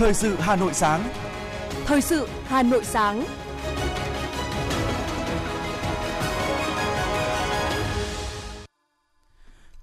Thời 0.00 0.14
sự 0.14 0.36
Hà 0.38 0.56
Nội 0.56 0.74
sáng. 0.74 1.08
Thời 1.86 2.00
sự 2.00 2.28
Hà 2.44 2.62
Nội 2.62 2.84
sáng. 2.84 3.24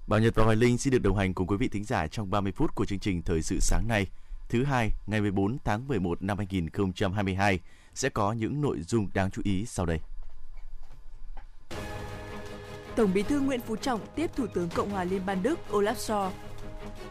Bảo 0.06 0.20
Nhật 0.20 0.34
và 0.34 0.44
Hoài 0.44 0.56
Linh 0.56 0.78
xin 0.78 0.92
được 0.92 0.98
đồng 0.98 1.16
hành 1.16 1.34
cùng 1.34 1.46
quý 1.46 1.56
vị 1.56 1.68
thính 1.68 1.84
giả 1.84 2.06
trong 2.06 2.30
30 2.30 2.52
phút 2.52 2.74
của 2.74 2.84
chương 2.84 2.98
trình 2.98 3.22
Thời 3.22 3.42
sự 3.42 3.58
sáng 3.60 3.88
nay, 3.88 4.06
thứ 4.48 4.64
hai, 4.64 4.90
ngày 5.06 5.20
14 5.20 5.56
tháng 5.64 5.88
11 5.88 6.22
năm 6.22 6.38
2022 6.38 7.60
sẽ 7.94 8.08
có 8.08 8.32
những 8.32 8.60
nội 8.60 8.80
dung 8.82 9.08
đáng 9.14 9.30
chú 9.30 9.42
ý 9.44 9.66
sau 9.66 9.86
đây. 9.86 9.98
Tổng 12.96 13.14
Bí 13.14 13.22
thư 13.22 13.40
Nguyễn 13.40 13.60
Phú 13.60 13.76
Trọng 13.76 14.00
tiếp 14.14 14.30
Thủ 14.36 14.46
tướng 14.46 14.68
Cộng 14.68 14.90
hòa 14.90 15.04
Liên 15.04 15.26
bang 15.26 15.42
Đức 15.42 15.58
Olaf 15.70 15.94
Scholz. 15.94 16.47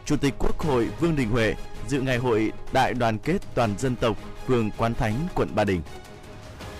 Chủ 0.04 0.16
tịch 0.16 0.34
Quốc 0.38 0.58
hội 0.58 0.88
Vương 1.00 1.16
Đình 1.16 1.30
Huệ 1.30 1.54
dự 1.88 2.00
ngày 2.00 2.18
hội 2.18 2.52
Đại 2.72 2.94
đoàn 2.94 3.18
kết 3.18 3.38
toàn 3.54 3.74
dân 3.78 3.96
tộc 3.96 4.16
phường 4.46 4.70
Quán 4.70 4.94
Thánh, 4.94 5.14
quận 5.34 5.48
Ba 5.54 5.64
Đình. 5.64 5.82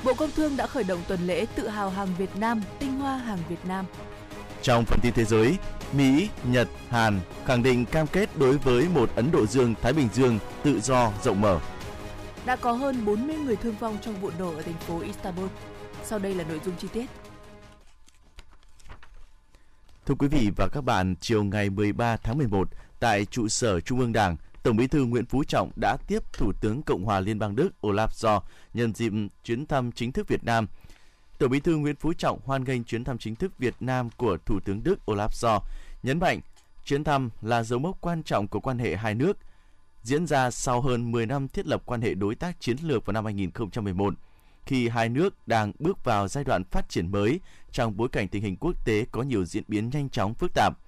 Bộ 0.04 0.14
Công 0.14 0.30
Thương 0.30 0.56
đã 0.56 0.66
khởi 0.66 0.84
động 0.84 1.00
tuần 1.08 1.26
lễ 1.26 1.46
tự 1.54 1.68
hào 1.68 1.90
hàng 1.90 2.08
Việt 2.18 2.36
Nam, 2.36 2.62
tinh 2.78 3.00
hoa 3.00 3.16
hàng 3.16 3.38
Việt 3.48 3.64
Nam. 3.64 3.84
Trong 4.62 4.84
phần 4.84 5.00
tin 5.02 5.12
thế 5.12 5.24
giới, 5.24 5.56
Mỹ, 5.92 6.28
Nhật, 6.44 6.68
Hàn 6.88 7.20
khẳng 7.46 7.62
định 7.62 7.84
cam 7.84 8.06
kết 8.06 8.28
đối 8.36 8.58
với 8.58 8.88
một 8.94 9.10
Ấn 9.16 9.30
Độ 9.30 9.46
Dương-Thái 9.46 9.92
Bình 9.92 10.08
Dương 10.14 10.38
tự 10.62 10.80
do, 10.80 11.12
rộng 11.24 11.40
mở. 11.40 11.60
Đã 12.46 12.56
có 12.56 12.72
hơn 12.72 13.04
40 13.04 13.36
người 13.36 13.56
thương 13.56 13.74
vong 13.80 13.98
trong 14.02 14.20
vụ 14.20 14.30
nổ 14.38 14.54
ở 14.56 14.62
thành 14.62 14.78
phố 14.86 15.00
Istanbul. 15.00 15.46
Sau 16.04 16.18
đây 16.18 16.34
là 16.34 16.44
nội 16.44 16.60
dung 16.64 16.74
chi 16.78 16.88
tiết. 16.92 17.06
Thưa 20.08 20.14
quý 20.14 20.28
vị 20.28 20.50
và 20.56 20.68
các 20.68 20.84
bạn, 20.84 21.14
chiều 21.20 21.44
ngày 21.44 21.70
13 21.70 22.16
tháng 22.16 22.38
11, 22.38 22.68
tại 23.00 23.24
trụ 23.24 23.48
sở 23.48 23.80
Trung 23.80 24.00
ương 24.00 24.12
Đảng, 24.12 24.36
Tổng 24.62 24.76
Bí 24.76 24.86
thư 24.86 25.04
Nguyễn 25.04 25.26
Phú 25.26 25.44
Trọng 25.44 25.70
đã 25.80 25.96
tiếp 26.06 26.22
Thủ 26.32 26.52
tướng 26.60 26.82
Cộng 26.82 27.04
hòa 27.04 27.20
Liên 27.20 27.38
bang 27.38 27.56
Đức 27.56 27.70
Olaf 27.82 28.08
Scholz 28.08 28.40
nhân 28.74 28.94
dịp 28.94 29.12
chuyến 29.44 29.66
thăm 29.66 29.92
chính 29.92 30.12
thức 30.12 30.28
Việt 30.28 30.44
Nam. 30.44 30.66
Tổng 31.38 31.50
Bí 31.50 31.60
thư 31.60 31.76
Nguyễn 31.76 31.96
Phú 31.96 32.12
Trọng 32.12 32.38
hoan 32.44 32.64
nghênh 32.64 32.84
chuyến 32.84 33.04
thăm 33.04 33.18
chính 33.18 33.34
thức 33.34 33.58
Việt 33.58 33.74
Nam 33.80 34.10
của 34.16 34.38
Thủ 34.46 34.60
tướng 34.64 34.82
Đức 34.84 34.98
Olaf 35.06 35.28
Scholz, 35.28 35.60
nhấn 36.02 36.18
mạnh 36.18 36.40
chuyến 36.84 37.04
thăm 37.04 37.30
là 37.42 37.62
dấu 37.62 37.78
mốc 37.78 38.00
quan 38.00 38.22
trọng 38.22 38.48
của 38.48 38.60
quan 38.60 38.78
hệ 38.78 38.96
hai 38.96 39.14
nước, 39.14 39.38
diễn 40.02 40.26
ra 40.26 40.50
sau 40.50 40.80
hơn 40.80 41.12
10 41.12 41.26
năm 41.26 41.48
thiết 41.48 41.66
lập 41.66 41.82
quan 41.86 42.00
hệ 42.00 42.14
đối 42.14 42.34
tác 42.34 42.60
chiến 42.60 42.76
lược 42.82 43.06
vào 43.06 43.12
năm 43.12 43.24
2011 43.24 44.14
khi 44.68 44.88
hai 44.88 45.08
nước 45.08 45.48
đang 45.48 45.72
bước 45.78 46.04
vào 46.04 46.28
giai 46.28 46.44
đoạn 46.44 46.64
phát 46.64 46.88
triển 46.88 47.10
mới 47.10 47.40
trong 47.78 47.96
bối 47.96 48.08
cảnh 48.08 48.28
tình 48.28 48.42
hình 48.42 48.56
quốc 48.56 48.84
tế 48.84 49.04
có 49.12 49.22
nhiều 49.22 49.44
diễn 49.44 49.64
biến 49.68 49.90
nhanh 49.90 50.08
chóng 50.10 50.34
phức 50.34 50.50
tạp. 50.54 50.78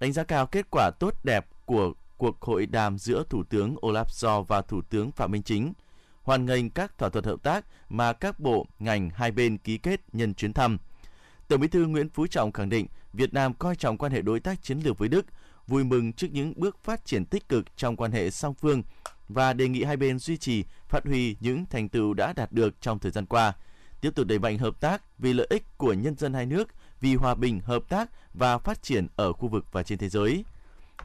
Đánh 0.00 0.12
giá 0.12 0.24
cao 0.24 0.46
kết 0.46 0.66
quả 0.70 0.90
tốt 1.00 1.14
đẹp 1.24 1.46
của 1.64 1.92
cuộc 2.16 2.40
hội 2.40 2.66
đàm 2.66 2.98
giữa 2.98 3.24
Thủ 3.30 3.42
tướng 3.44 3.74
Olaf 3.74 4.04
Scholz 4.04 4.42
và 4.42 4.62
Thủ 4.62 4.82
tướng 4.82 5.10
Phạm 5.10 5.30
Minh 5.30 5.42
Chính, 5.42 5.72
hoan 6.22 6.46
nghênh 6.46 6.70
các 6.70 6.98
thỏa 6.98 7.08
thuận 7.08 7.24
hợp 7.24 7.42
tác 7.42 7.64
mà 7.88 8.12
các 8.12 8.40
bộ, 8.40 8.66
ngành 8.78 9.10
hai 9.10 9.30
bên 9.30 9.58
ký 9.58 9.78
kết 9.78 10.00
nhân 10.12 10.34
chuyến 10.34 10.52
thăm. 10.52 10.78
Tổng 11.48 11.60
Bí 11.60 11.68
thư 11.68 11.86
Nguyễn 11.86 12.08
Phú 12.08 12.26
Trọng 12.26 12.52
khẳng 12.52 12.68
định 12.68 12.86
Việt 13.12 13.34
Nam 13.34 13.54
coi 13.54 13.76
trọng 13.76 13.98
quan 13.98 14.12
hệ 14.12 14.22
đối 14.22 14.40
tác 14.40 14.62
chiến 14.62 14.80
lược 14.80 14.98
với 14.98 15.08
Đức, 15.08 15.26
vui 15.66 15.84
mừng 15.84 16.12
trước 16.12 16.28
những 16.32 16.52
bước 16.56 16.78
phát 16.84 17.04
triển 17.04 17.24
tích 17.24 17.48
cực 17.48 17.76
trong 17.76 17.96
quan 17.96 18.12
hệ 18.12 18.30
song 18.30 18.54
phương 18.54 18.82
và 19.28 19.52
đề 19.52 19.68
nghị 19.68 19.84
hai 19.84 19.96
bên 19.96 20.18
duy 20.18 20.36
trì, 20.36 20.64
phát 20.88 21.04
huy 21.04 21.36
những 21.40 21.64
thành 21.70 21.88
tựu 21.88 22.14
đã 22.14 22.32
đạt 22.32 22.52
được 22.52 22.80
trong 22.80 22.98
thời 22.98 23.12
gian 23.12 23.26
qua, 23.26 23.52
tiếp 24.00 24.14
tục 24.14 24.26
đẩy 24.26 24.38
mạnh 24.38 24.58
hợp 24.58 24.80
tác 24.80 25.02
vì 25.18 25.32
lợi 25.32 25.46
ích 25.50 25.64
của 25.76 25.92
nhân 25.92 26.16
dân 26.16 26.34
hai 26.34 26.46
nước, 26.46 26.68
vì 27.00 27.14
hòa 27.14 27.34
bình, 27.34 27.60
hợp 27.60 27.82
tác 27.88 28.10
và 28.34 28.58
phát 28.58 28.82
triển 28.82 29.06
ở 29.16 29.32
khu 29.32 29.48
vực 29.48 29.64
và 29.72 29.82
trên 29.82 29.98
thế 29.98 30.08
giới. 30.08 30.44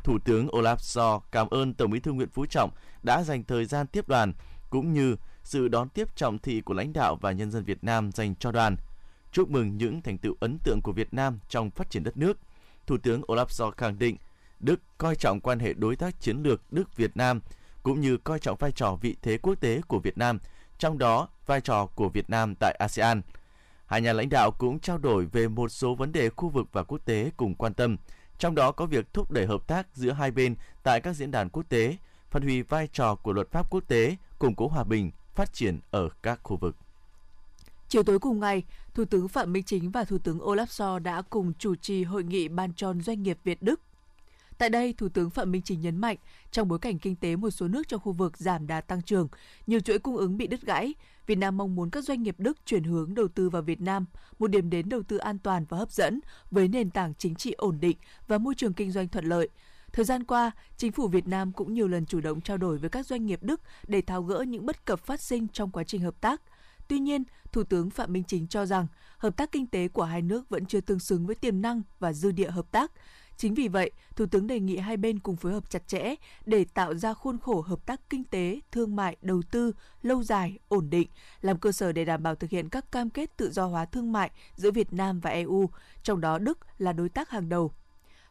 Thủ 0.04 0.20
tướng 0.26 0.48
Olaf 0.48 0.76
Scholz 0.76 1.20
cảm 1.32 1.50
ơn 1.50 1.74
Tổng 1.74 1.92
Bí 1.92 2.00
thư 2.00 2.12
Nguyễn 2.12 2.30
Phú 2.30 2.46
Trọng 2.46 2.72
đã 3.04 3.24
dành 3.24 3.44
thời 3.44 3.66
gian 3.66 3.88
tiếp 3.88 4.08
đoàn 4.08 4.34
cũng 4.70 4.94
như 4.94 5.16
sự 5.44 5.68
đón 5.68 5.90
tiếp 5.90 6.16
trọng 6.16 6.40
thị 6.40 6.62
của 6.62 6.74
lãnh 6.74 6.94
đạo 6.94 7.16
và 7.16 7.32
nhân 7.32 7.52
dân 7.52 7.64
Việt 7.64 7.84
Nam 7.84 8.12
dành 8.12 8.36
cho 8.36 8.52
đoàn. 8.52 8.76
Chúc 9.32 9.50
mừng 9.50 9.78
những 9.78 10.02
thành 10.02 10.18
tựu 10.18 10.36
ấn 10.40 10.58
tượng 10.64 10.82
của 10.82 10.92
Việt 10.92 11.14
Nam 11.14 11.40
trong 11.50 11.72
phát 11.72 11.90
triển 11.90 12.04
đất 12.04 12.18
nước. 12.18 12.38
Thủ 12.88 12.98
tướng 12.98 13.22
Olaf 13.22 13.46
Scholz 13.46 13.72
khẳng 13.72 14.00
định 14.00 14.18
Đức 14.60 14.80
coi 14.98 15.16
trọng 15.16 15.40
quan 15.40 15.60
hệ 15.60 15.74
đối 15.74 15.96
tác 15.96 16.22
chiến 16.22 16.44
lược 16.44 16.74
Đức-Việt 16.74 17.18
Nam 17.18 17.40
cũng 17.84 18.02
như 18.02 18.18
coi 18.18 18.40
trọng 18.40 18.58
vai 18.58 18.72
trò 18.72 18.98
vị 19.02 19.16
thế 19.22 19.38
quốc 19.38 19.56
tế 19.56 19.82
của 19.88 20.00
Việt 20.00 20.18
Nam, 20.18 20.40
trong 20.78 20.98
đó 20.98 21.28
vai 21.46 21.62
trò 21.62 21.86
của 21.86 22.10
Việt 22.10 22.30
Nam 22.30 22.56
tại 22.60 22.76
ASEAN. 22.80 23.22
Hai 23.86 24.02
nhà 24.02 24.14
lãnh 24.14 24.30
đạo 24.30 24.52
cũng 24.52 24.80
trao 24.80 24.98
đổi 24.98 25.26
về 25.26 25.48
một 25.48 25.70
số 25.70 25.96
vấn 25.96 26.12
đề 26.12 26.30
khu 26.30 26.50
vực 26.50 26.68
và 26.72 26.84
quốc 26.84 27.06
tế 27.06 27.32
cùng 27.38 27.56
quan 27.56 27.74
tâm, 27.74 27.98
trong 28.38 28.56
đó 28.56 28.72
có 28.72 28.86
việc 28.86 29.14
thúc 29.14 29.32
đẩy 29.32 29.46
hợp 29.46 29.68
tác 29.68 29.88
giữa 29.94 30.12
hai 30.12 30.32
bên 30.32 30.56
tại 30.84 31.02
các 31.02 31.14
diễn 31.14 31.32
đàn 31.32 31.50
quốc 31.50 31.64
tế, 31.70 31.98
phát 32.30 32.44
huy 32.44 32.62
vai 32.62 32.88
trò 32.94 33.16
của 33.16 33.34
luật 33.34 33.52
pháp 33.52 33.70
quốc 33.70 33.84
tế, 33.88 34.16
củng 34.40 34.56
cố 34.56 34.68
hòa 34.68 34.84
bình, 34.84 35.12
phát 35.36 35.54
triển 35.54 35.80
ở 35.92 36.10
các 36.22 36.40
khu 36.44 36.58
vực. 36.58 36.76
Chiều 37.90 38.04
tối 38.04 38.20
cùng 38.20 38.40
ngày, 38.40 38.64
Thủ 38.94 39.06
tướng 39.06 39.28
Phạm 39.28 39.54
Minh 39.54 39.64
Chính 39.64 39.92
và 39.92 40.04
Thủ 40.04 40.18
tướng 40.18 40.40
Olaf 40.40 40.66
Scholz 40.66 41.00
đã 41.00 41.22
cùng 41.22 41.54
chủ 41.60 41.76
trì 41.76 42.04
hội 42.04 42.24
nghị 42.24 42.48
ban 42.48 42.74
tròn 42.74 43.02
doanh 43.02 43.24
nghiệp 43.24 43.38
Việt 43.44 43.62
Đức 43.62 43.80
Tại 44.58 44.70
đây, 44.70 44.94
Thủ 44.94 45.10
tướng 45.10 45.30
Phạm 45.30 45.52
Minh 45.52 45.62
Chính 45.62 45.82
nhấn 45.82 45.98
mạnh, 45.98 46.18
trong 46.52 46.68
bối 46.68 46.80
cảnh 46.80 47.00
kinh 47.00 47.16
tế 47.16 47.36
một 47.36 47.50
số 47.50 47.68
nước 47.68 47.88
trong 47.88 48.00
khu 48.00 48.12
vực 48.12 48.38
giảm 48.38 48.68
đà 48.68 48.82
tăng 48.82 49.02
trưởng, 49.02 49.28
nhiều 49.68 49.80
chuỗi 49.80 50.00
cung 50.00 50.18
ứng 50.18 50.38
bị 50.38 50.48
đứt 50.48 50.62
gãy, 50.62 50.94
Việt 51.28 51.36
Nam 51.36 51.58
mong 51.58 51.76
muốn 51.76 51.90
các 51.90 52.04
doanh 52.04 52.24
nghiệp 52.24 52.36
Đức 52.38 52.58
chuyển 52.66 52.84
hướng 52.84 53.14
đầu 53.14 53.28
tư 53.28 53.50
vào 53.50 53.62
Việt 53.62 53.82
Nam, 53.82 54.06
một 54.40 54.48
điểm 54.48 54.70
đến 54.70 54.90
đầu 54.90 55.04
tư 55.04 55.18
an 55.18 55.40
toàn 55.40 55.66
và 55.70 55.78
hấp 55.78 55.92
dẫn 55.92 56.20
với 56.52 56.68
nền 56.68 56.90
tảng 56.90 57.14
chính 57.18 57.36
trị 57.36 57.52
ổn 57.52 57.80
định 57.80 57.98
và 58.28 58.38
môi 58.38 58.56
trường 58.56 58.74
kinh 58.74 58.92
doanh 58.92 59.08
thuận 59.08 59.26
lợi. 59.26 59.50
Thời 59.94 60.06
gian 60.06 60.24
qua, 60.24 60.52
chính 60.78 60.92
phủ 60.92 61.08
Việt 61.08 61.28
Nam 61.28 61.52
cũng 61.52 61.74
nhiều 61.74 61.88
lần 61.88 62.06
chủ 62.06 62.22
động 62.22 62.42
trao 62.42 62.58
đổi 62.58 62.78
với 62.78 62.90
các 62.90 63.06
doanh 63.06 63.26
nghiệp 63.26 63.40
Đức 63.44 63.62
để 63.88 64.02
tháo 64.02 64.24
gỡ 64.24 64.42
những 64.48 64.66
bất 64.66 64.86
cập 64.86 65.00
phát 65.00 65.22
sinh 65.22 65.48
trong 65.48 65.72
quá 65.72 65.84
trình 65.84 66.02
hợp 66.02 66.22
tác. 66.22 66.42
Tuy 66.88 67.00
nhiên, 67.00 67.24
Thủ 67.52 67.64
tướng 67.64 67.90
Phạm 67.90 68.14
Minh 68.14 68.24
Chính 68.28 68.48
cho 68.48 68.66
rằng 68.66 68.88
hợp 69.18 69.38
tác 69.38 69.52
kinh 69.52 69.68
tế 69.68 69.88
của 69.88 70.04
hai 70.04 70.22
nước 70.22 70.50
vẫn 70.50 70.66
chưa 70.66 70.82
tương 70.82 71.00
xứng 71.00 71.26
với 71.26 71.36
tiềm 71.36 71.62
năng 71.62 71.82
và 72.00 72.14
dư 72.14 72.32
địa 72.32 72.50
hợp 72.50 72.72
tác. 72.72 72.92
Chính 73.38 73.54
vì 73.54 73.68
vậy, 73.68 73.92
Thủ 74.16 74.26
tướng 74.26 74.48
đề 74.48 74.60
nghị 74.60 74.78
hai 74.78 74.98
bên 74.98 75.20
cùng 75.20 75.36
phối 75.36 75.54
hợp 75.54 75.70
chặt 75.70 75.88
chẽ 75.88 76.16
để 76.46 76.66
tạo 76.74 76.94
ra 76.94 77.14
khuôn 77.14 77.38
khổ 77.38 77.62
hợp 77.62 77.86
tác 77.86 78.10
kinh 78.10 78.24
tế, 78.24 78.60
thương 78.72 78.96
mại, 78.96 79.18
đầu 79.22 79.42
tư 79.52 79.72
lâu 80.02 80.24
dài, 80.24 80.60
ổn 80.68 80.90
định, 80.90 81.08
làm 81.42 81.58
cơ 81.58 81.72
sở 81.72 81.92
để 81.92 82.06
đảm 82.06 82.24
bảo 82.24 82.36
thực 82.36 82.50
hiện 82.50 82.70
các 82.70 82.92
cam 82.92 83.10
kết 83.10 83.38
tự 83.38 83.52
do 83.52 83.66
hóa 83.66 83.86
thương 83.86 84.12
mại 84.12 84.32
giữa 84.56 84.72
Việt 84.72 84.94
Nam 84.94 85.20
và 85.20 85.30
EU, 85.30 85.70
trong 86.04 86.22
đó 86.22 86.38
Đức 86.38 86.60
là 86.78 86.94
đối 86.94 87.10
tác 87.10 87.30
hàng 87.30 87.50
đầu. 87.50 87.72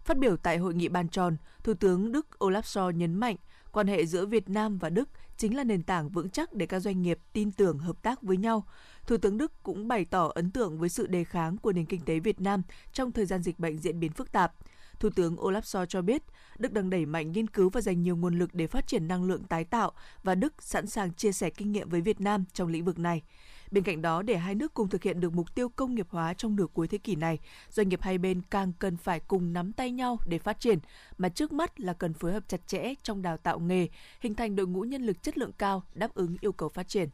Phát 0.05 0.19
biểu 0.19 0.37
tại 0.37 0.59
hội 0.59 0.75
nghị 0.75 0.89
bàn 0.89 1.09
tròn, 1.09 1.37
Thủ 1.65 1.75
tướng 1.75 2.13
Đức 2.13 2.27
Olaf 2.39 2.61
Scholz 2.61 2.91
nhấn 2.91 3.15
mạnh 3.15 3.37
quan 3.73 3.87
hệ 3.87 4.07
giữa 4.07 4.27
Việt 4.27 4.49
Nam 4.49 4.79
và 4.79 4.91
Đức 4.91 5.09
chính 5.37 5.57
là 5.57 5.65
nền 5.65 5.83
tảng 5.83 6.09
vững 6.09 6.31
chắc 6.31 6.55
để 6.55 6.67
các 6.67 6.81
doanh 6.81 7.03
nghiệp 7.03 7.19
tin 7.33 7.53
tưởng 7.53 7.79
hợp 7.79 8.03
tác 8.03 8.23
với 8.23 8.37
nhau. 8.37 8.67
Thủ 9.07 9.17
tướng 9.17 9.39
Đức 9.39 9.63
cũng 9.63 9.89
bày 9.89 10.05
tỏ 10.05 10.31
ấn 10.35 10.51
tượng 10.51 10.79
với 10.79 10.89
sự 10.89 11.07
đề 11.07 11.25
kháng 11.25 11.57
của 11.59 11.73
nền 11.73 11.87
kinh 11.87 12.01
tế 12.01 12.19
Việt 12.19 12.41
Nam 12.41 12.63
trong 12.93 13.13
thời 13.13 13.27
gian 13.27 13.43
dịch 13.43 13.59
bệnh 13.59 13.79
diễn 13.79 14.01
biến 14.01 14.13
phức 14.13 14.33
tạp. 14.33 14.55
Thủ 15.03 15.11
tướng 15.11 15.37
Olaf 15.37 15.61
Scholz 15.61 15.87
cho 15.87 16.03
biết, 16.03 16.23
Đức 16.59 16.73
đang 16.73 16.91
đẩy 16.91 17.07
mạnh 17.07 17.33
nghiên 17.33 17.47
cứu 17.47 17.71
và 17.71 17.81
dành 17.81 18.03
nhiều 18.03 18.17
nguồn 18.17 18.39
lực 18.39 18.55
để 18.55 18.67
phát 18.67 18.87
triển 18.87 19.09
năng 19.09 19.25
lượng 19.25 19.45
tái 19.45 19.65
tạo 19.65 19.93
và 20.23 20.35
Đức 20.35 20.55
sẵn 20.59 20.87
sàng 20.87 21.13
chia 21.13 21.33
sẻ 21.33 21.51
kinh 21.51 21.73
nghiệm 21.73 21.89
với 21.89 22.01
Việt 22.01 22.21
Nam 22.21 22.45
trong 22.53 22.69
lĩnh 22.69 22.85
vực 22.85 22.99
này. 22.99 23.23
Bên 23.71 23.85
cạnh 23.85 24.03
đó, 24.03 24.23
để 24.23 24.37
hai 24.37 24.55
nước 24.55 24.75
cùng 24.75 24.89
thực 24.89 25.03
hiện 25.03 25.21
được 25.21 25.33
mục 25.33 25.55
tiêu 25.55 25.69
công 25.69 25.95
nghiệp 25.95 26.07
hóa 26.11 26.35
trong 26.35 26.57
nửa 26.57 26.67
cuối 26.75 26.89
thế 26.89 26.99
kỷ 26.99 27.15
này, 27.15 27.39
doanh 27.71 27.89
nghiệp 27.89 28.03
hai 28.03 28.19
bên 28.19 28.43
càng 28.51 28.73
cần 28.79 28.97
phải 28.97 29.21
cùng 29.21 29.53
nắm 29.53 29.73
tay 29.73 29.91
nhau 29.91 30.19
để 30.27 30.39
phát 30.39 30.61
triển, 30.61 30.79
mà 31.19 31.29
trước 31.29 31.53
mắt 31.53 31.81
là 31.81 31.93
cần 31.93 32.15
phối 32.15 32.33
hợp 32.33 32.49
chặt 32.49 32.67
chẽ 32.67 32.95
trong 33.03 33.23
đào 33.23 33.37
tạo 33.37 33.59
nghề, 33.59 33.89
hình 34.21 34.35
thành 34.35 34.57
đội 34.57 34.67
ngũ 34.67 34.81
nhân 34.81 35.03
lực 35.03 35.23
chất 35.23 35.39
lượng 35.39 35.53
cao 35.59 35.83
đáp 35.95 36.15
ứng 36.15 36.37
yêu 36.41 36.53
cầu 36.53 36.69
phát 36.69 36.89
triển. 36.89 37.09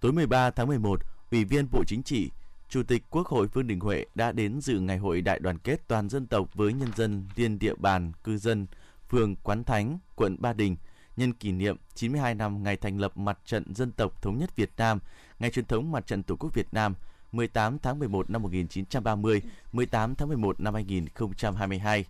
Tối 0.00 0.12
13 0.12 0.50
tháng 0.50 0.66
11, 0.66 1.00
Ủy 1.30 1.44
viên 1.44 1.66
Bộ 1.72 1.84
Chính 1.86 2.02
trị, 2.02 2.30
Chủ 2.70 2.82
tịch 2.82 3.02
Quốc 3.10 3.26
hội 3.26 3.46
Vương 3.46 3.66
Đình 3.66 3.80
Huệ 3.80 4.04
đã 4.14 4.32
đến 4.32 4.60
dự 4.60 4.80
ngày 4.80 4.98
hội 4.98 5.20
đại 5.20 5.38
đoàn 5.38 5.58
kết 5.58 5.88
toàn 5.88 6.08
dân 6.08 6.26
tộc 6.26 6.54
với 6.54 6.72
nhân 6.72 6.88
dân 6.96 7.26
liên 7.36 7.58
địa 7.58 7.74
bàn 7.74 8.12
cư 8.24 8.38
dân 8.38 8.66
phường 9.08 9.36
Quán 9.36 9.64
Thánh, 9.64 9.98
quận 10.14 10.36
Ba 10.40 10.52
Đình 10.52 10.76
nhân 11.16 11.32
kỷ 11.32 11.52
niệm 11.52 11.76
92 11.94 12.34
năm 12.34 12.62
ngày 12.62 12.76
thành 12.76 13.00
lập 13.00 13.16
Mặt 13.16 13.38
trận 13.44 13.74
Dân 13.74 13.92
tộc 13.92 14.22
Thống 14.22 14.38
nhất 14.38 14.56
Việt 14.56 14.70
Nam, 14.76 14.98
ngày 15.38 15.50
truyền 15.50 15.64
thống 15.64 15.92
Mặt 15.92 16.06
trận 16.06 16.22
Tổ 16.22 16.36
quốc 16.36 16.54
Việt 16.54 16.66
Nam 16.72 16.94
18 17.32 17.78
tháng 17.78 17.98
11 17.98 18.30
năm 18.30 18.42
1930, 18.42 19.42
18 19.72 20.14
tháng 20.14 20.28
11 20.28 20.60
năm 20.60 20.74
2022. 20.74 22.04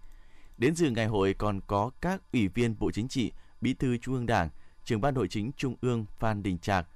Đến 0.58 0.75
dự 0.75 0.90
ngày 0.90 1.06
hội 1.06 1.35
còn 1.38 1.61
có 1.67 1.90
các 2.00 2.23
ủy 2.32 2.49
viên 2.49 2.75
Bộ 2.79 2.90
Chính 2.90 3.08
trị, 3.08 3.32
Bí 3.61 3.75
thư 3.75 3.96
Trung 3.96 4.14
ương 4.14 4.26
Đảng, 4.26 4.49
trưởng 4.85 5.00
ban 5.00 5.14
nội 5.14 5.29
chính 5.29 5.50
Trung 5.56 5.76
ương 5.81 6.05
Phan 6.19 6.43
Đình 6.43 6.58
Trạc, 6.58 6.87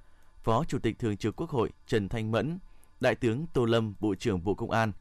Phó 0.43 0.63
Chủ 0.63 0.79
tịch 0.79 0.99
Thường 0.99 1.17
trực 1.17 1.35
Quốc 1.35 1.49
hội 1.49 1.69
Trần 1.87 2.09
Thanh 2.09 2.31
Mẫn, 2.31 2.59
Đại 3.05 3.15
tướng 3.15 3.45
Tô 3.53 3.65
Lâm, 3.65 3.93
Bộ 3.99 4.15
trưởng 4.15 4.43
Bộ 4.43 4.53
Công 4.53 4.71
an, 4.71 4.91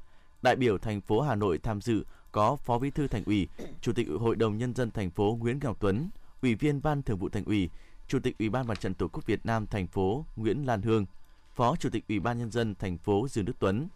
đại 0.43 0.57
biểu 0.57 0.79
thành 0.79 1.01
phố 1.01 1.21
Hà 1.21 1.35
Nội 1.35 1.59
tham 1.59 1.81
dự 1.81 2.05
có 2.33 2.57
Phó 2.57 2.79
Bí 2.79 2.91
thư 2.91 3.09
Thành 3.09 3.25
ủy, 3.27 3.49
Chủ 3.81 3.93
tịch 3.93 4.07
Hội 4.21 4.37
đồng 4.37 4.59
nhân 4.59 4.75
dân 4.75 4.91
thành 4.91 5.11
phố 5.11 5.39
Nguyễn 5.41 5.59
Ngọc 5.63 5.77
Tuấn, 5.81 6.11
Ủy 6.43 6.55
viên 6.55 6.83
Ban 6.83 7.03
Thường 7.03 7.19
vụ 7.19 7.29
Thành 7.29 7.45
ủy, 7.45 7.71
Chủ 8.09 8.19
tịch 8.19 8.39
Ủy 8.39 8.49
ban 8.49 8.67
Mặt 8.67 8.81
trận 8.81 8.95
Tổ 8.95 9.09
quốc 9.09 9.27
Việt 9.27 9.47
Nam 9.47 9.67
thành 9.67 9.87
phố 9.87 10.25
Nguyễn 10.37 10.67
Lan 10.67 10.83
Hương, 10.83 11.07
Phó 11.55 11.77
Chủ 11.77 11.91
tịch 11.91 12.05
Ủy 12.09 12.21
ban 12.21 12.39
nhân 12.39 12.51
dân 12.51 12.75
thành 12.75 12.99
phố 12.99 13.27
Dương 13.31 13.45
Đức 13.45 13.57
Tuấn. 13.59 13.89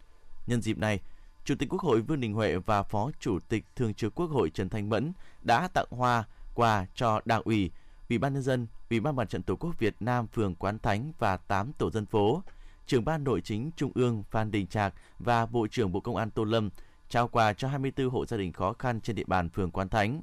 Nhân 0.47 0.63
dịp 0.63 0.79
này, 0.79 1.01
Chủ 1.45 1.55
tịch 1.59 1.69
Quốc 1.69 1.83
hội 1.83 2.01
Vương 2.01 2.21
Đình 2.21 2.33
Huệ 2.33 2.57
và 2.57 2.83
Phó 2.83 3.11
Chủ 3.21 3.39
tịch 3.49 3.65
Thường 3.77 3.95
trực 3.95 4.15
Quốc 4.15 4.31
hội 4.31 4.51
Trần 4.51 4.69
Thanh 4.69 4.89
Mẫn 4.89 5.13
đã 5.43 5.69
tặng 5.75 5.87
hoa, 5.91 6.25
quà 6.55 6.87
cho 6.95 7.21
Đảng 7.25 7.43
ủy, 7.45 7.71
Ủy 8.09 8.19
ban 8.19 8.35
nhân 8.35 8.43
dân, 8.43 8.67
Ủy 8.91 9.01
ban 9.01 9.17
Mặt 9.17 9.31
trận 9.31 9.43
Tổ 9.43 9.57
quốc 9.57 9.79
Việt 9.79 9.95
Nam 10.01 10.27
phường 10.27 10.55
Quán 10.55 10.79
Thánh 10.79 11.13
và 11.19 11.37
8 11.37 11.73
tổ 11.73 11.91
dân 11.91 12.07
phố, 12.07 12.43
trưởng 12.89 13.05
ban 13.05 13.25
nội 13.25 13.41
chính 13.41 13.71
Trung 13.77 13.93
ương 13.95 14.23
Phan 14.31 14.51
Đình 14.51 14.67
Trạc 14.67 14.95
và 15.19 15.47
Bộ 15.47 15.67
trưởng 15.67 15.93
Bộ 15.93 16.01
Công 16.01 16.17
an 16.17 16.31
Tô 16.31 16.45
Lâm 16.45 16.71
trao 17.09 17.29
quà 17.29 17.53
cho 17.53 17.69
24 17.69 18.11
hộ 18.11 18.27
gia 18.27 18.37
đình 18.37 18.53
khó 18.53 18.73
khăn 18.73 19.01
trên 19.01 19.17
địa 19.17 19.25
bàn 19.27 19.49
phường 19.49 19.71
Quán 19.71 19.89
Thánh. 19.89 20.23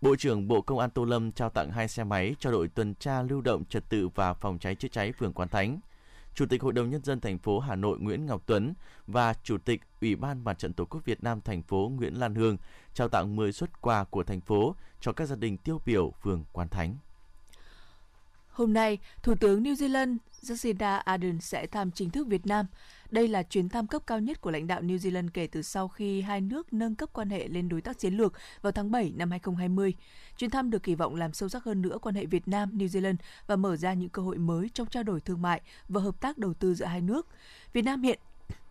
Bộ 0.00 0.16
trưởng 0.16 0.48
Bộ 0.48 0.60
Công 0.60 0.78
an 0.78 0.90
Tô 0.90 1.04
Lâm 1.04 1.32
trao 1.32 1.50
tặng 1.50 1.70
hai 1.70 1.88
xe 1.88 2.04
máy 2.04 2.34
cho 2.38 2.50
đội 2.50 2.68
tuần 2.68 2.94
tra 2.94 3.22
lưu 3.22 3.40
động 3.40 3.64
trật 3.64 3.88
tự 3.88 4.08
và 4.08 4.34
phòng 4.34 4.58
cháy 4.58 4.74
chữa 4.74 4.88
cháy 4.88 5.12
phường 5.12 5.32
Quán 5.32 5.48
Thánh. 5.48 5.80
Chủ 6.34 6.46
tịch 6.46 6.62
Hội 6.62 6.72
đồng 6.72 6.90
nhân 6.90 7.04
dân 7.04 7.20
thành 7.20 7.38
phố 7.38 7.58
Hà 7.58 7.76
Nội 7.76 7.98
Nguyễn 8.00 8.26
Ngọc 8.26 8.42
Tuấn 8.46 8.74
và 9.06 9.34
Chủ 9.34 9.58
tịch 9.58 9.80
Ủy 10.00 10.16
ban 10.16 10.44
Mặt 10.44 10.58
trận 10.58 10.72
Tổ 10.72 10.84
quốc 10.84 11.04
Việt 11.04 11.24
Nam 11.24 11.40
thành 11.40 11.62
phố 11.62 11.92
Nguyễn 11.96 12.14
Lan 12.14 12.34
Hương 12.34 12.56
trao 12.94 13.08
tặng 13.08 13.36
10 13.36 13.52
xuất 13.52 13.80
quà 13.80 14.04
của 14.04 14.24
thành 14.24 14.40
phố 14.40 14.74
cho 15.00 15.12
các 15.12 15.26
gia 15.26 15.36
đình 15.36 15.56
tiêu 15.56 15.80
biểu 15.86 16.10
phường 16.22 16.44
Quán 16.52 16.68
Thánh. 16.68 16.96
Hôm 18.58 18.72
nay, 18.72 18.98
Thủ 19.22 19.34
tướng 19.34 19.62
New 19.62 19.74
Zealand 19.74 20.16
Jacinda 20.42 20.98
Ardern 20.98 21.40
sẽ 21.40 21.66
thăm 21.66 21.90
chính 21.90 22.10
thức 22.10 22.26
Việt 22.26 22.46
Nam. 22.46 22.66
Đây 23.10 23.28
là 23.28 23.42
chuyến 23.42 23.68
thăm 23.68 23.86
cấp 23.86 24.02
cao 24.06 24.20
nhất 24.20 24.40
của 24.40 24.50
lãnh 24.50 24.66
đạo 24.66 24.82
New 24.82 24.96
Zealand 24.96 25.28
kể 25.34 25.46
từ 25.46 25.62
sau 25.62 25.88
khi 25.88 26.20
hai 26.20 26.40
nước 26.40 26.72
nâng 26.72 26.94
cấp 26.94 27.08
quan 27.12 27.30
hệ 27.30 27.48
lên 27.48 27.68
đối 27.68 27.80
tác 27.80 27.98
chiến 27.98 28.14
lược 28.14 28.32
vào 28.62 28.72
tháng 28.72 28.90
7 28.90 29.12
năm 29.16 29.30
2020. 29.30 29.94
Chuyến 30.38 30.50
thăm 30.50 30.70
được 30.70 30.82
kỳ 30.82 30.94
vọng 30.94 31.14
làm 31.14 31.32
sâu 31.32 31.48
sắc 31.48 31.64
hơn 31.64 31.82
nữa 31.82 31.98
quan 32.02 32.14
hệ 32.14 32.26
Việt 32.26 32.48
Nam 32.48 32.70
New 32.78 32.86
Zealand 32.86 33.16
và 33.46 33.56
mở 33.56 33.76
ra 33.76 33.94
những 33.94 34.08
cơ 34.08 34.22
hội 34.22 34.38
mới 34.38 34.68
trong 34.74 34.86
trao 34.86 35.02
đổi 35.02 35.20
thương 35.20 35.42
mại 35.42 35.60
và 35.88 36.00
hợp 36.00 36.20
tác 36.20 36.38
đầu 36.38 36.54
tư 36.54 36.74
giữa 36.74 36.86
hai 36.86 37.00
nước. 37.00 37.26
Việt 37.72 37.82
Nam 37.82 38.02
hiện 38.02 38.18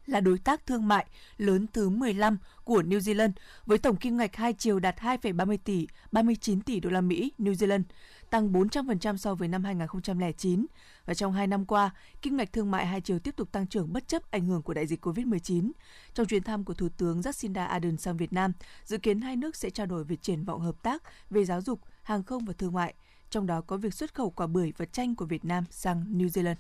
là 0.08 0.20
đối 0.20 0.38
tác 0.38 0.66
thương 0.66 0.88
mại 0.88 1.06
lớn 1.38 1.66
thứ 1.74 1.90
15 1.90 2.38
của 2.64 2.82
New 2.82 3.00
Zealand 3.00 3.32
với 3.66 3.78
tổng 3.78 3.96
kim 3.96 4.18
ngạch 4.18 4.36
hai 4.36 4.54
chiều 4.54 4.80
đạt 4.80 4.96
2,30 5.00 5.58
tỷ 5.64 5.88
39 6.12 6.62
tỷ 6.62 6.80
đô 6.80 6.90
la 6.90 7.02
Mỹ 7.02 7.32
New 7.40 7.54
Zealand, 7.54 7.84
tăng 8.30 8.54
400% 8.54 9.18
so 9.18 9.36
với 9.36 9.48
năm 9.48 9.64
2009. 9.64 10.66
Và 11.06 11.14
trong 11.14 11.34
hai 11.34 11.48
năm 11.48 11.66
qua, 11.66 11.92
kim 12.22 12.38
ngạch 12.38 12.54
thương 12.54 12.72
mại 12.72 12.86
hai 12.86 13.02
chiều 13.02 13.20
tiếp 13.20 13.36
tục 13.36 13.52
tăng 13.52 13.68
trưởng 13.68 13.94
bất 13.94 14.08
chấp 14.08 14.32
ảnh 14.32 14.46
hưởng 14.46 14.62
của 14.62 14.74
đại 14.74 14.88
dịch 14.88 15.06
COVID-19. 15.06 15.72
Trong 16.14 16.28
chuyến 16.28 16.44
thăm 16.44 16.64
của 16.64 16.74
Thủ 16.74 16.90
tướng 16.98 17.22
Jacinda 17.22 17.68
Ardern 17.68 17.98
sang 17.98 18.18
Việt 18.18 18.34
Nam, 18.34 18.52
dự 18.86 18.98
kiến 18.98 19.22
hai 19.22 19.36
nước 19.36 19.56
sẽ 19.56 19.70
trao 19.70 19.86
đổi 19.86 20.04
về 20.04 20.16
triển 20.16 20.44
vọng 20.44 20.62
hợp 20.62 20.84
tác 20.84 21.04
về 21.30 21.46
giáo 21.46 21.62
dục, 21.62 21.80
hàng 22.04 22.24
không 22.24 22.46
và 22.46 22.54
thương 22.54 22.74
mại, 22.74 22.94
trong 23.30 23.48
đó 23.48 23.62
có 23.62 23.78
việc 23.78 23.94
xuất 23.94 24.14
khẩu 24.14 24.30
quả 24.30 24.48
bưởi 24.48 24.74
và 24.78 24.86
chanh 24.86 25.16
của 25.16 25.26
Việt 25.26 25.46
Nam 25.46 25.64
sang 25.70 26.06
New 26.18 26.28
Zealand. 26.28 26.56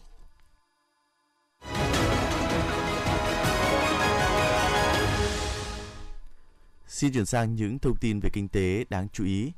Xin 6.88 7.14
chuyển 7.14 7.26
sang 7.26 7.56
những 7.56 7.80
thông 7.80 7.98
tin 7.98 8.20
về 8.20 8.30
kinh 8.34 8.48
tế 8.48 8.86
đáng 8.90 9.08
chú 9.14 9.26
ý. 9.26 9.52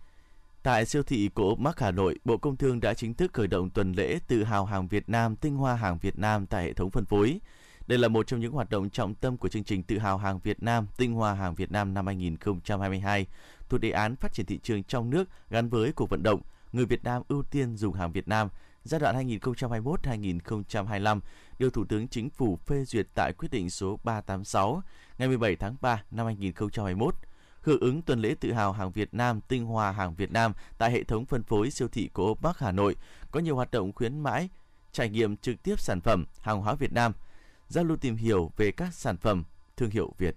Tại 0.64 0.86
siêu 0.86 1.04
thị 1.04 1.30
cổ 1.34 1.56
Mark 1.56 1.80
Hà 1.80 1.92
Nội, 1.92 2.20
Bộ 2.26 2.38
Công 2.38 2.58
Thương 2.58 2.80
đã 2.80 2.94
chính 2.94 3.14
thức 3.14 3.34
khởi 3.34 3.48
động 3.48 3.70
tuần 3.70 3.94
lễ 3.94 4.20
tự 4.28 4.44
hào 4.44 4.66
hàng 4.66 4.88
Việt 4.88 5.10
Nam, 5.10 5.36
tinh 5.36 5.56
hoa 5.56 5.76
hàng 5.76 5.98
Việt 5.98 6.20
Nam 6.20 6.46
tại 6.46 6.64
hệ 6.64 6.74
thống 6.74 6.90
phân 6.90 7.06
phối. 7.06 7.40
Đây 7.88 8.00
là 8.00 8.08
một 8.08 8.28
trong 8.28 8.40
những 8.40 8.52
hoạt 8.52 8.70
động 8.70 8.90
trọng 8.90 9.16
tâm 9.16 9.38
của 9.38 9.50
chương 9.50 9.64
trình 9.64 9.84
tự 9.84 9.98
hào 9.98 10.18
hàng 10.18 10.40
Việt 10.40 10.64
Nam, 10.64 10.88
tinh 10.98 11.14
hoa 11.14 11.34
hàng 11.34 11.56
Việt 11.56 11.72
Nam 11.72 11.94
năm 11.94 12.06
2022, 12.06 13.26
thuộc 13.70 13.82
đề 13.82 13.92
án 13.92 14.16
phát 14.16 14.34
triển 14.34 14.46
thị 14.46 14.60
trường 14.64 14.84
trong 14.84 15.10
nước 15.10 15.30
gắn 15.50 15.70
với 15.70 15.92
cuộc 15.92 16.10
vận 16.10 16.24
động 16.24 16.42
Người 16.72 16.86
Việt 16.86 17.04
Nam 17.04 17.24
ưu 17.28 17.44
tiên 17.44 17.78
dùng 17.78 17.94
hàng 17.94 18.12
Việt 18.12 18.28
Nam. 18.28 18.50
Giai 18.84 19.00
đoạn 19.00 19.28
2021-2025 19.28 21.20
được 21.60 21.74
Thủ 21.74 21.86
tướng 21.86 22.08
Chính 22.08 22.30
phủ 22.30 22.58
phê 22.66 22.86
duyệt 22.86 23.08
tại 23.16 23.34
quyết 23.34 23.52
định 23.52 23.70
số 23.70 24.00
386 24.04 24.84
ngày 25.18 25.28
17 25.28 25.56
tháng 25.56 25.76
3 25.82 26.04
năm 26.12 26.26
2021 26.26 27.16
hưởng 27.62 27.80
ứng 27.80 28.02
tuần 28.02 28.20
lễ 28.20 28.36
tự 28.40 28.54
hào 28.54 28.72
hàng 28.72 28.92
Việt 28.92 29.14
Nam, 29.14 29.42
tinh 29.48 29.66
hoa 29.66 29.92
hàng 29.92 30.16
Việt 30.16 30.32
Nam 30.32 30.54
tại 30.78 30.92
hệ 30.92 31.04
thống 31.04 31.26
phân 31.26 31.44
phối 31.44 31.72
siêu 31.72 31.88
thị 31.88 32.10
của 32.14 32.34
Bắc 32.34 32.60
Hà 32.60 32.72
Nội 32.72 32.96
có 33.32 33.40
nhiều 33.40 33.56
hoạt 33.56 33.72
động 33.72 33.94
khuyến 33.94 34.20
mãi, 34.20 34.50
trải 34.92 35.10
nghiệm 35.10 35.38
trực 35.38 35.64
tiếp 35.64 35.80
sản 35.80 36.00
phẩm 36.02 36.26
hàng 36.42 36.62
hóa 36.62 36.74
Việt 36.74 36.94
Nam, 36.94 37.14
giao 37.68 37.84
lưu 37.84 37.98
tìm 37.98 38.16
hiểu 38.16 38.52
về 38.58 38.72
các 38.72 38.94
sản 38.94 39.18
phẩm 39.18 39.44
thương 39.78 39.90
hiệu 39.90 40.14
Việt. 40.18 40.36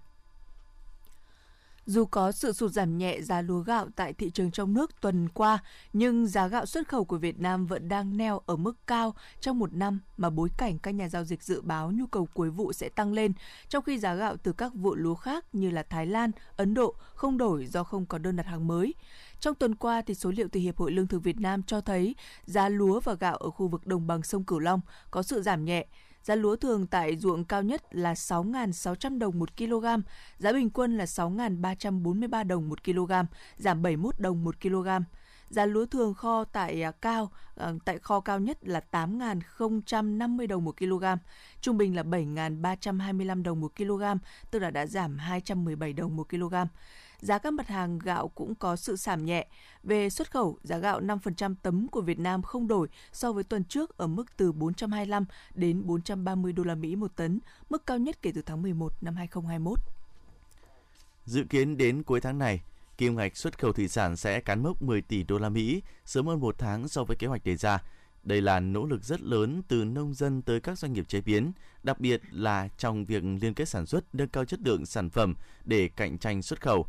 Dù 1.85 2.05
có 2.05 2.31
sự 2.31 2.53
sụt 2.53 2.71
giảm 2.71 2.97
nhẹ 2.97 3.21
giá 3.21 3.41
lúa 3.41 3.59
gạo 3.59 3.87
tại 3.95 4.13
thị 4.13 4.29
trường 4.29 4.51
trong 4.51 4.73
nước 4.73 5.01
tuần 5.01 5.29
qua, 5.29 5.63
nhưng 5.93 6.27
giá 6.27 6.47
gạo 6.47 6.65
xuất 6.65 6.87
khẩu 6.87 7.05
của 7.05 7.17
Việt 7.17 7.39
Nam 7.39 7.65
vẫn 7.65 7.89
đang 7.89 8.17
neo 8.17 8.41
ở 8.45 8.55
mức 8.55 8.87
cao 8.87 9.15
trong 9.39 9.59
một 9.59 9.73
năm 9.73 9.99
mà 10.17 10.29
bối 10.29 10.49
cảnh 10.57 10.79
các 10.79 10.91
nhà 10.91 11.09
giao 11.09 11.23
dịch 11.23 11.43
dự 11.43 11.61
báo 11.61 11.91
nhu 11.91 12.07
cầu 12.07 12.27
cuối 12.33 12.49
vụ 12.49 12.73
sẽ 12.73 12.89
tăng 12.89 13.13
lên, 13.13 13.33
trong 13.69 13.83
khi 13.83 13.99
giá 13.99 14.15
gạo 14.15 14.37
từ 14.37 14.53
các 14.53 14.73
vụ 14.75 14.95
lúa 14.95 15.15
khác 15.15 15.45
như 15.53 15.69
là 15.69 15.83
Thái 15.83 16.05
Lan, 16.05 16.31
Ấn 16.57 16.73
Độ 16.73 16.95
không 17.13 17.37
đổi 17.37 17.65
do 17.65 17.83
không 17.83 18.05
có 18.05 18.17
đơn 18.17 18.35
đặt 18.35 18.45
hàng 18.45 18.67
mới. 18.67 18.93
Trong 19.39 19.55
tuần 19.55 19.75
qua, 19.75 20.01
thì 20.01 20.15
số 20.15 20.31
liệu 20.31 20.47
từ 20.51 20.59
Hiệp 20.59 20.77
hội 20.77 20.91
Lương 20.91 21.07
thực 21.07 21.23
Việt 21.23 21.39
Nam 21.39 21.63
cho 21.63 21.81
thấy 21.81 22.15
giá 22.45 22.69
lúa 22.69 22.99
và 22.99 23.13
gạo 23.13 23.37
ở 23.37 23.49
khu 23.49 23.67
vực 23.67 23.87
đồng 23.87 24.07
bằng 24.07 24.23
sông 24.23 24.43
Cửu 24.43 24.59
Long 24.59 24.81
có 25.11 25.23
sự 25.23 25.41
giảm 25.41 25.65
nhẹ, 25.65 25.85
Giá 26.23 26.35
lúa 26.35 26.55
thường 26.55 26.87
tại 26.87 27.17
ruộng 27.17 27.43
cao 27.45 27.63
nhất 27.63 27.81
là 27.91 28.13
6.600 28.13 29.17
đồng 29.17 29.39
1 29.39 29.57
kg, 29.57 29.85
giá 30.37 30.53
bình 30.53 30.69
quân 30.69 30.97
là 30.97 31.05
6.343 31.05 32.47
đồng 32.47 32.69
1 32.69 32.83
kg, 32.83 33.11
giảm 33.57 33.81
71 33.81 34.19
đồng 34.19 34.43
1 34.43 34.61
kg. 34.61 34.87
Giá 35.49 35.65
lúa 35.65 35.85
thường 35.85 36.13
kho 36.13 36.43
tại 36.43 36.83
à, 36.83 36.91
cao 36.91 37.31
ờ, 37.55 37.77
tại 37.85 37.99
kho 37.99 38.19
cao 38.19 38.39
nhất 38.39 38.57
là 38.61 38.81
8.050 38.91 40.47
đồng 40.47 40.65
1 40.65 40.77
kg, 40.77 41.03
trung 41.61 41.77
bình 41.77 41.95
là 41.95 42.03
7.325 42.03 43.43
đồng 43.43 43.61
1 43.61 43.75
kg, 43.75 44.03
tức 44.51 44.59
là 44.59 44.71
đã 44.71 44.85
giảm 44.85 45.17
217 45.17 45.93
đồng 45.93 46.15
1 46.15 46.29
kg 46.29 46.55
giá 47.23 47.37
các 47.37 47.53
mặt 47.53 47.67
hàng 47.67 47.99
gạo 47.99 48.27
cũng 48.27 48.55
có 48.55 48.75
sự 48.75 48.95
giảm 48.95 49.25
nhẹ. 49.25 49.47
Về 49.83 50.09
xuất 50.09 50.31
khẩu, 50.31 50.57
giá 50.63 50.77
gạo 50.77 51.01
5% 51.01 51.55
tấm 51.61 51.87
của 51.87 52.01
Việt 52.01 52.19
Nam 52.19 52.41
không 52.41 52.67
đổi 52.67 52.87
so 53.11 53.31
với 53.31 53.43
tuần 53.43 53.63
trước 53.63 53.97
ở 53.97 54.07
mức 54.07 54.37
từ 54.37 54.51
425 54.51 55.25
đến 55.55 55.81
430 55.85 56.53
đô 56.53 56.63
la 56.63 56.75
Mỹ 56.75 56.95
một 56.95 57.15
tấn, 57.15 57.39
mức 57.69 57.85
cao 57.85 57.97
nhất 57.97 58.21
kể 58.21 58.31
từ 58.35 58.41
tháng 58.41 58.61
11 58.61 58.93
năm 59.01 59.15
2021. 59.15 59.79
Dự 61.25 61.43
kiến 61.49 61.77
đến 61.77 62.03
cuối 62.03 62.21
tháng 62.21 62.37
này, 62.37 62.61
kim 62.97 63.15
ngạch 63.15 63.37
xuất 63.37 63.59
khẩu 63.59 63.73
thủy 63.73 63.87
sản 63.87 64.15
sẽ 64.15 64.39
cán 64.39 64.63
mốc 64.63 64.81
10 64.81 65.01
tỷ 65.01 65.23
đô 65.23 65.37
la 65.37 65.49
Mỹ, 65.49 65.81
sớm 66.05 66.27
hơn 66.27 66.39
một 66.39 66.55
tháng 66.57 66.87
so 66.87 67.03
với 67.03 67.15
kế 67.15 67.27
hoạch 67.27 67.43
đề 67.43 67.55
ra. 67.55 67.83
Đây 68.23 68.41
là 68.41 68.59
nỗ 68.59 68.85
lực 68.85 69.03
rất 69.03 69.21
lớn 69.21 69.61
từ 69.67 69.83
nông 69.83 70.13
dân 70.13 70.41
tới 70.41 70.59
các 70.59 70.79
doanh 70.79 70.93
nghiệp 70.93 71.07
chế 71.07 71.21
biến, 71.21 71.51
đặc 71.83 71.99
biệt 71.99 72.21
là 72.31 72.67
trong 72.77 73.05
việc 73.05 73.23
liên 73.41 73.53
kết 73.53 73.69
sản 73.69 73.85
xuất, 73.85 74.15
nâng 74.15 74.27
cao 74.27 74.45
chất 74.45 74.59
lượng 74.61 74.85
sản 74.85 75.09
phẩm 75.09 75.35
để 75.65 75.87
cạnh 75.87 76.17
tranh 76.17 76.41
xuất 76.41 76.61
khẩu. 76.61 76.87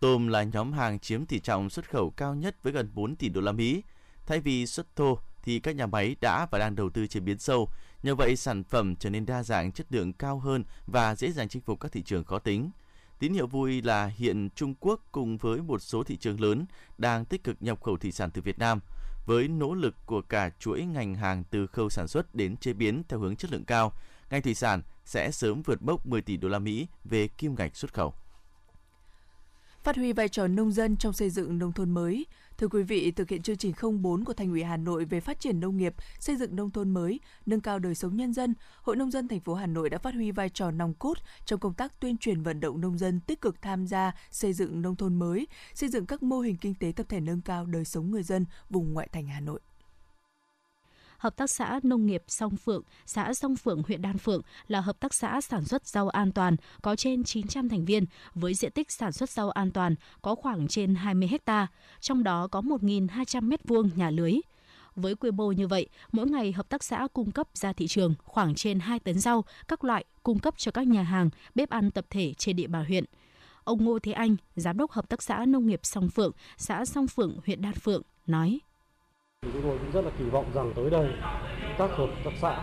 Tôm 0.00 0.28
là 0.28 0.42
nhóm 0.42 0.72
hàng 0.72 0.98
chiếm 0.98 1.26
tỷ 1.26 1.40
trọng 1.40 1.70
xuất 1.70 1.90
khẩu 1.90 2.10
cao 2.10 2.34
nhất 2.34 2.56
với 2.62 2.72
gần 2.72 2.90
4 2.94 3.16
tỷ 3.16 3.28
đô 3.28 3.40
la 3.40 3.52
Mỹ. 3.52 3.82
Thay 4.26 4.40
vì 4.40 4.66
xuất 4.66 4.96
thô 4.96 5.18
thì 5.42 5.60
các 5.60 5.76
nhà 5.76 5.86
máy 5.86 6.16
đã 6.20 6.46
và 6.50 6.58
đang 6.58 6.76
đầu 6.76 6.90
tư 6.90 7.06
chế 7.06 7.20
biến 7.20 7.38
sâu. 7.38 7.68
Nhờ 8.02 8.14
vậy 8.14 8.36
sản 8.36 8.64
phẩm 8.64 8.96
trở 8.96 9.10
nên 9.10 9.26
đa 9.26 9.42
dạng, 9.42 9.72
chất 9.72 9.86
lượng 9.90 10.12
cao 10.12 10.38
hơn 10.38 10.64
và 10.86 11.14
dễ 11.14 11.32
dàng 11.32 11.48
chinh 11.48 11.62
phục 11.62 11.80
các 11.80 11.92
thị 11.92 12.02
trường 12.02 12.24
khó 12.24 12.38
tính. 12.38 12.70
Tín 13.18 13.32
hiệu 13.32 13.46
vui 13.46 13.82
là 13.82 14.06
hiện 14.06 14.48
Trung 14.54 14.74
Quốc 14.80 15.00
cùng 15.12 15.36
với 15.36 15.62
một 15.62 15.82
số 15.82 16.02
thị 16.02 16.16
trường 16.16 16.40
lớn 16.40 16.66
đang 16.98 17.24
tích 17.24 17.44
cực 17.44 17.56
nhập 17.60 17.82
khẩu 17.82 17.96
thủy 17.96 18.12
sản 18.12 18.30
từ 18.30 18.42
Việt 18.42 18.58
Nam. 18.58 18.80
Với 19.26 19.48
nỗ 19.48 19.74
lực 19.74 19.94
của 20.06 20.22
cả 20.22 20.50
chuỗi 20.58 20.82
ngành 20.82 21.14
hàng 21.14 21.44
từ 21.50 21.66
khâu 21.66 21.88
sản 21.90 22.08
xuất 22.08 22.34
đến 22.34 22.56
chế 22.56 22.72
biến 22.72 23.02
theo 23.08 23.20
hướng 23.20 23.36
chất 23.36 23.52
lượng 23.52 23.64
cao, 23.64 23.92
ngành 24.30 24.42
thủy 24.42 24.54
sản 24.54 24.82
sẽ 25.04 25.30
sớm 25.30 25.62
vượt 25.62 25.82
mốc 25.82 26.06
10 26.06 26.22
tỷ 26.22 26.36
đô 26.36 26.48
la 26.48 26.58
Mỹ 26.58 26.86
về 27.04 27.28
kim 27.28 27.54
ngạch 27.54 27.76
xuất 27.76 27.94
khẩu 27.94 28.14
phát 29.86 29.96
huy 29.96 30.12
vai 30.12 30.28
trò 30.28 30.46
nông 30.46 30.72
dân 30.72 30.96
trong 30.96 31.12
xây 31.12 31.30
dựng 31.30 31.58
nông 31.58 31.72
thôn 31.72 31.90
mới. 31.90 32.26
Thưa 32.58 32.68
quý 32.68 32.82
vị, 32.82 33.10
thực 33.10 33.28
hiện 33.28 33.42
chương 33.42 33.56
trình 33.56 33.72
04 34.02 34.24
của 34.24 34.32
Thành 34.32 34.50
ủy 34.50 34.62
Hà 34.62 34.76
Nội 34.76 35.04
về 35.04 35.20
phát 35.20 35.40
triển 35.40 35.60
nông 35.60 35.76
nghiệp, 35.76 35.94
xây 36.18 36.36
dựng 36.36 36.56
nông 36.56 36.70
thôn 36.70 36.90
mới, 36.90 37.20
nâng 37.46 37.60
cao 37.60 37.78
đời 37.78 37.94
sống 37.94 38.16
nhân 38.16 38.32
dân, 38.32 38.54
Hội 38.82 38.96
nông 38.96 39.10
dân 39.10 39.28
thành 39.28 39.40
phố 39.40 39.54
Hà 39.54 39.66
Nội 39.66 39.90
đã 39.90 39.98
phát 39.98 40.14
huy 40.14 40.30
vai 40.30 40.48
trò 40.48 40.70
nòng 40.70 40.94
cốt 40.94 41.14
trong 41.44 41.60
công 41.60 41.74
tác 41.74 42.00
tuyên 42.00 42.16
truyền 42.18 42.42
vận 42.42 42.60
động 42.60 42.80
nông 42.80 42.98
dân 42.98 43.20
tích 43.20 43.40
cực 43.40 43.62
tham 43.62 43.86
gia 43.86 44.12
xây 44.30 44.52
dựng 44.52 44.82
nông 44.82 44.96
thôn 44.96 45.14
mới, 45.14 45.46
xây 45.74 45.88
dựng 45.88 46.06
các 46.06 46.22
mô 46.22 46.40
hình 46.40 46.56
kinh 46.56 46.74
tế 46.74 46.92
tập 46.96 47.06
thể 47.08 47.20
nâng 47.20 47.40
cao 47.40 47.66
đời 47.66 47.84
sống 47.84 48.10
người 48.10 48.22
dân 48.22 48.44
vùng 48.70 48.92
ngoại 48.92 49.08
thành 49.12 49.26
Hà 49.26 49.40
Nội. 49.40 49.60
Hợp 51.18 51.36
tác 51.36 51.50
xã 51.50 51.80
Nông 51.82 52.06
nghiệp 52.06 52.22
Song 52.28 52.56
Phượng, 52.56 52.82
xã 53.06 53.34
Song 53.34 53.56
Phượng, 53.56 53.82
huyện 53.86 54.02
Đan 54.02 54.18
Phượng 54.18 54.42
là 54.68 54.80
hợp 54.80 55.00
tác 55.00 55.14
xã 55.14 55.40
sản 55.40 55.64
xuất 55.64 55.86
rau 55.86 56.08
an 56.08 56.32
toàn, 56.32 56.56
có 56.82 56.96
trên 56.96 57.24
900 57.24 57.68
thành 57.68 57.84
viên, 57.84 58.06
với 58.34 58.54
diện 58.54 58.72
tích 58.72 58.90
sản 58.90 59.12
xuất 59.12 59.30
rau 59.30 59.50
an 59.50 59.70
toàn 59.70 59.94
có 60.22 60.34
khoảng 60.34 60.68
trên 60.68 60.94
20 60.94 61.30
ha, 61.46 61.66
trong 62.00 62.22
đó 62.22 62.48
có 62.50 62.60
1.200 62.60 63.48
m2 63.48 63.88
nhà 63.96 64.10
lưới. 64.10 64.32
Với 64.96 65.14
quy 65.14 65.30
mô 65.30 65.52
như 65.52 65.66
vậy, 65.66 65.88
mỗi 66.12 66.26
ngày 66.26 66.52
hợp 66.52 66.68
tác 66.68 66.84
xã 66.84 67.08
cung 67.12 67.30
cấp 67.30 67.48
ra 67.54 67.72
thị 67.72 67.86
trường 67.86 68.14
khoảng 68.24 68.54
trên 68.54 68.80
2 68.80 69.00
tấn 69.00 69.18
rau, 69.18 69.44
các 69.68 69.84
loại 69.84 70.04
cung 70.22 70.38
cấp 70.38 70.54
cho 70.56 70.70
các 70.70 70.86
nhà 70.86 71.02
hàng, 71.02 71.30
bếp 71.54 71.70
ăn 71.70 71.90
tập 71.90 72.06
thể 72.10 72.34
trên 72.38 72.56
địa 72.56 72.66
bàn 72.66 72.84
huyện. 72.84 73.04
Ông 73.64 73.84
Ngô 73.84 73.98
Thế 73.98 74.12
Anh, 74.12 74.36
Giám 74.56 74.78
đốc 74.78 74.90
Hợp 74.90 75.08
tác 75.08 75.22
xã 75.22 75.44
Nông 75.46 75.66
nghiệp 75.66 75.80
Song 75.82 76.08
Phượng, 76.08 76.32
xã 76.56 76.84
Song 76.84 77.06
Phượng, 77.06 77.40
huyện 77.46 77.62
Đan 77.62 77.74
Phượng, 77.74 78.02
nói. 78.26 78.60
Chúng 79.52 79.62
tôi 79.62 79.78
cũng 79.78 79.92
rất 79.92 80.04
là 80.04 80.10
kỳ 80.18 80.24
vọng 80.24 80.44
rằng 80.54 80.72
tới 80.76 80.90
đây, 80.90 81.06
các 81.78 81.90
hợp 81.90 82.08
tác 82.24 82.30
xã, 82.42 82.56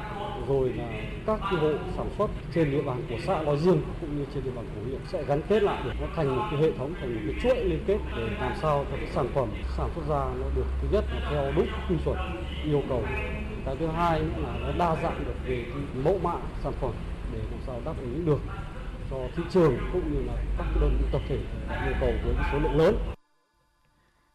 rồi 0.48 0.70
là 0.70 0.88
các 1.26 1.40
cái 1.42 1.60
hộ 1.60 1.72
sản 1.98 2.10
xuất 2.18 2.30
trên 2.56 2.72
địa 2.72 2.82
bàn 2.82 3.02
của 3.10 3.16
xã 3.24 3.42
nói 3.42 3.58
riêng 3.58 3.82
cũng 4.02 4.18
như 4.18 4.26
trên 4.34 4.44
địa 4.44 4.52
bàn 4.56 4.66
của 4.76 4.82
huyện 4.86 5.00
sẽ 5.08 5.24
gắn 5.24 5.42
kết 5.50 5.64
lại 5.64 5.84
để 5.86 5.92
nó 6.02 6.08
thành 6.16 6.36
một 6.36 6.44
cái 6.52 6.62
hệ 6.62 6.72
thống, 6.78 6.94
thành 7.00 7.16
một 7.16 7.22
cái 7.26 7.36
chuỗi 7.44 7.66
liên 7.66 7.84
kết 7.88 7.98
để 8.18 8.28
làm 8.40 8.54
sao 8.62 8.86
cho 8.92 8.98
cái 8.98 9.08
sản 9.12 9.28
phẩm 9.34 9.50
sản 9.78 9.90
xuất 9.96 10.08
ra 10.10 10.26
nó 10.40 10.46
được, 10.56 10.66
thứ 10.82 10.88
nhất 10.92 11.06
là 11.14 11.30
theo 11.30 11.52
đúng 11.56 11.68
quy 11.90 11.96
chuẩn, 12.06 12.18
yêu 12.66 12.82
cầu. 12.90 13.04
Cái 13.66 13.76
thứ 13.80 13.88
hai 13.88 14.20
là 14.20 14.58
nó 14.62 14.72
đa 14.78 14.96
dạng 15.04 15.24
được 15.26 15.36
về 15.48 15.66
cái 15.70 16.04
mẫu 16.04 16.20
mã 16.24 16.34
sản 16.64 16.74
phẩm 16.82 16.92
để 17.34 17.40
làm 17.40 17.60
sao 17.68 17.82
đáp 17.86 17.94
ứng 18.02 18.26
được 18.26 18.40
cho 19.12 19.18
thị 19.36 19.44
trường 19.50 19.78
cũng 19.94 20.14
như 20.14 20.28
là 20.28 20.34
các 20.58 20.68
đơn 20.82 20.98
vị 21.00 21.06
tập 21.12 21.22
thể 21.28 21.38
yêu 21.86 21.94
cầu 22.00 22.12
với 22.24 22.36
số 22.52 22.60
lượng 22.60 22.78
lớn 22.78 23.14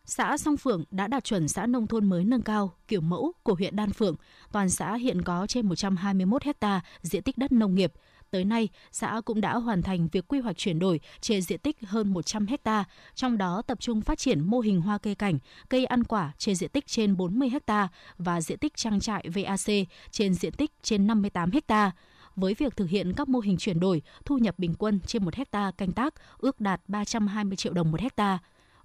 xã 0.08 0.36
Song 0.36 0.56
Phượng 0.56 0.84
đã 0.90 1.06
đạt 1.06 1.24
chuẩn 1.24 1.48
xã 1.48 1.66
nông 1.66 1.86
thôn 1.86 2.04
mới 2.04 2.24
nâng 2.24 2.42
cao 2.42 2.74
kiểu 2.88 3.00
mẫu 3.00 3.32
của 3.42 3.54
huyện 3.54 3.76
Đan 3.76 3.92
Phượng. 3.92 4.16
Toàn 4.52 4.70
xã 4.70 4.94
hiện 4.94 5.22
có 5.22 5.46
trên 5.46 5.66
121 5.66 6.42
ha 6.60 6.80
diện 7.02 7.22
tích 7.22 7.38
đất 7.38 7.52
nông 7.52 7.74
nghiệp. 7.74 7.92
Tới 8.30 8.44
nay, 8.44 8.68
xã 8.92 9.20
cũng 9.24 9.40
đã 9.40 9.56
hoàn 9.56 9.82
thành 9.82 10.08
việc 10.12 10.28
quy 10.28 10.40
hoạch 10.40 10.56
chuyển 10.56 10.78
đổi 10.78 11.00
trên 11.20 11.42
diện 11.42 11.60
tích 11.60 11.76
hơn 11.86 12.12
100 12.12 12.46
ha, 12.64 12.84
trong 13.14 13.38
đó 13.38 13.62
tập 13.66 13.80
trung 13.80 14.00
phát 14.00 14.18
triển 14.18 14.40
mô 14.40 14.60
hình 14.60 14.80
hoa 14.80 14.98
cây 14.98 15.14
cảnh, 15.14 15.38
cây 15.68 15.84
ăn 15.84 16.04
quả 16.04 16.32
trên 16.38 16.54
diện 16.54 16.70
tích 16.70 16.86
trên 16.86 17.16
40 17.16 17.50
ha 17.66 17.88
và 18.18 18.40
diện 18.40 18.58
tích 18.58 18.76
trang 18.76 19.00
trại 19.00 19.24
VAC 19.34 19.88
trên 20.10 20.34
diện 20.34 20.52
tích 20.52 20.70
trên 20.82 21.06
58 21.06 21.50
ha 21.68 21.90
với 22.36 22.54
việc 22.54 22.76
thực 22.76 22.88
hiện 22.88 23.12
các 23.16 23.28
mô 23.28 23.40
hình 23.40 23.56
chuyển 23.56 23.80
đổi, 23.80 24.02
thu 24.24 24.38
nhập 24.38 24.58
bình 24.58 24.74
quân 24.78 25.00
trên 25.06 25.24
một 25.24 25.34
hecta 25.34 25.70
canh 25.70 25.92
tác 25.92 26.14
ước 26.38 26.60
đạt 26.60 26.80
320 26.88 27.56
triệu 27.56 27.72
đồng 27.72 27.90
một 27.90 28.00
hecta 28.00 28.38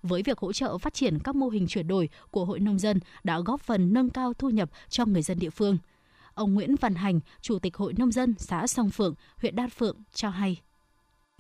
với 0.04 0.24
việc 0.24 0.40
hỗ 0.40 0.54
trợ 0.54 0.78
phát 0.78 0.94
triển 0.94 1.20
các 1.20 1.36
mô 1.36 1.50
hình 1.50 1.68
chuyển 1.68 1.88
đổi 1.88 2.10
của 2.32 2.46
Hội 2.46 2.60
Nông 2.60 2.80
dân 2.80 3.00
đã 3.24 3.40
góp 3.40 3.62
phần 3.62 3.94
nâng 3.94 4.10
cao 4.10 4.34
thu 4.34 4.50
nhập 4.50 4.70
cho 4.90 5.06
người 5.06 5.22
dân 5.22 5.40
địa 5.40 5.50
phương. 5.50 5.78
Ông 6.34 6.54
Nguyễn 6.54 6.76
Văn 6.76 6.96
Hành, 6.96 7.20
Chủ 7.42 7.60
tịch 7.60 7.78
Hội 7.78 7.94
Nông 7.98 8.12
dân 8.12 8.36
xã 8.38 8.68
Song 8.68 8.90
Phượng, 8.90 9.14
huyện 9.42 9.56
Đan 9.56 9.70
Phượng 9.70 9.98
cho 10.14 10.30
hay. 10.30 10.58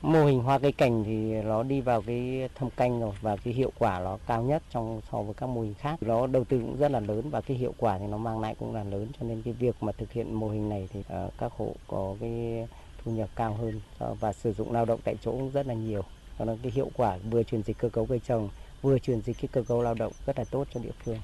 Mô 0.01 0.25
hình 0.25 0.39
hoa 0.39 0.59
cây 0.59 0.71
cảnh 0.71 1.03
thì 1.03 1.41
nó 1.41 1.63
đi 1.63 1.81
vào 1.81 2.01
cái 2.01 2.49
thâm 2.55 2.69
canh 2.69 2.99
rồi 2.99 3.13
và 3.21 3.37
cái 3.37 3.53
hiệu 3.53 3.71
quả 3.79 3.99
nó 3.99 4.17
cao 4.27 4.43
nhất 4.43 4.63
trong 4.69 5.01
so 5.11 5.21
với 5.21 5.33
các 5.33 5.47
mô 5.47 5.61
hình 5.61 5.73
khác. 5.73 6.03
Nó 6.03 6.27
đầu 6.27 6.43
tư 6.43 6.59
cũng 6.59 6.77
rất 6.77 6.91
là 6.91 6.99
lớn 6.99 7.29
và 7.29 7.41
cái 7.41 7.57
hiệu 7.57 7.73
quả 7.77 7.97
thì 7.97 8.07
nó 8.07 8.17
mang 8.17 8.39
lại 8.39 8.55
cũng 8.59 8.75
là 8.75 8.83
lớn 8.83 9.07
cho 9.19 9.27
nên 9.27 9.41
cái 9.41 9.53
việc 9.53 9.75
mà 9.81 9.91
thực 9.91 10.11
hiện 10.11 10.33
mô 10.33 10.49
hình 10.49 10.69
này 10.69 10.89
thì 10.93 11.03
ờ, 11.09 11.29
các 11.37 11.51
hộ 11.57 11.75
có 11.87 12.15
cái 12.19 12.67
thu 13.03 13.11
nhập 13.11 13.29
cao 13.35 13.53
hơn 13.53 13.81
và 14.19 14.33
sử 14.33 14.53
dụng 14.53 14.71
lao 14.71 14.85
động 14.85 14.99
tại 15.03 15.15
chỗ 15.21 15.31
cũng 15.31 15.51
rất 15.51 15.67
là 15.67 15.73
nhiều. 15.73 16.03
Cho 16.39 16.45
là 16.45 16.55
cái 16.63 16.71
hiệu 16.71 16.89
quả 16.93 17.17
vừa 17.29 17.43
chuyển 17.43 17.63
dịch 17.63 17.77
cơ 17.77 17.89
cấu 17.89 18.05
cây 18.05 18.21
trồng, 18.27 18.49
vừa 18.81 18.99
chuyển 18.99 19.21
dịch 19.21 19.37
cái 19.41 19.49
cơ 19.51 19.63
cấu 19.63 19.81
lao 19.81 19.93
động 19.93 20.11
rất 20.25 20.37
là 20.37 20.43
tốt 20.43 20.67
cho 20.73 20.79
địa 20.79 20.91
phương. 21.03 21.17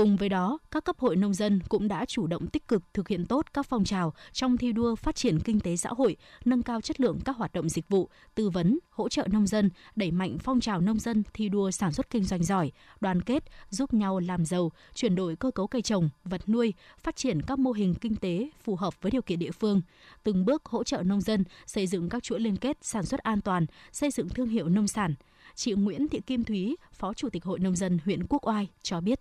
Cùng 0.00 0.16
với 0.16 0.28
đó, 0.28 0.58
các 0.70 0.84
cấp 0.84 0.98
hội 0.98 1.16
nông 1.16 1.34
dân 1.34 1.60
cũng 1.68 1.88
đã 1.88 2.04
chủ 2.04 2.26
động 2.26 2.46
tích 2.46 2.68
cực 2.68 2.82
thực 2.94 3.08
hiện 3.08 3.26
tốt 3.26 3.46
các 3.54 3.66
phong 3.66 3.84
trào 3.84 4.14
trong 4.32 4.56
thi 4.56 4.72
đua 4.72 4.94
phát 4.94 5.16
triển 5.16 5.40
kinh 5.40 5.60
tế 5.60 5.76
xã 5.76 5.90
hội, 5.90 6.16
nâng 6.44 6.62
cao 6.62 6.80
chất 6.80 7.00
lượng 7.00 7.18
các 7.24 7.36
hoạt 7.36 7.52
động 7.52 7.68
dịch 7.68 7.88
vụ, 7.88 8.08
tư 8.34 8.50
vấn, 8.50 8.78
hỗ 8.90 9.08
trợ 9.08 9.26
nông 9.32 9.46
dân, 9.46 9.70
đẩy 9.96 10.10
mạnh 10.10 10.38
phong 10.38 10.60
trào 10.60 10.80
nông 10.80 10.98
dân 10.98 11.22
thi 11.34 11.48
đua 11.48 11.70
sản 11.70 11.92
xuất 11.92 12.10
kinh 12.10 12.24
doanh 12.24 12.42
giỏi, 12.42 12.72
đoàn 13.00 13.22
kết, 13.22 13.44
giúp 13.70 13.94
nhau 13.94 14.18
làm 14.18 14.44
giàu, 14.44 14.72
chuyển 14.94 15.14
đổi 15.14 15.36
cơ 15.36 15.50
cấu 15.50 15.66
cây 15.66 15.82
trồng, 15.82 16.08
vật 16.24 16.48
nuôi, 16.48 16.74
phát 16.98 17.16
triển 17.16 17.42
các 17.42 17.58
mô 17.58 17.72
hình 17.72 17.94
kinh 17.94 18.16
tế 18.16 18.50
phù 18.62 18.76
hợp 18.76 18.94
với 19.02 19.10
điều 19.10 19.22
kiện 19.22 19.38
địa 19.38 19.52
phương, 19.52 19.82
từng 20.22 20.44
bước 20.44 20.66
hỗ 20.66 20.84
trợ 20.84 21.02
nông 21.02 21.20
dân 21.20 21.44
xây 21.66 21.86
dựng 21.86 22.08
các 22.08 22.22
chuỗi 22.22 22.40
liên 22.40 22.56
kết 22.56 22.78
sản 22.82 23.06
xuất 23.06 23.20
an 23.20 23.40
toàn, 23.40 23.66
xây 23.92 24.10
dựng 24.10 24.28
thương 24.28 24.48
hiệu 24.48 24.68
nông 24.68 24.88
sản. 24.88 25.14
Chị 25.54 25.72
Nguyễn 25.72 26.08
Thị 26.08 26.20
Kim 26.26 26.44
Thúy, 26.44 26.76
Phó 26.92 27.14
Chủ 27.14 27.28
tịch 27.30 27.44
Hội 27.44 27.58
Nông 27.58 27.76
dân 27.76 27.98
huyện 28.04 28.26
Quốc 28.26 28.48
Oai 28.48 28.68
cho 28.82 29.00
biết. 29.00 29.20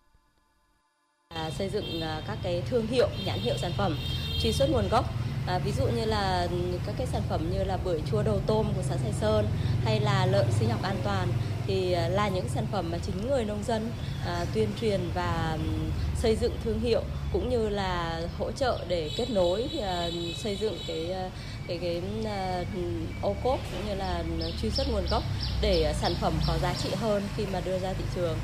À, 1.35 1.49
xây 1.57 1.69
dựng 1.69 2.01
à, 2.01 2.21
các 2.27 2.37
cái 2.43 2.61
thương 2.69 2.87
hiệu, 2.87 3.09
nhãn 3.25 3.39
hiệu 3.39 3.55
sản 3.57 3.71
phẩm, 3.77 3.97
truy 4.41 4.51
xuất 4.51 4.69
nguồn 4.69 4.89
gốc. 4.89 5.05
À, 5.47 5.59
ví 5.59 5.71
dụ 5.71 5.87
như 5.87 6.05
là 6.05 6.47
các 6.85 6.95
cái 6.97 7.07
sản 7.07 7.21
phẩm 7.29 7.51
như 7.51 7.63
là 7.63 7.77
bưởi 7.77 8.01
chua 8.11 8.23
đầu 8.23 8.39
tôm 8.47 8.65
của 8.75 8.81
xã 8.89 8.95
Sài 9.03 9.13
Sơn 9.13 9.47
hay 9.85 9.99
là 9.99 10.25
lợn 10.25 10.45
sinh 10.59 10.69
học 10.69 10.81
an 10.83 10.95
toàn 11.03 11.27
thì 11.67 11.91
à, 11.91 12.07
là 12.07 12.29
những 12.29 12.49
sản 12.49 12.65
phẩm 12.71 12.91
mà 12.91 12.97
chính 13.05 13.29
người 13.29 13.45
nông 13.45 13.63
dân 13.67 13.91
à, 14.25 14.45
tuyên 14.53 14.69
truyền 14.81 15.01
và 15.13 15.57
xây 16.15 16.35
dựng 16.35 16.53
thương 16.63 16.79
hiệu 16.79 17.01
cũng 17.33 17.49
như 17.49 17.69
là 17.69 18.21
hỗ 18.39 18.51
trợ 18.51 18.79
để 18.87 19.11
kết 19.17 19.29
nối 19.29 19.69
à, 19.81 20.09
xây 20.37 20.55
dựng 20.55 20.77
cái 20.87 21.11
à, 21.11 21.29
cái 21.67 21.77
cái 21.77 22.01
à, 22.25 22.63
ô 23.21 23.35
cốp 23.43 23.59
cũng 23.71 23.87
như 23.87 23.95
là 23.95 24.23
truy 24.61 24.69
xuất 24.69 24.87
nguồn 24.91 25.05
gốc 25.11 25.23
để 25.61 25.83
à, 25.83 25.93
sản 25.93 26.13
phẩm 26.21 26.33
có 26.47 26.57
giá 26.61 26.73
trị 26.83 26.89
hơn 27.01 27.23
khi 27.37 27.43
mà 27.53 27.61
đưa 27.65 27.79
ra 27.79 27.93
thị 27.93 28.03
trường. 28.15 28.37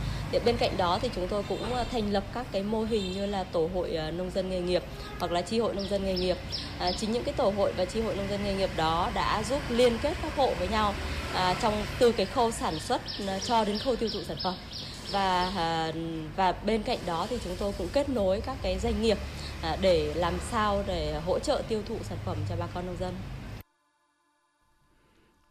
Bên 0.45 0.57
cạnh 0.57 0.77
đó 0.77 0.99
thì 1.01 1.09
chúng 1.15 1.27
tôi 1.27 1.43
cũng 1.49 1.73
ờ, 1.73 1.85
thành 1.91 2.13
lập 2.13 2.23
các 2.33 2.45
cái 2.51 2.63
mô 2.63 2.83
hình 2.83 3.11
như 3.11 3.25
là 3.25 3.43
tổ 3.43 3.69
hội 3.73 3.95
ờ, 3.95 4.11
nông 4.11 4.31
dân 4.31 4.49
nghề 4.49 4.59
nghiệp 4.59 4.83
hoặc 5.19 5.31
là 5.31 5.41
chi 5.41 5.59
hội 5.59 5.75
nông 5.75 5.89
dân 5.89 6.05
nghề 6.05 6.13
nghiệp. 6.13 6.37
À, 6.79 6.91
chính 6.91 7.11
những 7.11 7.23
cái 7.23 7.33
tổ 7.33 7.53
hội 7.57 7.73
và 7.77 7.85
chi 7.85 8.01
hội 8.01 8.15
nông 8.15 8.29
dân 8.29 8.43
nghề 8.43 8.53
nghiệp 8.53 8.69
đó 8.77 9.11
đã 9.13 9.43
giúp 9.49 9.59
liên 9.69 9.97
kết 10.01 10.13
các 10.21 10.35
hộ 10.35 10.53
với 10.59 10.67
nhau 10.67 10.93
à, 11.33 11.55
trong 11.61 11.85
từ 11.99 12.11
cái 12.11 12.25
khâu 12.25 12.51
sản 12.51 12.79
xuất 12.79 13.01
ờ, 13.27 13.39
cho 13.39 13.65
đến 13.65 13.79
khâu 13.79 13.95
tiêu 13.95 14.09
thụ 14.13 14.19
sản 14.27 14.37
phẩm 14.43 14.55
và 15.11 15.51
à, 15.57 15.91
và 16.35 16.51
bên 16.51 16.83
cạnh 16.83 16.99
đó 17.05 17.27
thì 17.29 17.37
chúng 17.43 17.55
tôi 17.55 17.73
cũng 17.77 17.87
kết 17.93 18.09
nối 18.09 18.41
các 18.41 18.57
cái 18.61 18.79
doanh 18.79 19.01
nghiệp 19.01 19.17
à, 19.61 19.77
để 19.81 20.13
làm 20.15 20.33
sao 20.51 20.83
để 20.87 21.19
hỗ 21.25 21.39
trợ 21.39 21.61
tiêu 21.67 21.81
thụ 21.87 21.95
sản 22.09 22.17
phẩm 22.25 22.37
cho 22.49 22.55
bà 22.59 22.65
con 22.73 22.85
nông 22.85 22.97
dân. 22.99 23.13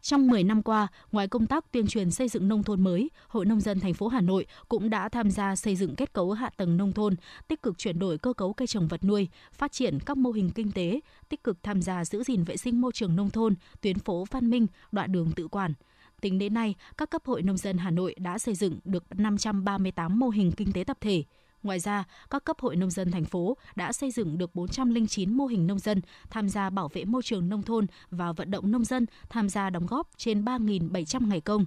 Trong 0.05 0.27
10 0.27 0.43
năm 0.43 0.63
qua, 0.63 0.87
ngoài 1.11 1.27
công 1.27 1.47
tác 1.47 1.71
tuyên 1.71 1.87
truyền 1.87 2.11
xây 2.11 2.29
dựng 2.29 2.47
nông 2.47 2.63
thôn 2.63 2.81
mới, 2.81 3.09
Hội 3.27 3.45
nông 3.45 3.61
dân 3.61 3.79
thành 3.79 3.93
phố 3.93 4.07
Hà 4.07 4.21
Nội 4.21 4.45
cũng 4.69 4.89
đã 4.89 5.09
tham 5.09 5.31
gia 5.31 5.55
xây 5.55 5.75
dựng 5.75 5.95
kết 5.95 6.13
cấu 6.13 6.31
hạ 6.31 6.49
tầng 6.57 6.77
nông 6.77 6.93
thôn, 6.93 7.15
tích 7.47 7.63
cực 7.63 7.77
chuyển 7.77 7.99
đổi 7.99 8.17
cơ 8.17 8.33
cấu 8.33 8.53
cây 8.53 8.67
trồng 8.67 8.87
vật 8.87 9.03
nuôi, 9.03 9.27
phát 9.53 9.71
triển 9.71 9.99
các 10.05 10.17
mô 10.17 10.31
hình 10.31 10.49
kinh 10.55 10.71
tế, 10.71 10.99
tích 11.29 11.43
cực 11.43 11.63
tham 11.63 11.81
gia 11.81 12.05
giữ 12.05 12.23
gìn 12.23 12.43
vệ 12.43 12.57
sinh 12.57 12.81
môi 12.81 12.91
trường 12.91 13.15
nông 13.15 13.29
thôn, 13.29 13.55
tuyến 13.81 13.99
phố 13.99 14.25
văn 14.31 14.49
minh, 14.49 14.67
đoạn 14.91 15.11
đường 15.11 15.31
tự 15.35 15.47
quản. 15.47 15.73
Tính 16.21 16.39
đến 16.39 16.53
nay, 16.53 16.75
các 16.97 17.09
cấp 17.09 17.21
hội 17.25 17.41
nông 17.41 17.57
dân 17.57 17.77
Hà 17.77 17.91
Nội 17.91 18.15
đã 18.17 18.37
xây 18.37 18.55
dựng 18.55 18.79
được 18.83 19.03
538 19.15 20.19
mô 20.19 20.29
hình 20.29 20.51
kinh 20.51 20.71
tế 20.71 20.83
tập 20.83 20.97
thể. 21.01 21.23
Ngoài 21.65 21.79
ra, 21.79 22.03
các 22.29 22.43
cấp 22.45 22.59
hội 22.59 22.75
nông 22.75 22.91
dân 22.91 23.11
thành 23.11 23.25
phố 23.25 23.57
đã 23.75 23.93
xây 23.93 24.11
dựng 24.11 24.37
được 24.37 24.55
409 24.55 25.33
mô 25.33 25.45
hình 25.45 25.67
nông 25.67 25.79
dân 25.79 26.01
tham 26.29 26.49
gia 26.49 26.69
bảo 26.69 26.87
vệ 26.87 27.05
môi 27.05 27.23
trường 27.23 27.49
nông 27.49 27.63
thôn 27.63 27.87
và 28.09 28.31
vận 28.31 28.51
động 28.51 28.71
nông 28.71 28.85
dân 28.85 29.05
tham 29.29 29.49
gia 29.49 29.69
đóng 29.69 29.85
góp 29.85 30.09
trên 30.17 30.45
3.700 30.45 31.27
ngày 31.27 31.41
công, 31.41 31.65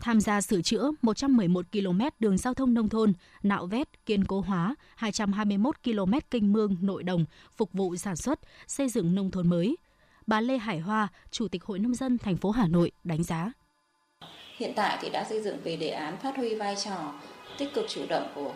tham 0.00 0.20
gia 0.20 0.40
sửa 0.40 0.62
chữa 0.62 0.90
111 1.02 1.66
km 1.72 2.00
đường 2.20 2.38
giao 2.38 2.54
thông 2.54 2.74
nông 2.74 2.88
thôn, 2.88 3.12
nạo 3.42 3.66
vét, 3.66 4.06
kiên 4.06 4.24
cố 4.24 4.40
hóa 4.40 4.74
221 4.96 5.82
km 5.84 6.12
kênh 6.30 6.52
mương 6.52 6.76
nội 6.80 7.02
đồng 7.02 7.24
phục 7.56 7.72
vụ 7.72 7.96
sản 7.96 8.16
xuất, 8.16 8.40
xây 8.66 8.88
dựng 8.88 9.14
nông 9.14 9.30
thôn 9.30 9.48
mới. 9.48 9.76
Bà 10.26 10.40
Lê 10.40 10.58
Hải 10.58 10.78
Hoa, 10.78 11.08
Chủ 11.30 11.48
tịch 11.48 11.64
Hội 11.64 11.78
Nông 11.78 11.94
dân 11.94 12.18
thành 12.18 12.36
phố 12.36 12.50
Hà 12.50 12.68
Nội 12.68 12.90
đánh 13.04 13.22
giá. 13.22 13.52
Hiện 14.56 14.72
tại 14.76 14.98
thì 15.02 15.10
đã 15.10 15.24
xây 15.28 15.42
dựng 15.42 15.56
về 15.64 15.76
đề 15.76 15.88
án 15.88 16.16
phát 16.16 16.36
huy 16.36 16.54
vai 16.54 16.76
trò 16.84 17.12
tích 17.58 17.74
cực 17.74 17.86
chủ 17.88 18.06
động 18.08 18.32
của 18.34 18.52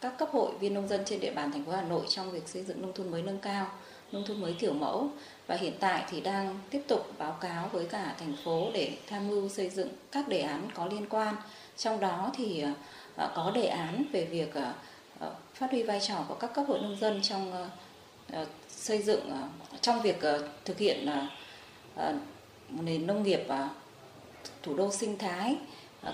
các 0.00 0.18
cấp 0.18 0.28
hội 0.32 0.52
viên 0.60 0.74
nông 0.74 0.88
dân 0.88 1.00
trên 1.04 1.20
địa 1.20 1.32
bàn 1.34 1.52
thành 1.52 1.64
phố 1.64 1.72
Hà 1.72 1.82
Nội 1.82 2.06
trong 2.08 2.30
việc 2.30 2.48
xây 2.48 2.62
dựng 2.62 2.82
nông 2.82 2.92
thôn 2.92 3.10
mới 3.10 3.22
nâng 3.22 3.38
cao, 3.38 3.66
nông 4.12 4.24
thôn 4.26 4.40
mới 4.40 4.52
kiểu 4.58 4.72
mẫu 4.72 5.10
và 5.46 5.54
hiện 5.54 5.72
tại 5.80 6.04
thì 6.10 6.20
đang 6.20 6.58
tiếp 6.70 6.82
tục 6.88 7.12
báo 7.18 7.36
cáo 7.40 7.68
với 7.72 7.86
cả 7.86 8.14
thành 8.18 8.34
phố 8.44 8.70
để 8.74 8.96
tham 9.06 9.28
mưu 9.28 9.48
xây 9.48 9.70
dựng 9.70 9.88
các 10.12 10.28
đề 10.28 10.40
án 10.40 10.68
có 10.74 10.86
liên 10.86 11.06
quan. 11.10 11.34
Trong 11.76 12.00
đó 12.00 12.30
thì 12.36 12.64
ờ, 13.16 13.32
có 13.34 13.50
đề 13.54 13.66
án 13.66 14.04
về 14.12 14.24
việc 14.24 14.54
ờ, 14.54 14.72
ờ, 15.18 15.34
phát 15.54 15.70
huy 15.70 15.82
vai 15.82 16.00
trò 16.00 16.24
của 16.28 16.34
các 16.34 16.54
cấp 16.54 16.64
hội 16.68 16.78
nông 16.78 16.96
dân 17.00 17.20
trong 17.22 17.68
xây 18.68 19.02
dựng 19.02 19.30
trong 19.80 20.02
việc 20.02 20.20
thực 20.64 20.78
hiện 20.78 21.10
nền 22.68 23.06
nông 23.06 23.22
nghiệp 23.22 23.40
thủ 24.62 24.74
đô 24.74 24.92
sinh 24.92 25.18
thái 25.18 25.56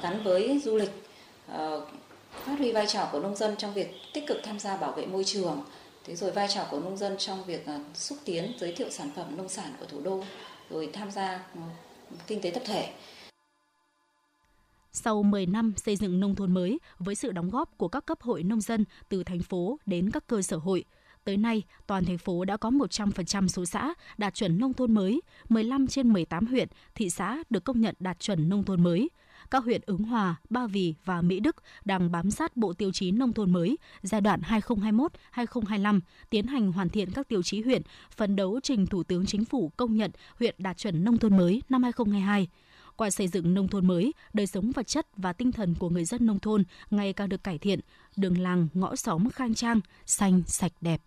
gắn 0.02 0.22
với 0.22 0.60
du 0.64 0.76
lịch 0.76 0.90
phát 2.44 2.58
huy 2.58 2.72
vai 2.72 2.86
trò 2.86 3.08
của 3.12 3.20
nông 3.20 3.36
dân 3.36 3.56
trong 3.58 3.74
việc 3.74 3.94
tích 4.12 4.24
cực 4.26 4.40
tham 4.44 4.58
gia 4.58 4.76
bảo 4.76 4.92
vệ 4.92 5.06
môi 5.06 5.24
trường. 5.24 5.64
Thế 6.04 6.16
rồi 6.16 6.30
vai 6.30 6.48
trò 6.54 6.66
của 6.70 6.80
nông 6.80 6.96
dân 6.96 7.14
trong 7.18 7.44
việc 7.44 7.66
à, 7.66 7.80
xúc 7.94 8.18
tiến 8.24 8.52
giới 8.60 8.72
thiệu 8.72 8.90
sản 8.90 9.10
phẩm 9.16 9.36
nông 9.36 9.48
sản 9.48 9.72
của 9.80 9.86
thủ 9.86 10.00
đô 10.00 10.24
rồi 10.70 10.90
tham 10.92 11.10
gia 11.10 11.40
ừ, 11.54 11.60
kinh 12.26 12.40
tế 12.40 12.50
tập 12.50 12.62
thể. 12.66 12.92
Sau 14.92 15.22
10 15.22 15.46
năm 15.46 15.72
xây 15.76 15.96
dựng 15.96 16.20
nông 16.20 16.34
thôn 16.34 16.54
mới 16.54 16.78
với 16.98 17.14
sự 17.14 17.32
đóng 17.32 17.50
góp 17.50 17.78
của 17.78 17.88
các 17.88 18.06
cấp 18.06 18.20
hội 18.20 18.42
nông 18.42 18.60
dân 18.60 18.84
từ 19.08 19.24
thành 19.24 19.42
phố 19.42 19.78
đến 19.86 20.10
các 20.10 20.26
cơ 20.26 20.42
sở 20.42 20.56
hội, 20.56 20.84
tới 21.24 21.36
nay 21.36 21.62
toàn 21.86 22.04
thành 22.04 22.18
phố 22.18 22.44
đã 22.44 22.56
có 22.56 22.70
100% 22.70 23.48
số 23.48 23.64
xã 23.64 23.94
đạt 24.18 24.34
chuẩn 24.34 24.58
nông 24.58 24.74
thôn 24.74 24.94
mới, 24.94 25.20
15 25.48 25.86
trên 25.86 26.12
18 26.12 26.46
huyện, 26.46 26.68
thị 26.94 27.10
xã 27.10 27.42
được 27.50 27.64
công 27.64 27.80
nhận 27.80 27.94
đạt 27.98 28.20
chuẩn 28.20 28.48
nông 28.48 28.64
thôn 28.64 28.82
mới– 28.82 29.10
các 29.50 29.64
huyện 29.64 29.80
Ứng 29.86 30.02
Hòa, 30.02 30.36
Ba 30.50 30.66
Vì 30.66 30.94
và 31.04 31.22
Mỹ 31.22 31.40
Đức 31.40 31.56
đang 31.84 32.12
bám 32.12 32.30
sát 32.30 32.56
Bộ 32.56 32.72
Tiêu 32.72 32.92
chí 32.92 33.10
Nông 33.10 33.32
thôn 33.32 33.52
mới 33.52 33.78
giai 34.02 34.20
đoạn 34.20 34.40
2021-2025, 35.34 36.00
tiến 36.30 36.46
hành 36.46 36.72
hoàn 36.72 36.88
thiện 36.88 37.10
các 37.10 37.28
tiêu 37.28 37.42
chí 37.42 37.62
huyện, 37.62 37.82
phấn 38.10 38.36
đấu 38.36 38.60
trình 38.62 38.86
Thủ 38.86 39.02
tướng 39.02 39.26
Chính 39.26 39.44
phủ 39.44 39.72
công 39.76 39.96
nhận 39.96 40.10
huyện 40.38 40.54
đạt 40.58 40.76
chuẩn 40.76 41.04
nông 41.04 41.18
thôn 41.18 41.36
mới 41.36 41.62
năm 41.68 41.82
2022 41.82 42.48
qua 42.96 43.10
xây 43.10 43.28
dựng 43.28 43.54
nông 43.54 43.68
thôn 43.68 43.86
mới, 43.86 44.12
đời 44.32 44.46
sống 44.46 44.72
vật 44.72 44.86
chất 44.86 45.06
và 45.16 45.32
tinh 45.32 45.52
thần 45.52 45.74
của 45.78 45.88
người 45.88 46.04
dân 46.04 46.26
nông 46.26 46.38
thôn 46.38 46.64
ngày 46.90 47.12
càng 47.12 47.28
được 47.28 47.44
cải 47.44 47.58
thiện, 47.58 47.80
đường 48.16 48.38
làng, 48.38 48.68
ngõ 48.74 48.96
xóm 48.96 49.30
khang 49.30 49.54
trang, 49.54 49.80
xanh, 50.06 50.42
sạch 50.46 50.72
đẹp. 50.80 51.00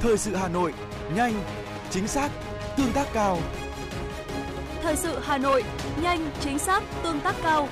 Thời 0.00 0.18
sự 0.18 0.34
Hà 0.34 0.48
Nội, 0.48 0.74
nhanh, 1.16 1.34
chính 1.90 2.06
xác, 2.06 2.30
tương 2.76 2.92
tác 2.92 3.06
cao. 3.12 3.38
Thời 4.82 4.96
sự 4.96 5.18
Hà 5.22 5.38
Nội, 5.38 5.64
nhanh, 6.02 6.30
chính 6.40 6.58
xác, 6.58 6.82
tương 7.02 7.20
tác 7.20 7.34
cao. 7.42 7.68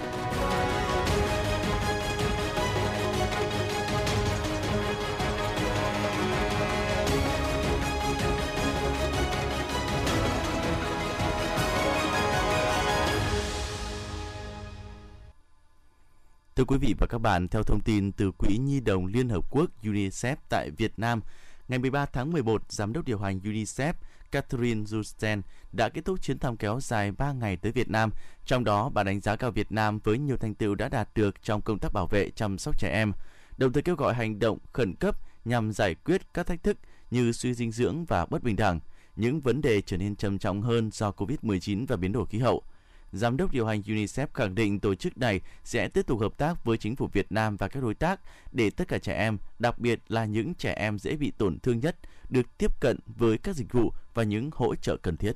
Thưa 16.59 16.65
quý 16.65 16.77
vị 16.79 16.95
và 16.99 17.07
các 17.07 17.19
bạn, 17.19 17.49
theo 17.49 17.63
thông 17.63 17.81
tin 17.81 18.13
từ 18.13 18.31
Quỹ 18.39 18.59
Nhi 18.59 18.81
đồng 18.81 19.07
Liên 19.07 19.29
Hợp 19.29 19.51
Quốc 19.51 19.71
UNICEF 19.83 20.37
tại 20.49 20.71
Việt 20.71 20.93
Nam, 20.97 21.21
ngày 21.69 21.79
13 21.79 22.07
tháng 22.07 22.33
11, 22.33 22.63
Giám 22.69 22.93
đốc 22.93 23.05
điều 23.05 23.19
hành 23.19 23.41
UNICEF 23.41 23.93
Catherine 24.33 24.83
Justen 24.83 25.43
đã 25.73 25.89
kết 25.89 26.05
thúc 26.05 26.23
chuyến 26.23 26.39
thăm 26.39 26.57
kéo 26.57 26.81
dài 26.81 27.13
3 27.13 27.33
ngày 27.33 27.57
tới 27.57 27.73
Việt 27.73 27.91
Nam. 27.91 28.11
Trong 28.47 28.65
đó, 28.65 28.89
bà 28.89 29.03
đánh 29.03 29.21
giá 29.21 29.37
cao 29.37 29.51
Việt 29.51 29.73
Nam 29.73 29.99
với 29.99 30.19
nhiều 30.19 30.37
thành 30.37 30.55
tựu 30.55 30.75
đã 30.75 30.89
đạt 30.89 31.09
được 31.15 31.43
trong 31.43 31.61
công 31.61 31.79
tác 31.79 31.93
bảo 31.93 32.07
vệ 32.07 32.31
chăm 32.31 32.59
sóc 32.59 32.79
trẻ 32.79 32.91
em, 32.93 33.13
đồng 33.57 33.73
thời 33.73 33.83
kêu 33.83 33.97
gọi 33.97 34.15
hành 34.15 34.39
động 34.39 34.59
khẩn 34.73 34.95
cấp 34.95 35.17
nhằm 35.45 35.73
giải 35.73 35.95
quyết 35.95 36.35
các 36.35 36.47
thách 36.47 36.63
thức 36.63 36.79
như 37.11 37.33
suy 37.33 37.55
dinh 37.55 37.73
dưỡng 37.73 38.05
và 38.05 38.27
bất 38.27 38.43
bình 38.43 38.57
đẳng, 38.57 38.81
những 39.17 39.41
vấn 39.41 39.61
đề 39.61 39.81
trở 39.81 39.97
nên 39.97 40.17
trầm 40.17 40.39
trọng 40.39 40.63
hơn 40.63 40.91
do 40.93 41.11
COVID-19 41.11 41.87
và 41.89 41.97
biến 41.97 42.13
đổi 42.13 42.27
khí 42.27 42.39
hậu– 42.39 42.63
Giám 43.13 43.37
đốc 43.37 43.53
điều 43.53 43.67
hành 43.67 43.83
UNICEF 43.83 44.27
khẳng 44.35 44.55
định 44.55 44.81
tổ 44.81 44.95
chức 44.95 45.19
này 45.19 45.41
sẽ 45.65 45.89
tiếp 45.89 46.07
tục 46.07 46.21
hợp 46.21 46.39
tác 46.39 46.65
với 46.65 46.77
chính 46.77 46.97
phủ 46.97 47.07
Việt 47.13 47.33
Nam 47.33 47.57
và 47.57 47.69
các 47.69 47.83
đối 47.83 47.95
tác 47.95 48.21
để 48.53 48.71
tất 48.71 48.89
cả 48.89 48.99
trẻ 48.99 49.15
em, 49.15 49.39
đặc 49.59 49.79
biệt 49.79 50.01
là 50.09 50.25
những 50.25 50.55
trẻ 50.55 50.73
em 50.73 50.99
dễ 50.99 51.17
bị 51.17 51.33
tổn 51.39 51.59
thương 51.59 51.81
nhất, 51.81 51.97
được 52.31 52.59
tiếp 52.59 52.81
cận 52.81 52.99
với 53.07 53.39
các 53.39 53.57
dịch 53.57 53.73
vụ 53.73 53.93
và 54.15 54.23
những 54.23 54.51
hỗ 54.53 54.75
trợ 54.75 54.97
cần 54.97 55.17
thiết. 55.17 55.33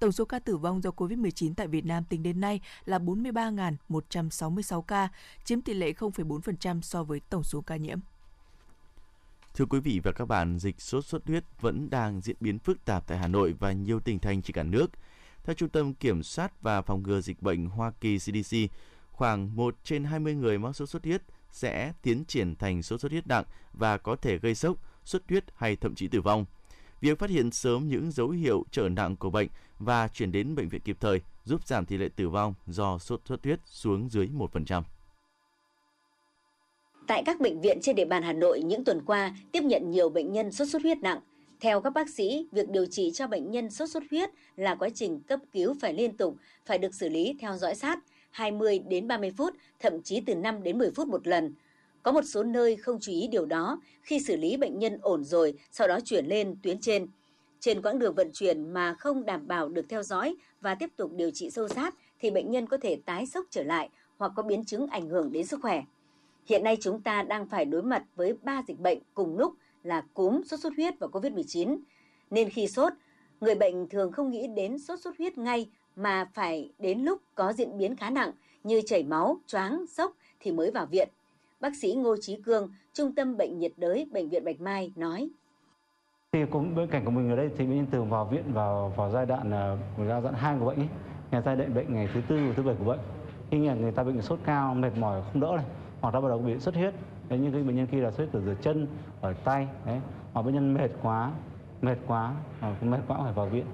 Tổng 0.00 0.12
số 0.12 0.24
ca 0.24 0.38
tử 0.38 0.56
vong 0.56 0.82
do 0.82 0.90
COVID-19 0.90 1.54
tại 1.54 1.66
Việt 1.66 1.84
Nam 1.84 2.04
tính 2.04 2.22
đến 2.22 2.40
nay 2.40 2.60
là 2.84 2.98
43.166 2.98 4.82
ca, 4.82 5.08
chiếm 5.44 5.60
tỷ 5.60 5.74
lệ 5.74 5.92
0,4% 5.92 6.80
so 6.80 7.04
với 7.04 7.20
tổng 7.20 7.42
số 7.42 7.60
ca 7.60 7.76
nhiễm. 7.76 7.98
Thưa 9.54 9.64
quý 9.66 9.80
vị 9.80 10.00
và 10.04 10.12
các 10.12 10.24
bạn, 10.24 10.58
dịch 10.58 10.80
sốt 10.80 11.04
xuất 11.04 11.26
huyết 11.26 11.44
vẫn 11.60 11.90
đang 11.90 12.20
diễn 12.20 12.36
biến 12.40 12.58
phức 12.58 12.84
tạp 12.84 13.06
tại 13.06 13.18
Hà 13.18 13.28
Nội 13.28 13.54
và 13.58 13.72
nhiều 13.72 14.00
tỉnh 14.00 14.18
thành 14.18 14.42
trên 14.42 14.54
cả 14.54 14.62
nước. 14.62 14.90
Theo 15.44 15.54
Trung 15.54 15.68
tâm 15.68 15.94
Kiểm 15.94 16.22
soát 16.22 16.62
và 16.62 16.82
Phòng 16.82 17.02
ngừa 17.02 17.20
Dịch 17.20 17.42
bệnh 17.42 17.66
Hoa 17.66 17.92
Kỳ 18.00 18.18
CDC, 18.18 18.56
khoảng 19.10 19.56
1 19.56 19.76
trên 19.84 20.04
20 20.04 20.34
người 20.34 20.58
mắc 20.58 20.72
sốt 20.72 20.88
xuất 20.88 21.04
huyết 21.04 21.22
sẽ 21.50 21.92
tiến 22.02 22.24
triển 22.24 22.56
thành 22.56 22.82
sốt 22.82 23.00
xuất 23.00 23.12
huyết 23.12 23.26
nặng 23.26 23.44
và 23.72 23.98
có 23.98 24.16
thể 24.16 24.38
gây 24.38 24.54
sốc, 24.54 24.76
xuất 25.04 25.22
huyết 25.28 25.44
hay 25.56 25.76
thậm 25.76 25.94
chí 25.94 26.08
tử 26.08 26.20
vong. 26.20 26.44
Việc 27.02 27.18
phát 27.18 27.30
hiện 27.30 27.50
sớm 27.50 27.88
những 27.88 28.10
dấu 28.10 28.28
hiệu 28.28 28.64
trở 28.70 28.88
nặng 28.88 29.16
của 29.16 29.30
bệnh 29.30 29.48
và 29.78 30.08
chuyển 30.08 30.32
đến 30.32 30.54
bệnh 30.54 30.68
viện 30.68 30.80
kịp 30.80 30.96
thời 31.00 31.20
giúp 31.44 31.66
giảm 31.66 31.86
tỷ 31.86 31.96
lệ 31.96 32.08
tử 32.16 32.28
vong 32.28 32.54
do 32.66 32.98
sốt 32.98 33.20
xuất 33.24 33.44
huyết 33.44 33.58
xuống 33.66 34.08
dưới 34.10 34.28
1%. 34.38 34.82
Tại 37.06 37.22
các 37.26 37.40
bệnh 37.40 37.60
viện 37.60 37.78
trên 37.82 37.96
địa 37.96 38.04
bàn 38.04 38.22
Hà 38.22 38.32
Nội 38.32 38.62
những 38.62 38.84
tuần 38.84 39.00
qua 39.06 39.36
tiếp 39.52 39.62
nhận 39.62 39.90
nhiều 39.90 40.08
bệnh 40.08 40.32
nhân 40.32 40.52
sốt 40.52 40.68
xuất 40.68 40.82
huyết 40.82 40.98
nặng. 40.98 41.20
Theo 41.60 41.80
các 41.80 41.90
bác 41.90 42.08
sĩ, 42.10 42.46
việc 42.52 42.68
điều 42.68 42.86
trị 42.86 43.10
cho 43.14 43.26
bệnh 43.26 43.50
nhân 43.50 43.70
sốt 43.70 43.90
xuất 43.90 44.02
huyết 44.10 44.30
là 44.56 44.74
quá 44.74 44.88
trình 44.94 45.20
cấp 45.20 45.40
cứu 45.52 45.74
phải 45.80 45.94
liên 45.94 46.16
tục, 46.16 46.36
phải 46.66 46.78
được 46.78 46.94
xử 46.94 47.08
lý 47.08 47.36
theo 47.40 47.56
dõi 47.56 47.74
sát 47.74 47.98
20 48.30 48.78
đến 48.78 49.08
30 49.08 49.32
phút, 49.36 49.54
thậm 49.80 50.02
chí 50.02 50.20
từ 50.20 50.34
5 50.34 50.62
đến 50.62 50.78
10 50.78 50.90
phút 50.90 51.08
một 51.08 51.26
lần. 51.26 51.54
Có 52.02 52.12
một 52.12 52.22
số 52.22 52.42
nơi 52.42 52.76
không 52.76 53.00
chú 53.00 53.12
ý 53.12 53.28
điều 53.28 53.46
đó, 53.46 53.80
khi 54.02 54.20
xử 54.20 54.36
lý 54.36 54.56
bệnh 54.56 54.78
nhân 54.78 54.98
ổn 55.02 55.24
rồi, 55.24 55.54
sau 55.70 55.88
đó 55.88 55.98
chuyển 56.04 56.26
lên 56.26 56.56
tuyến 56.62 56.80
trên. 56.80 57.06
Trên 57.60 57.82
quãng 57.82 57.98
đường 57.98 58.14
vận 58.14 58.30
chuyển 58.32 58.72
mà 58.72 58.94
không 58.94 59.24
đảm 59.24 59.48
bảo 59.48 59.68
được 59.68 59.86
theo 59.88 60.02
dõi 60.02 60.36
và 60.60 60.74
tiếp 60.74 60.90
tục 60.96 61.12
điều 61.14 61.30
trị 61.30 61.50
sâu 61.50 61.68
sát 61.68 61.94
thì 62.20 62.30
bệnh 62.30 62.50
nhân 62.50 62.66
có 62.66 62.76
thể 62.76 62.98
tái 63.04 63.26
sốc 63.26 63.44
trở 63.50 63.62
lại 63.62 63.88
hoặc 64.16 64.32
có 64.36 64.42
biến 64.42 64.64
chứng 64.64 64.86
ảnh 64.86 65.08
hưởng 65.08 65.32
đến 65.32 65.46
sức 65.46 65.60
khỏe. 65.62 65.82
Hiện 66.46 66.64
nay 66.64 66.76
chúng 66.80 67.00
ta 67.00 67.22
đang 67.22 67.46
phải 67.46 67.64
đối 67.64 67.82
mặt 67.82 68.04
với 68.16 68.34
ba 68.42 68.62
dịch 68.68 68.78
bệnh 68.78 68.98
cùng 69.14 69.38
lúc 69.38 69.54
là 69.82 70.04
cúm, 70.14 70.42
sốt 70.42 70.60
xuất 70.60 70.72
huyết 70.76 70.94
và 70.98 71.06
COVID-19. 71.06 71.78
Nên 72.30 72.50
khi 72.50 72.68
sốt, 72.68 72.92
người 73.40 73.54
bệnh 73.54 73.88
thường 73.88 74.12
không 74.12 74.30
nghĩ 74.30 74.46
đến 74.46 74.78
sốt 74.78 75.00
xuất 75.00 75.18
huyết 75.18 75.38
ngay 75.38 75.68
mà 75.96 76.30
phải 76.34 76.72
đến 76.78 77.02
lúc 77.02 77.22
có 77.34 77.52
diễn 77.52 77.78
biến 77.78 77.96
khá 77.96 78.10
nặng 78.10 78.32
như 78.64 78.80
chảy 78.86 79.02
máu, 79.02 79.40
choáng, 79.46 79.86
sốc 79.86 80.16
thì 80.40 80.52
mới 80.52 80.70
vào 80.70 80.86
viện. 80.86 81.08
Bác 81.62 81.76
sĩ 81.76 81.94
Ngô 81.94 82.16
Trí 82.20 82.36
Cương, 82.36 82.68
Trung 82.92 83.14
tâm 83.14 83.36
Bệnh 83.36 83.58
nhiệt 83.58 83.72
đới 83.76 84.08
Bệnh 84.12 84.28
viện 84.28 84.44
Bạch 84.44 84.60
Mai 84.60 84.92
nói. 84.96 85.28
Thì 86.32 86.44
cũng 86.50 86.74
bên 86.74 86.88
cạnh 86.88 87.04
của 87.04 87.10
mình 87.10 87.30
ở 87.30 87.36
đây 87.36 87.50
thì 87.56 87.66
bệnh 87.66 87.76
nhân 87.76 87.86
thường 87.90 88.10
vào 88.10 88.24
viện 88.24 88.42
vào 88.52 88.92
vào 88.96 89.10
giai 89.10 89.26
đoạn 89.26 89.48
uh, 89.48 90.08
giai 90.08 90.22
đoạn 90.22 90.34
hai 90.34 90.58
của 90.58 90.66
bệnh 90.66 90.78
ấy, 90.78 90.88
nhà 91.30 91.40
giai 91.40 91.56
đoạn 91.56 91.74
bệnh 91.74 91.94
ngày 91.94 92.08
thứ 92.14 92.20
tư 92.28 92.52
thứ 92.56 92.62
bảy 92.62 92.74
của 92.78 92.84
bệnh. 92.84 92.98
Khi 93.50 93.58
người 93.58 93.92
ta 93.92 94.04
bệnh 94.04 94.22
sốt 94.22 94.38
cao, 94.44 94.74
mệt 94.74 94.90
mỏi 94.98 95.22
không 95.32 95.40
đỡ 95.40 95.52
này, 95.56 95.64
hoặc 96.00 96.14
đã 96.14 96.20
bắt 96.20 96.28
đầu 96.28 96.38
bị 96.38 96.58
xuất 96.58 96.74
huyết 96.74 96.94
đấy 97.28 97.38
như 97.38 97.50
cái 97.52 97.62
bệnh 97.62 97.76
nhân 97.76 97.86
kia 97.86 98.00
là 98.00 98.10
xuất 98.10 98.18
huyết 98.18 98.32
từ 98.32 98.44
dưới 98.44 98.56
chân 98.62 98.86
ở 99.20 99.32
tay 99.44 99.68
đấy 99.86 100.00
hoặc 100.32 100.42
bệnh 100.42 100.54
nhân 100.54 100.74
mệt 100.74 100.90
quá 101.02 101.32
mệt 101.82 101.98
quá 102.06 102.34
hoặc 102.60 102.82
mệt 102.82 103.00
quá 103.08 103.18
phải 103.22 103.32
vào 103.32 103.46
viện 103.46 103.64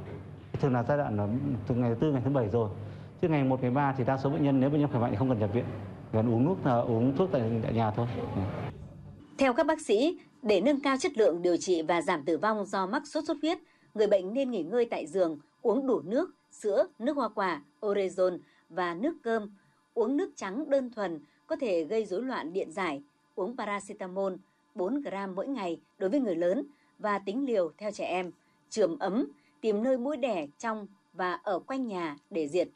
thường 0.61 0.73
là 0.73 0.83
giai 0.83 0.99
đoạn 0.99 1.21
à, 1.21 1.27
từ 1.67 1.75
ngày 1.75 1.91
thứ 1.91 1.97
tư 2.01 2.13
ngày 2.13 2.23
thứ 2.25 2.31
bảy 2.31 2.49
rồi 2.49 2.71
chứ 3.21 3.29
ngày 3.29 3.45
một 3.45 3.63
ngày 3.63 3.71
ba 3.71 3.93
thì 3.93 4.05
đa 4.05 4.17
số 4.17 4.31
bệnh 4.31 4.45
nhân 4.45 4.61
nếu 4.61 4.71
bệnh 4.71 4.81
nhân 4.81 4.91
khỏe 4.91 5.01
mạnh 5.01 5.11
thì 5.11 5.17
không 5.17 5.29
cần 5.29 5.39
nhập 5.39 5.51
viện 5.53 5.65
còn 6.13 6.35
uống 6.35 6.45
nước 6.45 6.57
là 6.65 6.81
uống 6.81 7.17
thuốc 7.17 7.29
tại, 7.33 7.43
tại 7.63 7.73
nhà 7.73 7.91
thôi. 7.91 8.07
Dạ. 8.37 8.71
Theo 9.39 9.53
các 9.53 9.67
bác 9.67 9.81
sĩ 9.81 10.19
để 10.43 10.61
nâng 10.61 10.81
cao 10.81 10.97
chất 11.01 11.19
lượng 11.19 11.43
điều 11.43 11.57
trị 11.57 11.83
và 11.83 12.03
giảm 12.03 12.25
tử 12.25 12.39
vong 12.39 12.65
do 12.65 12.87
mắc 12.87 13.03
sốt 13.07 13.25
xuất 13.25 13.37
huyết 13.43 13.59
người 13.95 14.07
bệnh 14.07 14.35
nên 14.35 14.51
nghỉ 14.51 14.63
ngơi 14.63 14.85
tại 14.85 15.07
giường 15.07 15.39
uống 15.63 15.87
đủ 15.87 16.01
nước 16.01 16.31
sữa 16.51 16.87
nước 16.99 17.17
hoa 17.17 17.29
quả 17.29 17.63
orezon 17.81 18.39
và 18.69 18.95
nước 18.95 19.17
cơm. 19.23 19.51
Uống 19.95 20.17
nước 20.17 20.31
trắng 20.37 20.71
đơn 20.71 20.91
thuần 20.91 21.21
có 21.47 21.57
thể 21.57 21.85
gây 21.85 22.05
rối 22.05 22.23
loạn 22.23 22.53
điện 22.53 22.73
giải, 22.73 23.03
uống 23.35 23.57
paracetamol 23.57 24.33
4 24.75 25.01
gram 25.01 25.35
mỗi 25.35 25.49
ngày 25.49 25.81
đối 25.99 26.11
với 26.11 26.21
người 26.21 26.35
lớn 26.35 26.67
và 26.99 27.19
tính 27.19 27.47
liều 27.47 27.73
theo 27.79 27.91
trẻ 27.91 28.05
em, 28.05 28.31
trường 28.71 28.99
ấm, 28.99 29.27
tìm 29.61 29.83
nơi 29.83 29.99
mũi 29.99 30.17
đẻ 30.17 30.47
trong 30.59 30.87
và 31.13 31.33
ở 31.33 31.59
quanh 31.59 31.87
nhà 31.87 32.17
để 32.31 32.49
diệt. 32.49 32.69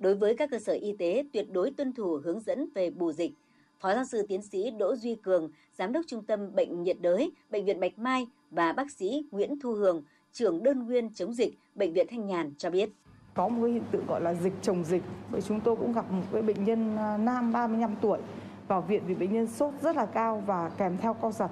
Đối 0.00 0.14
với 0.14 0.34
các 0.34 0.50
cơ 0.50 0.58
sở 0.58 0.72
y 0.72 0.92
tế 0.98 1.24
tuyệt 1.32 1.46
đối 1.52 1.70
tuân 1.70 1.92
thủ 1.92 2.20
hướng 2.24 2.40
dẫn 2.40 2.68
về 2.74 2.90
bù 2.90 3.12
dịch. 3.12 3.32
Phó 3.78 3.94
giáo 3.94 4.04
sư 4.04 4.26
tiến 4.28 4.42
sĩ 4.42 4.70
Đỗ 4.70 4.96
Duy 4.96 5.14
Cường, 5.14 5.50
giám 5.72 5.92
đốc 5.92 6.04
trung 6.06 6.24
tâm 6.24 6.54
bệnh 6.54 6.82
nhiệt 6.82 6.96
đới, 7.00 7.32
bệnh 7.50 7.64
viện 7.64 7.80
Bạch 7.80 7.98
Mai 7.98 8.26
và 8.50 8.72
bác 8.72 8.90
sĩ 8.90 9.24
Nguyễn 9.30 9.60
Thu 9.60 9.72
Hường, 9.72 10.02
trưởng 10.32 10.62
đơn 10.62 10.86
nguyên 10.86 11.14
chống 11.14 11.34
dịch 11.34 11.54
bệnh 11.74 11.92
viện 11.92 12.06
Thanh 12.10 12.26
Nhàn 12.26 12.54
cho 12.58 12.70
biết 12.70 12.90
có 13.34 13.48
một 13.48 13.62
cái 13.62 13.72
hiện 13.72 13.82
tượng 13.90 14.06
gọi 14.06 14.20
là 14.20 14.34
dịch 14.34 14.52
chồng 14.62 14.84
dịch. 14.84 15.02
Vậy 15.30 15.40
chúng 15.40 15.60
tôi 15.60 15.76
cũng 15.76 15.92
gặp 15.92 16.12
một 16.12 16.22
cái 16.32 16.42
bệnh 16.42 16.64
nhân 16.64 16.96
à, 16.96 17.16
nam 17.16 17.52
35 17.52 17.96
tuổi 18.00 18.18
vào 18.68 18.80
viện 18.80 19.02
vì 19.06 19.14
bệnh 19.14 19.32
nhân 19.32 19.46
sốt 19.46 19.74
rất 19.82 19.96
là 19.96 20.06
cao 20.06 20.42
và 20.46 20.70
kèm 20.78 20.96
theo 21.00 21.14
co 21.14 21.30
giật. 21.30 21.48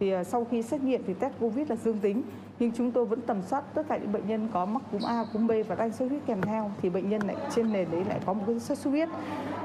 Thì 0.00 0.10
à, 0.10 0.24
sau 0.24 0.44
khi 0.44 0.62
xét 0.62 0.82
nghiệm 0.82 1.02
thì 1.06 1.14
test 1.14 1.32
Covid 1.40 1.68
là 1.70 1.76
dương 1.76 1.98
tính, 1.98 2.22
nhưng 2.60 2.72
chúng 2.72 2.90
tôi 2.90 3.04
vẫn 3.04 3.20
tầm 3.20 3.42
soát 3.42 3.64
tất 3.74 3.86
cả 3.88 3.96
những 3.96 4.12
bệnh 4.12 4.26
nhân 4.26 4.48
có 4.52 4.64
mắc 4.64 4.82
cúm 4.92 5.00
A, 5.06 5.24
cúm 5.32 5.46
B 5.46 5.52
và 5.68 5.74
đang 5.74 5.92
sốt 5.92 6.08
huyết 6.08 6.22
kèm 6.26 6.42
theo 6.42 6.70
thì 6.82 6.90
bệnh 6.90 7.08
nhân 7.08 7.22
lại 7.26 7.36
trên 7.54 7.72
nền 7.72 7.88
đấy 7.90 8.04
lại 8.04 8.20
có 8.26 8.32
một 8.32 8.42
cái 8.46 8.60
sốt 8.60 8.78
xuất 8.78 8.90
huyết. 8.90 9.08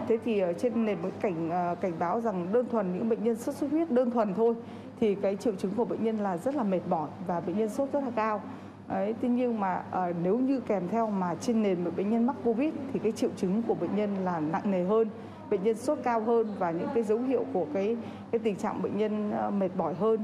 Thế 0.08 0.17
thì 0.25 0.39
ở 0.39 0.53
trên 0.53 0.86
nền 0.86 1.01
một 1.01 1.10
cảnh 1.21 1.49
ờ, 1.49 1.75
cảnh 1.81 1.93
báo 1.99 2.21
rằng 2.21 2.47
đơn 2.53 2.65
thuần 2.71 2.93
những 2.93 3.10
bệnh 3.10 3.23
nhân 3.23 3.36
sốt 3.36 3.55
xuất 3.55 3.71
huyết 3.71 3.91
đơn 3.91 4.12
thuần 4.12 4.34
thôi 4.34 4.55
thì 4.99 5.15
cái 5.15 5.36
triệu 5.36 5.53
chứng 5.55 5.71
của 5.75 5.86
bệnh 5.86 6.03
nhân 6.03 6.17
là 6.17 6.38
rất 6.38 6.55
là 6.55 6.63
mệt 6.63 6.79
mỏi 6.89 7.10
và 7.27 7.39
bệnh 7.39 7.58
nhân 7.58 7.69
sốt 7.69 7.89
rất 7.93 8.03
là 8.03 8.12
cao. 8.15 8.41
Đấy, 8.89 9.15
thế 9.21 9.29
nhưng 9.29 9.60
mà 9.60 9.84
à, 9.91 10.13
nếu 10.23 10.38
như 10.38 10.60
kèm 10.60 10.84
theo 10.91 11.10
mà 11.10 11.36
trên 11.41 11.63
nền 11.63 11.84
một 11.84 11.91
bệnh 11.97 12.10
nhân 12.10 12.25
mắc 12.27 12.36
Covid 12.43 12.73
thì 12.93 12.99
cái 12.99 13.12
triệu 13.12 13.29
chứng 13.38 13.62
của 13.67 13.73
bệnh 13.73 13.95
nhân 13.95 14.10
là 14.23 14.39
nặng 14.39 14.71
nề 14.71 14.84
hơn, 14.84 15.10
bệnh 15.49 15.63
nhân 15.63 15.75
sốt 15.75 15.99
cao 16.03 16.21
hơn 16.21 16.47
và 16.60 16.71
những 16.71 16.89
cái 16.93 17.03
dấu 17.03 17.19
hiệu 17.19 17.45
của 17.53 17.65
cái 17.73 17.97
cái 18.31 18.39
tình 18.39 18.55
trạng 18.55 18.81
bệnh 18.81 18.97
nhân 18.97 19.31
ờ, 19.31 19.49
mệt 19.49 19.69
mỏi 19.77 19.93
hơn 19.93 20.19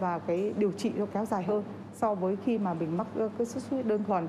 và 0.00 0.18
cái 0.18 0.52
điều 0.58 0.72
trị 0.72 0.92
nó 0.96 1.06
kéo 1.12 1.24
dài 1.24 1.42
hơn 1.42 1.62
so 1.94 2.14
với 2.14 2.36
khi 2.44 2.58
mà 2.58 2.74
mình 2.74 2.96
mắc 2.96 3.06
cái 3.38 3.46
sốt 3.46 3.62
xuất 3.62 3.70
huyết 3.70 3.86
đơn 3.86 4.04
thuần 4.04 4.28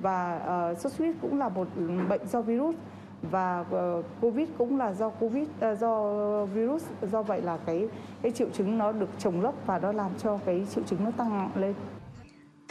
và 0.00 0.36
uh, 0.72 0.78
sốt 0.78 0.92
xuất 0.92 0.98
huyết 0.98 1.16
cũng 1.22 1.38
là 1.38 1.48
một 1.48 1.68
ừ, 1.76 1.88
bệnh 2.08 2.26
do 2.26 2.42
virus 2.42 2.76
và 3.22 3.60
uh, 3.60 4.04
covid 4.20 4.48
cũng 4.58 4.78
là 4.78 4.92
do 4.92 5.08
covid 5.08 5.48
uh, 5.72 5.78
do 5.78 6.44
virus 6.44 6.84
do 7.12 7.22
vậy 7.22 7.42
là 7.42 7.56
cái 7.66 7.88
cái 8.22 8.32
triệu 8.32 8.48
chứng 8.52 8.78
nó 8.78 8.92
được 8.92 9.08
chồng 9.18 9.40
lấp 9.40 9.54
và 9.66 9.78
nó 9.78 9.92
làm 9.92 10.10
cho 10.18 10.38
cái 10.46 10.66
triệu 10.74 10.84
chứng 10.84 11.04
nó 11.04 11.10
tăng 11.10 11.50
lên 11.54 11.74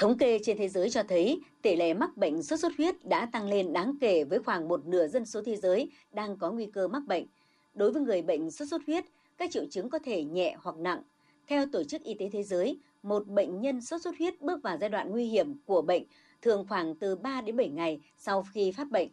Thống 0.01 0.17
kê 0.17 0.39
trên 0.43 0.57
thế 0.57 0.69
giới 0.69 0.89
cho 0.89 1.03
thấy 1.03 1.41
tỷ 1.61 1.75
lệ 1.75 1.93
mắc 1.93 2.17
bệnh 2.17 2.43
sốt 2.43 2.59
xuất 2.59 2.71
huyết 2.77 3.05
đã 3.05 3.25
tăng 3.25 3.47
lên 3.47 3.73
đáng 3.73 3.95
kể 4.01 4.23
với 4.23 4.39
khoảng 4.39 4.67
một 4.67 4.85
nửa 4.85 5.07
dân 5.07 5.25
số 5.25 5.41
thế 5.45 5.55
giới 5.55 5.91
đang 6.13 6.37
có 6.37 6.51
nguy 6.51 6.65
cơ 6.65 6.87
mắc 6.87 7.03
bệnh. 7.07 7.25
Đối 7.73 7.91
với 7.91 8.01
người 8.01 8.21
bệnh 8.21 8.51
sốt 8.51 8.67
xuất 8.67 8.81
huyết, 8.87 9.05
các 9.37 9.51
triệu 9.51 9.65
chứng 9.69 9.89
có 9.89 9.99
thể 9.99 10.23
nhẹ 10.23 10.55
hoặc 10.59 10.77
nặng. 10.77 11.01
Theo 11.47 11.65
Tổ 11.71 11.83
chức 11.83 12.03
Y 12.03 12.13
tế 12.13 12.29
Thế 12.29 12.43
giới, 12.43 12.79
một 13.03 13.27
bệnh 13.27 13.61
nhân 13.61 13.81
sốt 13.81 14.01
xuất 14.01 14.17
huyết 14.17 14.41
bước 14.41 14.63
vào 14.63 14.77
giai 14.77 14.89
đoạn 14.89 15.11
nguy 15.11 15.25
hiểm 15.25 15.55
của 15.65 15.81
bệnh 15.81 16.03
thường 16.41 16.65
khoảng 16.69 16.95
từ 16.95 17.15
3 17.15 17.41
đến 17.41 17.57
7 17.57 17.69
ngày 17.69 17.99
sau 18.17 18.45
khi 18.53 18.71
phát 18.71 18.91
bệnh. 18.91 19.09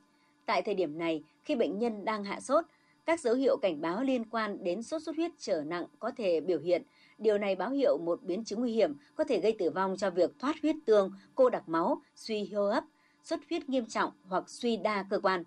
Tại 0.46 0.62
thời 0.62 0.74
điểm 0.74 0.98
này, 0.98 1.22
khi 1.44 1.54
bệnh 1.54 1.78
nhân 1.78 2.04
đang 2.04 2.24
hạ 2.24 2.40
sốt, 2.40 2.64
các 3.06 3.20
dấu 3.20 3.34
hiệu 3.34 3.56
cảnh 3.56 3.80
báo 3.80 4.02
liên 4.02 4.24
quan 4.24 4.64
đến 4.64 4.82
sốt 4.82 5.02
xuất 5.02 5.16
huyết 5.16 5.30
trở 5.38 5.62
nặng 5.66 5.84
có 5.98 6.10
thể 6.16 6.40
biểu 6.40 6.58
hiện. 6.58 6.82
Điều 7.18 7.38
này 7.38 7.54
báo 7.54 7.70
hiệu 7.70 7.98
một 7.98 8.22
biến 8.22 8.44
chứng 8.44 8.60
nguy 8.60 8.72
hiểm 8.72 8.94
có 9.14 9.24
thể 9.24 9.40
gây 9.40 9.56
tử 9.58 9.70
vong 9.70 9.96
cho 9.96 10.10
việc 10.10 10.30
thoát 10.38 10.56
huyết 10.62 10.76
tương, 10.86 11.12
cô 11.34 11.50
đặc 11.50 11.68
máu, 11.68 12.02
suy 12.14 12.44
hô 12.44 12.68
hấp, 12.70 12.84
xuất 13.22 13.40
huyết 13.50 13.68
nghiêm 13.68 13.86
trọng 13.86 14.12
hoặc 14.28 14.50
suy 14.50 14.76
đa 14.76 15.04
cơ 15.10 15.20
quan. 15.20 15.44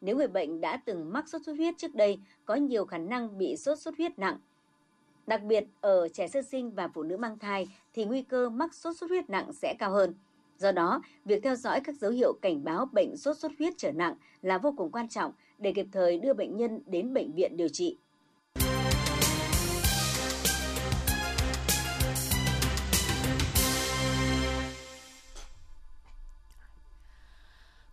Nếu 0.00 0.16
người 0.16 0.28
bệnh 0.28 0.60
đã 0.60 0.82
từng 0.84 1.12
mắc 1.12 1.28
sốt 1.28 1.42
xuất 1.46 1.56
huyết 1.56 1.74
trước 1.78 1.94
đây, 1.94 2.18
có 2.44 2.54
nhiều 2.54 2.84
khả 2.84 2.98
năng 2.98 3.38
bị 3.38 3.56
sốt 3.56 3.78
xuất 3.78 3.96
huyết 3.96 4.18
nặng. 4.18 4.38
Đặc 5.28 5.42
biệt 5.42 5.64
ở 5.80 6.08
trẻ 6.08 6.28
sơ 6.28 6.42
sinh 6.42 6.70
và 6.70 6.88
phụ 6.88 7.02
nữ 7.02 7.16
mang 7.16 7.38
thai 7.38 7.68
thì 7.94 8.04
nguy 8.04 8.22
cơ 8.22 8.48
mắc 8.48 8.74
sốt 8.74 8.96
xuất 8.96 9.10
huyết 9.10 9.30
nặng 9.30 9.52
sẽ 9.52 9.74
cao 9.78 9.90
hơn. 9.90 10.14
Do 10.58 10.72
đó, 10.72 11.02
việc 11.24 11.42
theo 11.42 11.56
dõi 11.56 11.80
các 11.80 11.94
dấu 12.00 12.10
hiệu 12.10 12.32
cảnh 12.42 12.64
báo 12.64 12.86
bệnh 12.92 13.16
sốt 13.16 13.38
xuất 13.38 13.52
huyết 13.58 13.74
trở 13.76 13.92
nặng 13.92 14.14
là 14.42 14.58
vô 14.58 14.74
cùng 14.76 14.90
quan 14.90 15.08
trọng 15.08 15.32
để 15.58 15.72
kịp 15.72 15.86
thời 15.92 16.18
đưa 16.18 16.34
bệnh 16.34 16.56
nhân 16.56 16.80
đến 16.86 17.14
bệnh 17.14 17.32
viện 17.32 17.56
điều 17.56 17.68
trị. 17.68 17.96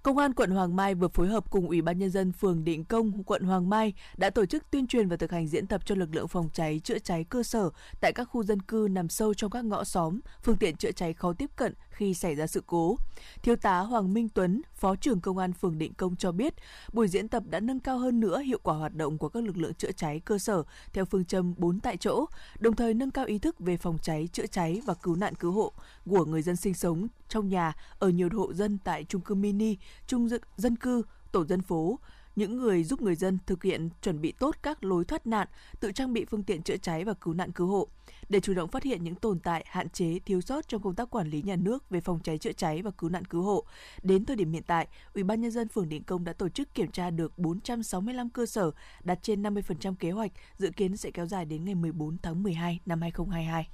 Công 0.06 0.18
an 0.18 0.34
quận 0.34 0.52
Hoàng 0.52 0.76
Mai 0.76 0.96
vừa 0.96 1.08
phối 1.08 1.28
hợp 1.28 1.52
cùng 1.52 1.68
Ủy 1.68 1.82
ban 1.82 1.98
nhân 1.98 2.10
dân 2.10 2.32
phường 2.32 2.64
Định 2.64 2.86
Công, 2.86 3.24
quận 3.24 3.44
Hoàng 3.44 3.70
Mai 3.70 3.94
đã 4.18 4.30
tổ 4.30 4.46
chức 4.46 4.72
tuyên 4.72 4.88
truyền 4.88 5.10
và 5.10 5.18
thực 5.18 5.32
hành 5.32 5.48
diễn 5.48 5.68
tập 5.68 5.82
cho 5.86 5.96
lực 5.96 6.16
lượng 6.16 6.28
phòng 6.28 6.50
cháy 6.54 6.82
chữa 6.84 7.00
cháy 7.00 7.24
cơ 7.24 7.44
sở 7.44 7.70
tại 8.02 8.14
các 8.14 8.24
khu 8.24 8.44
dân 8.44 8.62
cư 8.62 8.88
nằm 8.92 9.10
sâu 9.10 9.34
trong 9.34 9.52
các 9.52 9.66
ngõ 9.66 9.84
xóm, 9.84 10.20
phương 10.44 10.58
tiện 10.58 10.76
chữa 10.76 10.92
cháy 10.92 11.14
khó 11.14 11.34
tiếp 11.34 11.50
cận 11.56 11.74
khi 11.90 12.14
xảy 12.14 12.36
ra 12.36 12.48
sự 12.48 12.64
cố. 12.68 12.98
Thiếu 13.44 13.56
tá 13.56 13.80
Hoàng 13.80 14.14
Minh 14.14 14.30
Tuấn, 14.30 14.62
Phó 14.76 14.96
trưởng 14.96 15.22
Công 15.22 15.38
an 15.38 15.54
phường 15.54 15.78
Định 15.78 15.94
Công 15.94 16.16
cho 16.16 16.32
biết, 16.32 16.54
buổi 16.94 17.08
diễn 17.08 17.28
tập 17.28 17.44
đã 17.50 17.60
nâng 17.60 17.80
cao 17.80 17.98
hơn 17.98 18.20
nữa 18.20 18.40
hiệu 18.40 18.60
quả 18.64 18.76
hoạt 18.76 18.96
động 18.96 19.18
của 19.18 19.30
các 19.30 19.44
lực 19.44 19.58
lượng 19.58 19.74
chữa 19.74 19.92
cháy 19.92 20.20
cơ 20.26 20.38
sở 20.38 20.64
theo 20.94 21.06
phương 21.06 21.26
châm 21.26 21.54
4 21.58 21.80
tại 21.80 21.98
chỗ, 21.98 22.26
đồng 22.60 22.76
thời 22.76 22.94
nâng 22.94 23.12
cao 23.12 23.26
ý 23.26 23.40
thức 23.40 23.60
về 23.60 23.78
phòng 23.78 23.98
cháy, 24.02 24.30
chữa 24.34 24.48
cháy 24.48 24.82
và 24.86 24.94
cứu 24.94 25.16
nạn 25.16 25.36
cứu 25.36 25.52
hộ 25.52 25.72
của 26.06 26.26
người 26.26 26.42
dân 26.42 26.56
sinh 26.56 26.74
sống 26.74 27.08
trong 27.30 27.50
nhà 27.50 27.74
ở 28.00 28.10
nhiều 28.10 28.30
hộ 28.34 28.54
dân 28.54 28.78
tại 28.84 29.06
chung 29.10 29.22
cư 29.22 29.36
mini, 29.36 29.78
trung 30.08 30.28
dân 30.58 30.76
cư, 30.76 31.04
tổ 31.32 31.46
dân 31.46 31.62
phố, 31.62 32.00
những 32.36 32.58
người 32.58 32.84
giúp 32.84 33.02
người 33.02 33.16
dân 33.16 33.38
thực 33.46 33.64
hiện 33.64 33.90
chuẩn 34.02 34.22
bị 34.22 34.32
tốt 34.32 34.56
các 34.64 34.84
lối 34.84 35.06
thoát 35.06 35.28
nạn, 35.28 35.48
tự 35.80 35.92
trang 35.92 36.14
bị 36.14 36.26
phương 36.26 36.44
tiện 36.44 36.64
chữa 36.64 36.78
cháy 36.78 37.04
và 37.04 37.14
cứu 37.14 37.34
nạn 37.34 37.52
cứu 37.52 37.68
hộ 37.68 37.88
để 38.30 38.40
chủ 38.40 38.54
động 38.54 38.70
phát 38.70 38.84
hiện 38.84 39.04
những 39.04 39.16
tồn 39.16 39.40
tại, 39.40 39.66
hạn 39.68 39.90
chế, 39.90 40.20
thiếu 40.20 40.42
sót 40.42 40.68
trong 40.68 40.82
công 40.82 40.96
tác 40.96 41.10
quản 41.10 41.30
lý 41.30 41.42
nhà 41.42 41.56
nước 41.56 41.90
về 41.90 42.02
phòng 42.02 42.20
cháy 42.24 42.38
chữa 42.38 42.54
cháy 42.54 42.82
và 42.82 42.92
cứu 42.92 43.10
nạn 43.10 43.26
cứu 43.26 43.42
hộ. 43.42 43.66
Đến 44.04 44.26
thời 44.26 44.36
điểm 44.36 44.52
hiện 44.52 44.64
tại, 44.68 44.88
Ủy 45.14 45.24
ban 45.24 45.42
nhân 45.42 45.52
dân 45.52 45.68
phường 45.68 45.90
Định 45.90 46.04
Công 46.04 46.24
đã 46.24 46.34
tổ 46.34 46.50
chức 46.50 46.74
kiểm 46.74 46.92
tra 46.92 47.10
được 47.10 47.38
465 47.40 48.30
cơ 48.30 48.46
sở, 48.46 48.72
đạt 49.04 49.20
trên 49.22 49.44
50% 49.44 49.96
kế 49.96 50.12
hoạch, 50.12 50.32
dự 50.58 50.72
kiến 50.76 50.98
sẽ 50.98 51.12
kéo 51.12 51.26
dài 51.26 51.46
đến 51.46 51.66
ngày 51.66 51.76
14 51.76 52.18
tháng 52.22 52.44
12 52.44 52.80
năm 52.86 53.02
2022. 53.02 53.68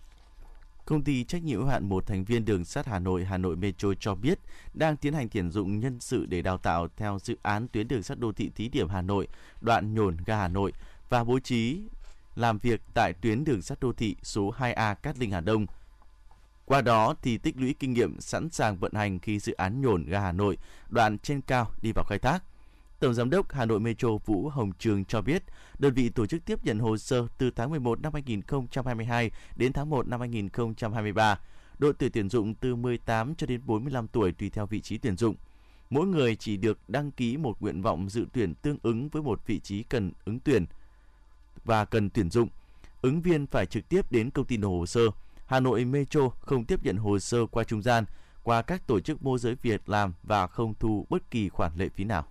Công 0.85 1.03
ty 1.03 1.23
trách 1.23 1.43
nhiệm 1.43 1.59
hữu 1.59 1.67
hạn 1.67 1.89
một 1.89 2.07
thành 2.07 2.23
viên 2.23 2.45
đường 2.45 2.65
sắt 2.65 2.87
Hà 2.87 2.99
Nội 2.99 3.25
Hà 3.25 3.37
Nội 3.37 3.55
Metro 3.55 3.93
cho 3.99 4.15
biết 4.15 4.39
đang 4.73 4.97
tiến 4.97 5.13
hành 5.13 5.29
tuyển 5.29 5.51
dụng 5.51 5.79
nhân 5.79 5.99
sự 5.99 6.25
để 6.25 6.41
đào 6.41 6.57
tạo 6.57 6.87
theo 6.97 7.19
dự 7.19 7.37
án 7.43 7.67
tuyến 7.67 7.87
đường 7.87 8.03
sắt 8.03 8.19
đô 8.19 8.31
thị 8.31 8.51
thí 8.55 8.69
điểm 8.69 8.89
Hà 8.89 9.01
Nội, 9.01 9.27
đoạn 9.61 9.93
nhổn 9.93 10.17
ga 10.25 10.37
Hà 10.37 10.47
Nội 10.47 10.73
và 11.09 11.23
bố 11.23 11.39
trí 11.39 11.81
làm 12.35 12.57
việc 12.57 12.81
tại 12.93 13.13
tuyến 13.21 13.43
đường 13.43 13.61
sắt 13.61 13.79
đô 13.79 13.93
thị 13.93 14.15
số 14.23 14.53
2A 14.57 14.95
Cát 14.95 15.19
Linh 15.19 15.31
Hà 15.31 15.41
Đông. 15.41 15.65
Qua 16.65 16.81
đó 16.81 17.15
thì 17.21 17.37
tích 17.37 17.57
lũy 17.57 17.75
kinh 17.79 17.93
nghiệm 17.93 18.19
sẵn 18.19 18.49
sàng 18.49 18.77
vận 18.77 18.93
hành 18.93 19.19
khi 19.19 19.39
dự 19.39 19.53
án 19.53 19.81
nhổn 19.81 20.05
ga 20.05 20.19
Hà 20.19 20.31
Nội 20.31 20.57
đoạn 20.89 21.17
trên 21.17 21.41
cao 21.41 21.71
đi 21.81 21.91
vào 21.95 22.05
khai 22.09 22.19
thác. 22.19 22.43
Tổng 23.01 23.13
Giám 23.13 23.29
đốc 23.29 23.53
Hà 23.53 23.65
Nội 23.65 23.79
Metro 23.79 24.09
Vũ 24.25 24.49
Hồng 24.49 24.71
Trường 24.79 25.05
cho 25.05 25.21
biết, 25.21 25.43
đơn 25.79 25.93
vị 25.93 26.09
tổ 26.09 26.25
chức 26.25 26.45
tiếp 26.45 26.59
nhận 26.63 26.79
hồ 26.79 26.97
sơ 26.97 27.27
từ 27.37 27.51
tháng 27.51 27.69
11 27.69 28.01
năm 28.01 28.13
2022 28.13 29.31
đến 29.55 29.73
tháng 29.73 29.89
1 29.89 30.07
năm 30.07 30.19
2023. 30.19 31.39
Độ 31.79 31.91
tuổi 31.91 32.09
tuyển 32.09 32.29
dụng 32.29 32.55
từ 32.55 32.75
18 32.75 33.35
cho 33.35 33.47
đến 33.47 33.61
45 33.65 34.07
tuổi 34.07 34.31
tùy 34.31 34.49
theo 34.49 34.65
vị 34.65 34.81
trí 34.81 34.97
tuyển 34.97 35.17
dụng. 35.17 35.35
Mỗi 35.89 36.07
người 36.07 36.35
chỉ 36.35 36.57
được 36.57 36.77
đăng 36.87 37.11
ký 37.11 37.37
một 37.37 37.61
nguyện 37.61 37.81
vọng 37.81 38.09
dự 38.09 38.25
tuyển 38.33 38.53
tương 38.55 38.77
ứng 38.83 39.09
với 39.09 39.21
một 39.21 39.47
vị 39.47 39.59
trí 39.59 39.83
cần 39.83 40.11
ứng 40.25 40.39
tuyển 40.39 40.65
và 41.65 41.85
cần 41.85 42.09
tuyển 42.09 42.29
dụng. 42.29 42.49
Ứng 43.01 43.21
viên 43.21 43.47
phải 43.47 43.65
trực 43.65 43.89
tiếp 43.89 44.11
đến 44.11 44.29
công 44.29 44.45
ty 44.45 44.57
nộp 44.57 44.71
hồ 44.71 44.85
sơ. 44.85 45.01
Hà 45.45 45.59
Nội 45.59 45.85
Metro 45.85 46.29
không 46.29 46.65
tiếp 46.65 46.83
nhận 46.83 46.97
hồ 46.97 47.19
sơ 47.19 47.45
qua 47.45 47.63
trung 47.63 47.81
gian, 47.81 48.05
qua 48.43 48.61
các 48.61 48.87
tổ 48.87 48.99
chức 48.99 49.23
môi 49.23 49.39
giới 49.39 49.55
việc 49.55 49.89
làm 49.89 50.13
và 50.23 50.47
không 50.47 50.73
thu 50.79 51.05
bất 51.09 51.31
kỳ 51.31 51.49
khoản 51.49 51.71
lệ 51.75 51.89
phí 51.89 52.03
nào. 52.03 52.27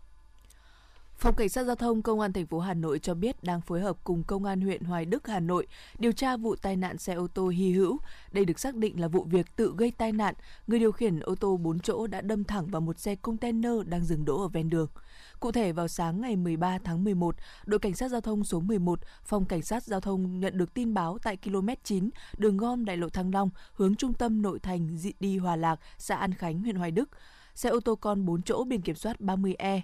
Phòng 1.21 1.35
Cảnh 1.35 1.49
sát 1.49 1.63
Giao 1.63 1.77
thông 1.77 2.03
Công 2.03 2.21
an 2.21 2.33
thành 2.33 2.47
phố 2.47 2.59
Hà 2.59 2.75
Nội 2.75 2.99
cho 2.99 3.15
biết 3.15 3.45
đang 3.45 3.61
phối 3.61 3.81
hợp 3.81 3.97
cùng 4.05 4.23
Công 4.23 4.45
an 4.45 4.61
huyện 4.61 4.83
Hoài 4.83 5.05
Đức, 5.05 5.27
Hà 5.27 5.41
Nội 5.41 5.67
điều 5.99 6.13
tra 6.13 6.37
vụ 6.37 6.57
tai 6.57 6.77
nạn 6.77 6.99
xe 6.99 7.15
ô 7.15 7.27
tô 7.27 7.49
hy 7.49 7.73
hữu. 7.73 7.99
Đây 8.33 8.45
được 8.45 8.59
xác 8.59 8.75
định 8.75 9.01
là 9.01 9.09
vụ 9.09 9.25
việc 9.25 9.57
tự 9.57 9.75
gây 9.77 9.91
tai 9.91 10.13
nạn. 10.13 10.35
Người 10.67 10.79
điều 10.79 10.93
khiển 10.93 11.21
ô 11.21 11.35
tô 11.35 11.57
4 11.57 11.81
chỗ 11.81 12.07
đã 12.07 12.21
đâm 12.21 12.45
thẳng 12.45 12.67
vào 12.67 12.81
một 12.81 12.99
xe 12.99 13.15
container 13.15 13.73
đang 13.85 14.05
dừng 14.05 14.25
đỗ 14.25 14.43
ở 14.43 14.49
ven 14.49 14.71
đường. 14.71 14.89
Cụ 15.41 15.53
thể 15.53 15.73
vào 15.73 15.89
sáng 15.89 16.21
ngày 16.21 16.37
13 16.37 16.79
tháng 16.85 17.05
11, 17.05 17.37
đội 17.67 17.81
cảnh 17.81 17.95
sát 17.95 18.09
giao 18.09 18.21
thông 18.21 18.45
số 18.45 18.61
11, 18.61 19.01
phòng 19.25 19.45
cảnh 19.45 19.63
sát 19.63 19.83
giao 19.83 20.01
thông 20.01 20.41
nhận 20.41 20.59
được 20.59 20.75
tin 20.75 20.95
báo 20.95 21.19
tại 21.23 21.37
km 21.37 21.69
9, 21.85 22.11
đường 22.39 22.57
gom 22.57 22.85
đại 22.85 22.97
lộ 22.97 23.09
Thăng 23.09 23.35
Long, 23.35 23.51
hướng 23.75 23.95
trung 23.95 24.15
tâm 24.15 24.43
nội 24.43 24.59
thành 24.59 24.99
đi 25.21 25.39
Hòa 25.39 25.57
Lạc, 25.57 25.81
xã 25.99 26.17
An 26.17 26.35
Khánh, 26.35 26.63
huyện 26.63 26.77
Hoài 26.77 26.91
Đức. 26.91 27.11
Xe 27.55 27.69
ô 27.69 27.81
tô 27.81 27.95
con 27.97 28.25
4 28.27 28.43
chỗ 28.43 28.65
biển 28.65 28.81
kiểm 28.81 28.97
soát 28.97 29.21
30E 29.21 29.81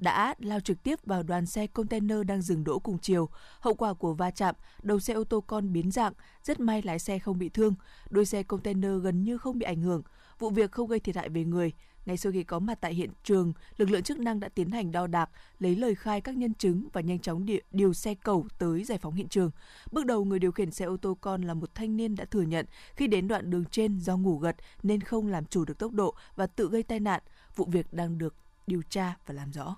đã 0.00 0.34
lao 0.38 0.60
trực 0.60 0.82
tiếp 0.82 0.98
vào 1.04 1.22
đoàn 1.22 1.46
xe 1.46 1.66
container 1.66 2.18
đang 2.26 2.42
dừng 2.42 2.64
đỗ 2.64 2.78
cùng 2.78 2.98
chiều. 2.98 3.28
Hậu 3.60 3.74
quả 3.74 3.94
của 3.94 4.14
va 4.14 4.30
chạm, 4.30 4.54
đầu 4.82 5.00
xe 5.00 5.14
ô 5.14 5.24
tô 5.24 5.40
con 5.40 5.72
biến 5.72 5.90
dạng, 5.90 6.12
rất 6.42 6.60
may 6.60 6.82
lái 6.82 6.98
xe 6.98 7.18
không 7.18 7.38
bị 7.38 7.48
thương. 7.48 7.74
Đuôi 8.10 8.24
xe 8.24 8.42
container 8.42 9.02
gần 9.02 9.22
như 9.22 9.38
không 9.38 9.58
bị 9.58 9.64
ảnh 9.64 9.80
hưởng. 9.80 10.02
Vụ 10.38 10.50
việc 10.50 10.72
không 10.72 10.88
gây 10.88 11.00
thiệt 11.00 11.16
hại 11.16 11.28
về 11.28 11.44
người. 11.44 11.72
Ngay 12.06 12.16
sau 12.16 12.32
khi 12.32 12.42
có 12.42 12.58
mặt 12.58 12.78
tại 12.80 12.94
hiện 12.94 13.10
trường, 13.24 13.52
lực 13.76 13.90
lượng 13.90 14.02
chức 14.02 14.18
năng 14.18 14.40
đã 14.40 14.48
tiến 14.48 14.70
hành 14.70 14.92
đo 14.92 15.06
đạc, 15.06 15.30
lấy 15.58 15.76
lời 15.76 15.94
khai 15.94 16.20
các 16.20 16.36
nhân 16.36 16.54
chứng 16.54 16.88
và 16.92 17.00
nhanh 17.00 17.18
chóng 17.18 17.46
điều, 17.46 17.60
điều 17.70 17.92
xe 17.92 18.14
cầu 18.14 18.46
tới 18.58 18.84
giải 18.84 18.98
phóng 18.98 19.14
hiện 19.14 19.28
trường. 19.28 19.50
Bước 19.92 20.06
đầu, 20.06 20.24
người 20.24 20.38
điều 20.38 20.52
khiển 20.52 20.70
xe 20.70 20.84
ô 20.84 20.96
tô 20.96 21.18
con 21.20 21.42
là 21.42 21.54
một 21.54 21.74
thanh 21.74 21.96
niên 21.96 22.14
đã 22.14 22.24
thừa 22.24 22.42
nhận 22.42 22.66
khi 22.96 23.06
đến 23.06 23.28
đoạn 23.28 23.50
đường 23.50 23.64
trên 23.70 23.98
do 23.98 24.16
ngủ 24.16 24.38
gật 24.38 24.56
nên 24.82 25.00
không 25.00 25.28
làm 25.28 25.44
chủ 25.44 25.64
được 25.64 25.78
tốc 25.78 25.92
độ 25.92 26.14
và 26.36 26.46
tự 26.46 26.68
gây 26.68 26.82
tai 26.82 27.00
nạn. 27.00 27.22
Vụ 27.56 27.64
việc 27.64 27.92
đang 27.92 28.18
được 28.18 28.34
điều 28.66 28.82
tra 28.82 29.16
và 29.26 29.34
làm 29.34 29.52
rõ. 29.52 29.76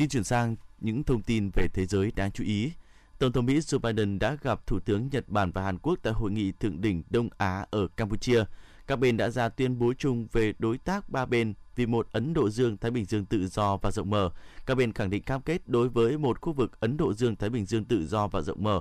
Xin 0.00 0.08
chuyển 0.08 0.24
sang 0.24 0.56
những 0.78 1.04
thông 1.04 1.22
tin 1.22 1.50
về 1.54 1.68
thế 1.74 1.86
giới 1.86 2.12
đáng 2.16 2.32
chú 2.32 2.44
ý. 2.44 2.72
Tổng 3.18 3.32
thống 3.32 3.46
Mỹ 3.46 3.58
Joe 3.58 3.78
Biden 3.78 4.18
đã 4.18 4.36
gặp 4.42 4.66
Thủ 4.66 4.80
tướng 4.80 5.08
Nhật 5.12 5.28
Bản 5.28 5.50
và 5.50 5.62
Hàn 5.62 5.78
Quốc 5.78 5.98
tại 6.02 6.12
hội 6.12 6.30
nghị 6.30 6.52
thượng 6.52 6.80
đỉnh 6.80 7.02
Đông 7.10 7.28
Á 7.38 7.66
ở 7.70 7.86
Campuchia. 7.96 8.44
Các 8.86 8.98
bên 8.98 9.16
đã 9.16 9.30
ra 9.30 9.48
tuyên 9.48 9.78
bố 9.78 9.92
chung 9.98 10.26
về 10.32 10.52
đối 10.58 10.78
tác 10.78 11.10
ba 11.10 11.26
bên 11.26 11.54
vì 11.76 11.86
một 11.86 12.08
Ấn 12.12 12.34
Độ 12.34 12.50
Dương-Thái 12.50 12.90
Bình 12.90 13.04
Dương 13.04 13.24
tự 13.24 13.46
do 13.48 13.76
và 13.76 13.90
rộng 13.90 14.10
mở. 14.10 14.30
Các 14.66 14.74
bên 14.74 14.92
khẳng 14.92 15.10
định 15.10 15.22
cam 15.22 15.42
kết 15.42 15.68
đối 15.68 15.88
với 15.88 16.18
một 16.18 16.40
khu 16.40 16.52
vực 16.52 16.80
Ấn 16.80 16.96
Độ 16.96 17.14
Dương-Thái 17.14 17.50
Bình 17.50 17.66
Dương 17.66 17.84
tự 17.84 18.06
do 18.06 18.26
và 18.28 18.40
rộng 18.40 18.62
mở, 18.62 18.80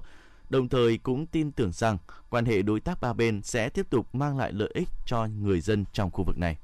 đồng 0.49 0.69
thời 0.69 0.97
cũng 0.97 1.25
tin 1.25 1.51
tưởng 1.51 1.71
rằng 1.71 1.97
quan 2.29 2.45
hệ 2.45 2.61
đối 2.61 2.79
tác 2.79 3.01
ba 3.01 3.13
bên 3.13 3.41
sẽ 3.43 3.69
tiếp 3.69 3.89
tục 3.89 4.15
mang 4.15 4.37
lại 4.37 4.51
lợi 4.51 4.71
ích 4.73 4.89
cho 5.05 5.27
người 5.27 5.61
dân 5.61 5.85
trong 5.93 6.11
khu 6.11 6.23
vực 6.23 6.37
này. 6.37 6.57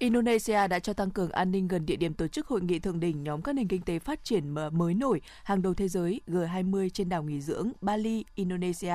Indonesia 0.00 0.68
đã 0.68 0.78
cho 0.78 0.92
tăng 0.92 1.10
cường 1.10 1.30
an 1.30 1.50
ninh 1.50 1.68
gần 1.68 1.86
địa 1.86 1.96
điểm 1.96 2.14
tổ 2.14 2.28
chức 2.28 2.46
hội 2.46 2.60
nghị 2.60 2.78
thượng 2.78 3.00
đỉnh 3.00 3.22
nhóm 3.22 3.42
các 3.42 3.52
nền 3.52 3.68
kinh 3.68 3.82
tế 3.82 3.98
phát 3.98 4.24
triển 4.24 4.54
mới 4.72 4.94
nổi 4.94 5.20
hàng 5.44 5.62
đầu 5.62 5.74
thế 5.74 5.88
giới 5.88 6.20
G20 6.28 6.88
trên 6.88 7.08
đảo 7.08 7.22
nghỉ 7.22 7.40
dưỡng 7.40 7.72
Bali, 7.80 8.24
Indonesia 8.34 8.94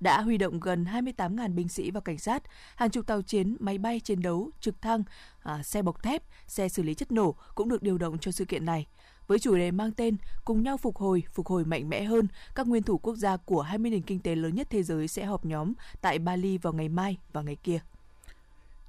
đã 0.00 0.20
huy 0.20 0.38
động 0.38 0.60
gần 0.60 0.84
28.000 0.84 1.54
binh 1.54 1.68
sĩ 1.68 1.90
và 1.90 2.00
cảnh 2.00 2.18
sát, 2.18 2.42
hàng 2.76 2.90
chục 2.90 3.06
tàu 3.06 3.22
chiến, 3.22 3.56
máy 3.60 3.78
bay 3.78 4.00
chiến 4.00 4.22
đấu, 4.22 4.50
trực 4.60 4.82
thăng, 4.82 5.02
à, 5.42 5.62
xe 5.62 5.82
bọc 5.82 6.02
thép, 6.02 6.22
xe 6.46 6.68
xử 6.68 6.82
lý 6.82 6.94
chất 6.94 7.12
nổ 7.12 7.34
cũng 7.54 7.68
được 7.68 7.82
điều 7.82 7.98
động 7.98 8.18
cho 8.18 8.30
sự 8.30 8.44
kiện 8.44 8.64
này. 8.64 8.86
Với 9.26 9.38
chủ 9.38 9.56
đề 9.56 9.70
mang 9.70 9.92
tên 9.92 10.16
Cùng 10.44 10.62
nhau 10.62 10.76
phục 10.76 10.96
hồi, 10.96 11.22
phục 11.32 11.46
hồi 11.46 11.64
mạnh 11.64 11.88
mẽ 11.88 12.04
hơn, 12.04 12.28
các 12.54 12.66
nguyên 12.66 12.82
thủ 12.82 12.98
quốc 12.98 13.16
gia 13.16 13.36
của 13.36 13.62
20 13.62 13.90
nền 13.90 14.02
kinh 14.02 14.20
tế 14.20 14.34
lớn 14.34 14.54
nhất 14.54 14.66
thế 14.70 14.82
giới 14.82 15.08
sẽ 15.08 15.24
họp 15.24 15.44
nhóm 15.44 15.72
tại 16.00 16.18
Bali 16.18 16.58
vào 16.58 16.72
ngày 16.72 16.88
mai 16.88 17.16
và 17.32 17.42
ngày 17.42 17.56
kia. 17.56 17.80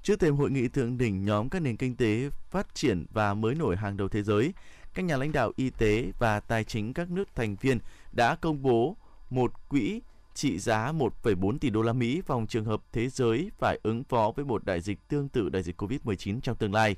Trước 0.08 0.20
thêm 0.20 0.36
hội 0.36 0.50
nghị 0.50 0.68
thượng 0.68 0.98
đỉnh 0.98 1.24
nhóm 1.24 1.48
các 1.48 1.62
nền 1.62 1.76
kinh 1.76 1.96
tế 1.96 2.30
phát 2.50 2.74
triển 2.74 3.06
và 3.12 3.34
mới 3.34 3.54
nổi 3.54 3.76
hàng 3.76 3.96
đầu 3.96 4.08
thế 4.08 4.22
giới, 4.22 4.52
các 4.94 5.02
nhà 5.02 5.16
lãnh 5.16 5.32
đạo 5.32 5.52
y 5.56 5.70
tế 5.70 6.12
và 6.18 6.40
tài 6.40 6.64
chính 6.64 6.92
các 6.92 7.10
nước 7.10 7.28
thành 7.34 7.56
viên 7.60 7.78
đã 8.12 8.34
công 8.34 8.62
bố 8.62 8.96
một 9.30 9.68
quỹ 9.68 10.00
trị 10.34 10.58
giá 10.58 10.92
1,4 10.92 11.58
tỷ 11.58 11.70
đô 11.70 11.82
la 11.82 11.92
Mỹ 11.92 12.22
phòng 12.26 12.46
trường 12.46 12.64
hợp 12.64 12.82
thế 12.92 13.08
giới 13.08 13.50
phải 13.58 13.78
ứng 13.82 14.04
phó 14.04 14.32
với 14.36 14.44
một 14.44 14.64
đại 14.64 14.80
dịch 14.80 15.08
tương 15.08 15.28
tự 15.28 15.48
đại 15.48 15.62
dịch 15.62 15.82
COVID-19 15.82 16.40
trong 16.40 16.56
tương 16.56 16.74
lai. 16.74 16.96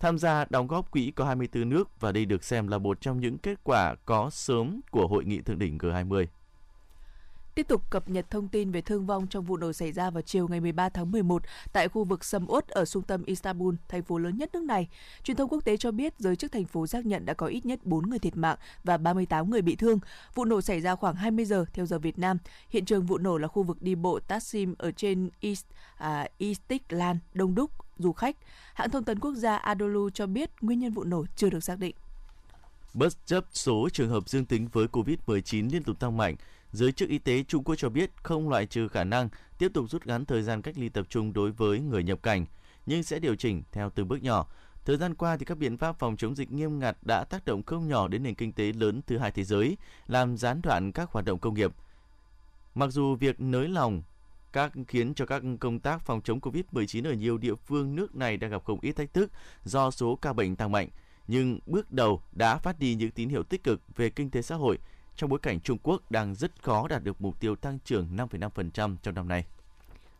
Tham 0.00 0.18
gia 0.18 0.44
đóng 0.50 0.66
góp 0.66 0.90
quỹ 0.90 1.10
có 1.10 1.24
24 1.24 1.68
nước 1.68 2.00
và 2.00 2.12
đây 2.12 2.24
được 2.24 2.44
xem 2.44 2.68
là 2.68 2.78
một 2.78 3.00
trong 3.00 3.20
những 3.20 3.38
kết 3.38 3.64
quả 3.64 3.94
có 4.04 4.30
sớm 4.30 4.80
của 4.90 5.06
hội 5.06 5.24
nghị 5.24 5.40
thượng 5.40 5.58
đỉnh 5.58 5.78
G20. 5.78 6.26
Tiếp 7.54 7.68
tục 7.68 7.90
cập 7.90 8.08
nhật 8.08 8.30
thông 8.30 8.48
tin 8.48 8.70
về 8.70 8.80
thương 8.80 9.06
vong 9.06 9.26
trong 9.26 9.44
vụ 9.44 9.56
nổ 9.56 9.72
xảy 9.72 9.92
ra 9.92 10.10
vào 10.10 10.22
chiều 10.22 10.48
ngày 10.48 10.60
13 10.60 10.88
tháng 10.88 11.10
11 11.12 11.42
tại 11.72 11.88
khu 11.88 12.04
vực 12.04 12.24
Sầm 12.24 12.46
Uất 12.48 12.68
ở 12.68 12.84
trung 12.84 13.02
tâm 13.02 13.24
Istanbul, 13.24 13.74
thành 13.88 14.02
phố 14.02 14.18
lớn 14.18 14.36
nhất 14.36 14.50
nước 14.52 14.62
này. 14.62 14.88
Truyền 15.22 15.36
thông 15.36 15.48
quốc 15.48 15.64
tế 15.64 15.76
cho 15.76 15.90
biết 15.90 16.14
giới 16.18 16.36
chức 16.36 16.52
thành 16.52 16.64
phố 16.64 16.86
xác 16.86 17.06
nhận 17.06 17.24
đã 17.24 17.34
có 17.34 17.46
ít 17.46 17.66
nhất 17.66 17.80
4 17.84 18.10
người 18.10 18.18
thiệt 18.18 18.36
mạng 18.36 18.58
và 18.84 18.96
38 18.96 19.50
người 19.50 19.62
bị 19.62 19.76
thương. 19.76 19.98
Vụ 20.34 20.44
nổ 20.44 20.60
xảy 20.60 20.80
ra 20.80 20.94
khoảng 20.94 21.14
20 21.14 21.44
giờ 21.44 21.64
theo 21.72 21.86
giờ 21.86 21.98
Việt 21.98 22.18
Nam. 22.18 22.38
Hiện 22.68 22.84
trường 22.84 23.06
vụ 23.06 23.18
nổ 23.18 23.38
là 23.38 23.48
khu 23.48 23.62
vực 23.62 23.82
đi 23.82 23.94
bộ 23.94 24.20
Taksim 24.20 24.74
ở 24.78 24.92
trên 24.92 25.30
East, 25.40 25.66
à, 25.96 26.26
Istiklal, 26.38 27.16
đông 27.34 27.54
đúc 27.54 27.70
du 27.98 28.12
khách. 28.12 28.36
Hãng 28.74 28.90
thông 28.90 29.04
tấn 29.04 29.18
quốc 29.18 29.34
gia 29.34 29.56
Adolu 29.56 30.10
cho 30.10 30.26
biết 30.26 30.50
nguyên 30.60 30.78
nhân 30.78 30.92
vụ 30.92 31.04
nổ 31.04 31.24
chưa 31.36 31.50
được 31.50 31.64
xác 31.64 31.78
định. 31.78 31.94
Bất 32.94 33.26
chấp 33.26 33.44
số 33.52 33.88
trường 33.92 34.08
hợp 34.08 34.28
dương 34.28 34.44
tính 34.44 34.68
với 34.72 34.86
COVID-19 34.86 35.72
liên 35.72 35.82
tục 35.82 36.00
tăng 36.00 36.16
mạnh, 36.16 36.36
Giới 36.72 36.92
chức 36.92 37.08
y 37.08 37.18
tế 37.18 37.42
Trung 37.42 37.64
Quốc 37.64 37.76
cho 37.76 37.88
biết 37.88 38.10
không 38.22 38.48
loại 38.48 38.66
trừ 38.66 38.88
khả 38.88 39.04
năng 39.04 39.28
tiếp 39.58 39.70
tục 39.74 39.90
rút 39.90 40.06
ngắn 40.06 40.24
thời 40.24 40.42
gian 40.42 40.62
cách 40.62 40.78
ly 40.78 40.88
tập 40.88 41.06
trung 41.08 41.32
đối 41.32 41.52
với 41.52 41.80
người 41.80 42.02
nhập 42.02 42.22
cảnh, 42.22 42.46
nhưng 42.86 43.02
sẽ 43.02 43.18
điều 43.18 43.34
chỉnh 43.34 43.62
theo 43.72 43.90
từng 43.90 44.08
bước 44.08 44.22
nhỏ. 44.22 44.46
Thời 44.84 44.96
gian 44.96 45.14
qua 45.14 45.36
thì 45.36 45.44
các 45.44 45.58
biện 45.58 45.76
pháp 45.76 45.98
phòng 45.98 46.16
chống 46.16 46.34
dịch 46.34 46.52
nghiêm 46.52 46.78
ngặt 46.78 46.96
đã 47.02 47.24
tác 47.24 47.44
động 47.44 47.62
không 47.62 47.88
nhỏ 47.88 48.08
đến 48.08 48.22
nền 48.22 48.34
kinh 48.34 48.52
tế 48.52 48.72
lớn 48.72 49.00
thứ 49.06 49.18
hai 49.18 49.30
thế 49.30 49.44
giới, 49.44 49.76
làm 50.06 50.36
gián 50.36 50.60
đoạn 50.62 50.92
các 50.92 51.10
hoạt 51.10 51.24
động 51.24 51.38
công 51.38 51.54
nghiệp. 51.54 51.72
Mặc 52.74 52.90
dù 52.90 53.14
việc 53.14 53.40
nới 53.40 53.68
lỏng 53.68 54.02
các 54.52 54.72
khiến 54.88 55.14
cho 55.14 55.26
các 55.26 55.42
công 55.60 55.80
tác 55.80 56.00
phòng 56.00 56.20
chống 56.24 56.40
Covid-19 56.40 57.08
ở 57.08 57.12
nhiều 57.12 57.38
địa 57.38 57.54
phương 57.54 57.96
nước 57.96 58.14
này 58.14 58.36
đang 58.36 58.50
gặp 58.50 58.64
không 58.64 58.80
ít 58.80 58.92
thách 58.92 59.14
thức 59.14 59.30
do 59.64 59.90
số 59.90 60.16
ca 60.16 60.32
bệnh 60.32 60.56
tăng 60.56 60.72
mạnh, 60.72 60.88
nhưng 61.28 61.58
bước 61.66 61.92
đầu 61.92 62.22
đã 62.32 62.56
phát 62.56 62.78
đi 62.78 62.94
những 62.94 63.10
tín 63.10 63.28
hiệu 63.28 63.42
tích 63.42 63.64
cực 63.64 63.80
về 63.96 64.10
kinh 64.10 64.30
tế 64.30 64.42
xã 64.42 64.54
hội 64.54 64.78
trong 65.16 65.30
bối 65.30 65.38
cảnh 65.42 65.60
Trung 65.60 65.78
Quốc 65.82 66.10
đang 66.10 66.34
rất 66.34 66.62
khó 66.62 66.88
đạt 66.88 67.04
được 67.04 67.20
mục 67.20 67.40
tiêu 67.40 67.56
tăng 67.56 67.78
trưởng 67.84 68.16
5,5% 68.16 68.96
trong 69.02 69.14
năm 69.14 69.28
nay. 69.28 69.44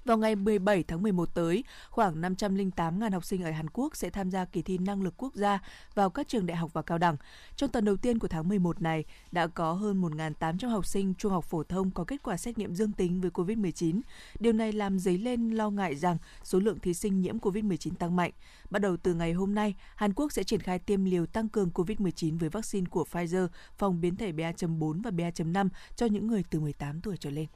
Vào 0.04 0.18
ngày 0.18 0.36
17 0.36 0.82
tháng 0.82 1.02
11 1.02 1.34
tới, 1.34 1.64
khoảng 1.90 2.20
508.000 2.22 3.12
học 3.12 3.24
sinh 3.24 3.42
ở 3.42 3.50
Hàn 3.50 3.70
Quốc 3.72 3.96
sẽ 3.96 4.10
tham 4.10 4.30
gia 4.30 4.44
kỳ 4.44 4.62
thi 4.62 4.78
năng 4.78 5.02
lực 5.02 5.14
quốc 5.16 5.34
gia 5.34 5.58
vào 5.94 6.10
các 6.10 6.28
trường 6.28 6.46
đại 6.46 6.56
học 6.56 6.72
và 6.72 6.82
cao 6.82 6.98
đẳng. 6.98 7.16
Trong 7.56 7.70
tuần 7.70 7.84
đầu 7.84 7.96
tiên 7.96 8.18
của 8.18 8.28
tháng 8.28 8.48
11 8.48 8.82
này, 8.82 9.04
đã 9.32 9.46
có 9.46 9.72
hơn 9.72 10.02
1.800 10.02 10.68
học 10.68 10.86
sinh 10.86 11.14
trung 11.14 11.32
học 11.32 11.44
phổ 11.44 11.62
thông 11.62 11.90
có 11.90 12.04
kết 12.04 12.22
quả 12.22 12.36
xét 12.36 12.58
nghiệm 12.58 12.74
dương 12.74 12.92
tính 12.92 13.20
với 13.20 13.30
COVID-19. 13.30 14.00
Điều 14.40 14.52
này 14.52 14.72
làm 14.72 14.98
dấy 14.98 15.18
lên 15.18 15.50
lo 15.50 15.70
ngại 15.70 15.96
rằng 15.96 16.18
số 16.44 16.58
lượng 16.58 16.78
thí 16.78 16.94
sinh 16.94 17.20
nhiễm 17.20 17.38
COVID-19 17.38 17.94
tăng 17.94 18.16
mạnh. 18.16 18.32
Bắt 18.70 18.78
đầu 18.78 18.96
từ 18.96 19.14
ngày 19.14 19.32
hôm 19.32 19.54
nay, 19.54 19.74
Hàn 19.96 20.12
Quốc 20.12 20.32
sẽ 20.32 20.42
triển 20.42 20.60
khai 20.60 20.78
tiêm 20.78 21.04
liều 21.04 21.26
tăng 21.26 21.48
cường 21.48 21.70
COVID-19 21.74 22.38
với 22.38 22.48
vaccine 22.48 22.86
của 22.90 23.04
Pfizer 23.12 23.48
phòng 23.76 24.00
biến 24.00 24.16
thể 24.16 24.32
BA.4 24.32 25.02
và 25.02 25.10
BA.5 25.10 25.68
cho 25.96 26.06
những 26.06 26.26
người 26.26 26.44
từ 26.50 26.60
18 26.60 27.00
tuổi 27.00 27.16
trở 27.16 27.30
lên. 27.30 27.46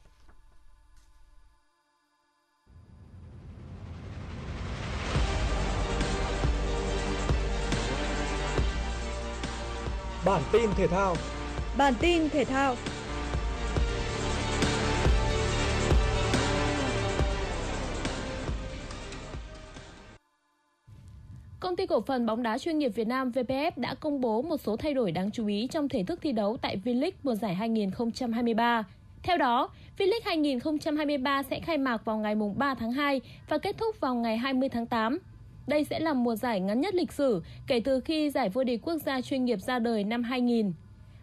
Bản 10.27 10.41
tin 10.51 10.69
thể 10.77 10.87
thao. 10.87 11.15
Bản 11.77 11.93
tin 11.99 12.29
thể 12.29 12.45
thao. 12.45 12.75
Công 21.59 21.75
ty 21.75 21.85
cổ 21.85 22.01
phần 22.01 22.25
bóng 22.25 22.43
đá 22.43 22.57
chuyên 22.57 22.79
nghiệp 22.79 22.89
Việt 22.95 23.07
Nam 23.07 23.31
VPF 23.31 23.71
đã 23.75 23.95
công 23.95 24.21
bố 24.21 24.41
một 24.41 24.57
số 24.57 24.77
thay 24.77 24.93
đổi 24.93 25.11
đáng 25.11 25.31
chú 25.31 25.47
ý 25.47 25.67
trong 25.67 25.89
thể 25.89 26.03
thức 26.03 26.19
thi 26.21 26.31
đấu 26.31 26.57
tại 26.61 26.81
V-League 26.85 27.11
mùa 27.23 27.35
giải 27.35 27.55
2023. 27.55 28.83
Theo 29.23 29.37
đó, 29.37 29.69
V-League 29.97 30.21
2023 30.25 31.43
sẽ 31.43 31.59
khai 31.59 31.77
mạc 31.77 32.05
vào 32.05 32.17
ngày 32.17 32.35
3 32.55 32.75
tháng 32.75 32.91
2 32.91 33.21
và 33.49 33.57
kết 33.57 33.77
thúc 33.77 33.99
vào 33.99 34.15
ngày 34.15 34.37
20 34.37 34.69
tháng 34.69 34.85
8. 34.85 35.19
Đây 35.67 35.83
sẽ 35.83 35.99
là 35.99 36.13
mùa 36.13 36.35
giải 36.35 36.59
ngắn 36.59 36.81
nhất 36.81 36.95
lịch 36.95 37.11
sử 37.11 37.41
kể 37.67 37.79
từ 37.79 37.99
khi 37.99 38.29
giải 38.29 38.49
vô 38.49 38.63
địch 38.63 38.81
quốc 38.83 38.97
gia 38.97 39.21
chuyên 39.21 39.45
nghiệp 39.45 39.61
ra 39.61 39.79
đời 39.79 40.03
năm 40.03 40.23
2000. 40.23 40.71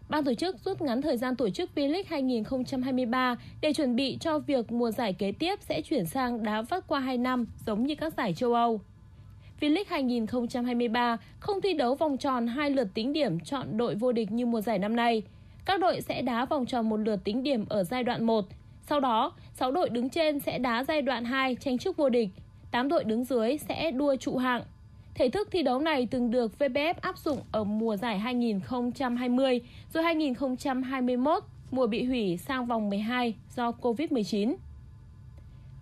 Ban 0.09 0.23
tổ 0.23 0.33
chức 0.33 0.55
rút 0.65 0.81
ngắn 0.81 1.01
thời 1.01 1.17
gian 1.17 1.35
tổ 1.35 1.49
chức 1.49 1.69
V-League 1.75 2.03
2023 2.07 3.35
để 3.61 3.73
chuẩn 3.73 3.95
bị 3.95 4.17
cho 4.19 4.39
việc 4.39 4.71
mùa 4.71 4.91
giải 4.91 5.13
kế 5.13 5.31
tiếp 5.31 5.59
sẽ 5.61 5.81
chuyển 5.81 6.05
sang 6.05 6.43
đá 6.43 6.61
vắt 6.61 6.87
qua 6.87 6.99
2 6.99 7.17
năm 7.17 7.45
giống 7.65 7.85
như 7.85 7.95
các 7.95 8.13
giải 8.17 8.33
châu 8.33 8.53
Âu. 8.53 8.81
V-League 9.61 9.83
2023 9.87 11.17
không 11.39 11.61
thi 11.61 11.73
đấu 11.73 11.95
vòng 11.95 12.17
tròn 12.17 12.47
hai 12.47 12.69
lượt 12.69 12.87
tính 12.93 13.13
điểm 13.13 13.39
chọn 13.39 13.77
đội 13.77 13.95
vô 13.95 14.11
địch 14.11 14.31
như 14.31 14.45
mùa 14.45 14.61
giải 14.61 14.79
năm 14.79 14.95
nay. 14.95 15.23
Các 15.65 15.79
đội 15.79 16.01
sẽ 16.01 16.21
đá 16.21 16.45
vòng 16.45 16.65
tròn 16.65 16.89
một 16.89 16.97
lượt 16.97 17.23
tính 17.23 17.43
điểm 17.43 17.65
ở 17.69 17.83
giai 17.83 18.03
đoạn 18.03 18.23
1. 18.23 18.45
Sau 18.81 18.99
đó, 18.99 19.33
6 19.53 19.71
đội 19.71 19.89
đứng 19.89 20.09
trên 20.09 20.39
sẽ 20.39 20.59
đá 20.59 20.83
giai 20.83 21.01
đoạn 21.01 21.25
2 21.25 21.55
tranh 21.55 21.77
chức 21.77 21.97
vô 21.97 22.09
địch 22.09 22.29
8 22.75 22.87
đội 22.87 23.03
đứng 23.03 23.23
dưới 23.23 23.57
sẽ 23.57 23.91
đua 23.91 24.15
trụ 24.15 24.37
hạng. 24.37 24.63
Thể 25.13 25.29
thức 25.29 25.47
thi 25.51 25.63
đấu 25.63 25.79
này 25.79 26.07
từng 26.11 26.31
được 26.31 26.51
VPF 26.59 26.93
áp 27.01 27.17
dụng 27.17 27.39
ở 27.51 27.63
mùa 27.63 27.97
giải 27.97 28.19
2020 28.19 29.61
rồi 29.93 30.03
2021 30.03 31.43
mùa 31.71 31.87
bị 31.87 32.03
hủy 32.03 32.37
sang 32.37 32.65
vòng 32.65 32.89
12 32.89 33.35
do 33.55 33.71
Covid-19. 33.81 34.55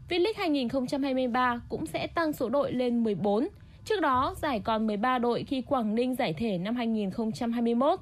V-League 0.10 0.34
2023 0.38 1.62
cũng 1.70 1.86
sẽ 1.86 2.08
tăng 2.08 2.34
số 2.34 2.50
đội 2.50 2.72
lên 2.72 3.04
14. 3.04 3.48
Trước 3.86 4.02
đó, 4.02 4.36
giải 4.42 4.60
còn 4.60 4.88
13 4.88 5.20
đội 5.20 5.44
khi 5.44 5.62
Quảng 5.62 5.96
Ninh 5.96 6.16
giải 6.16 6.34
thể 6.34 6.58
năm 6.58 6.76
2021. 6.76 8.00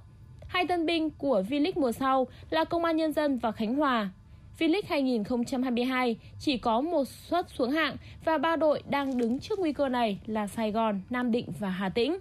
Hai 0.47 0.67
tân 0.67 0.85
binh 0.85 1.09
của 1.09 1.43
V-League 1.49 1.81
mùa 1.81 1.91
sau 1.91 2.27
là 2.49 2.63
Công 2.63 2.85
an 2.85 2.97
Nhân 2.97 3.13
dân 3.13 3.37
và 3.37 3.51
Khánh 3.51 3.75
Hòa 3.75 4.09
V-League 4.59 4.81
2022 4.89 6.15
chỉ 6.39 6.57
có 6.57 6.81
một 6.81 7.07
suất 7.07 7.49
xuống 7.49 7.71
hạng 7.71 7.95
và 8.25 8.37
ba 8.37 8.55
đội 8.55 8.83
đang 8.89 9.17
đứng 9.17 9.39
trước 9.39 9.59
nguy 9.59 9.73
cơ 9.73 9.89
này 9.89 10.19
là 10.25 10.47
Sài 10.47 10.71
Gòn, 10.71 11.01
Nam 11.09 11.31
Định 11.31 11.47
và 11.59 11.69
Hà 11.69 11.89
Tĩnh. 11.89 12.17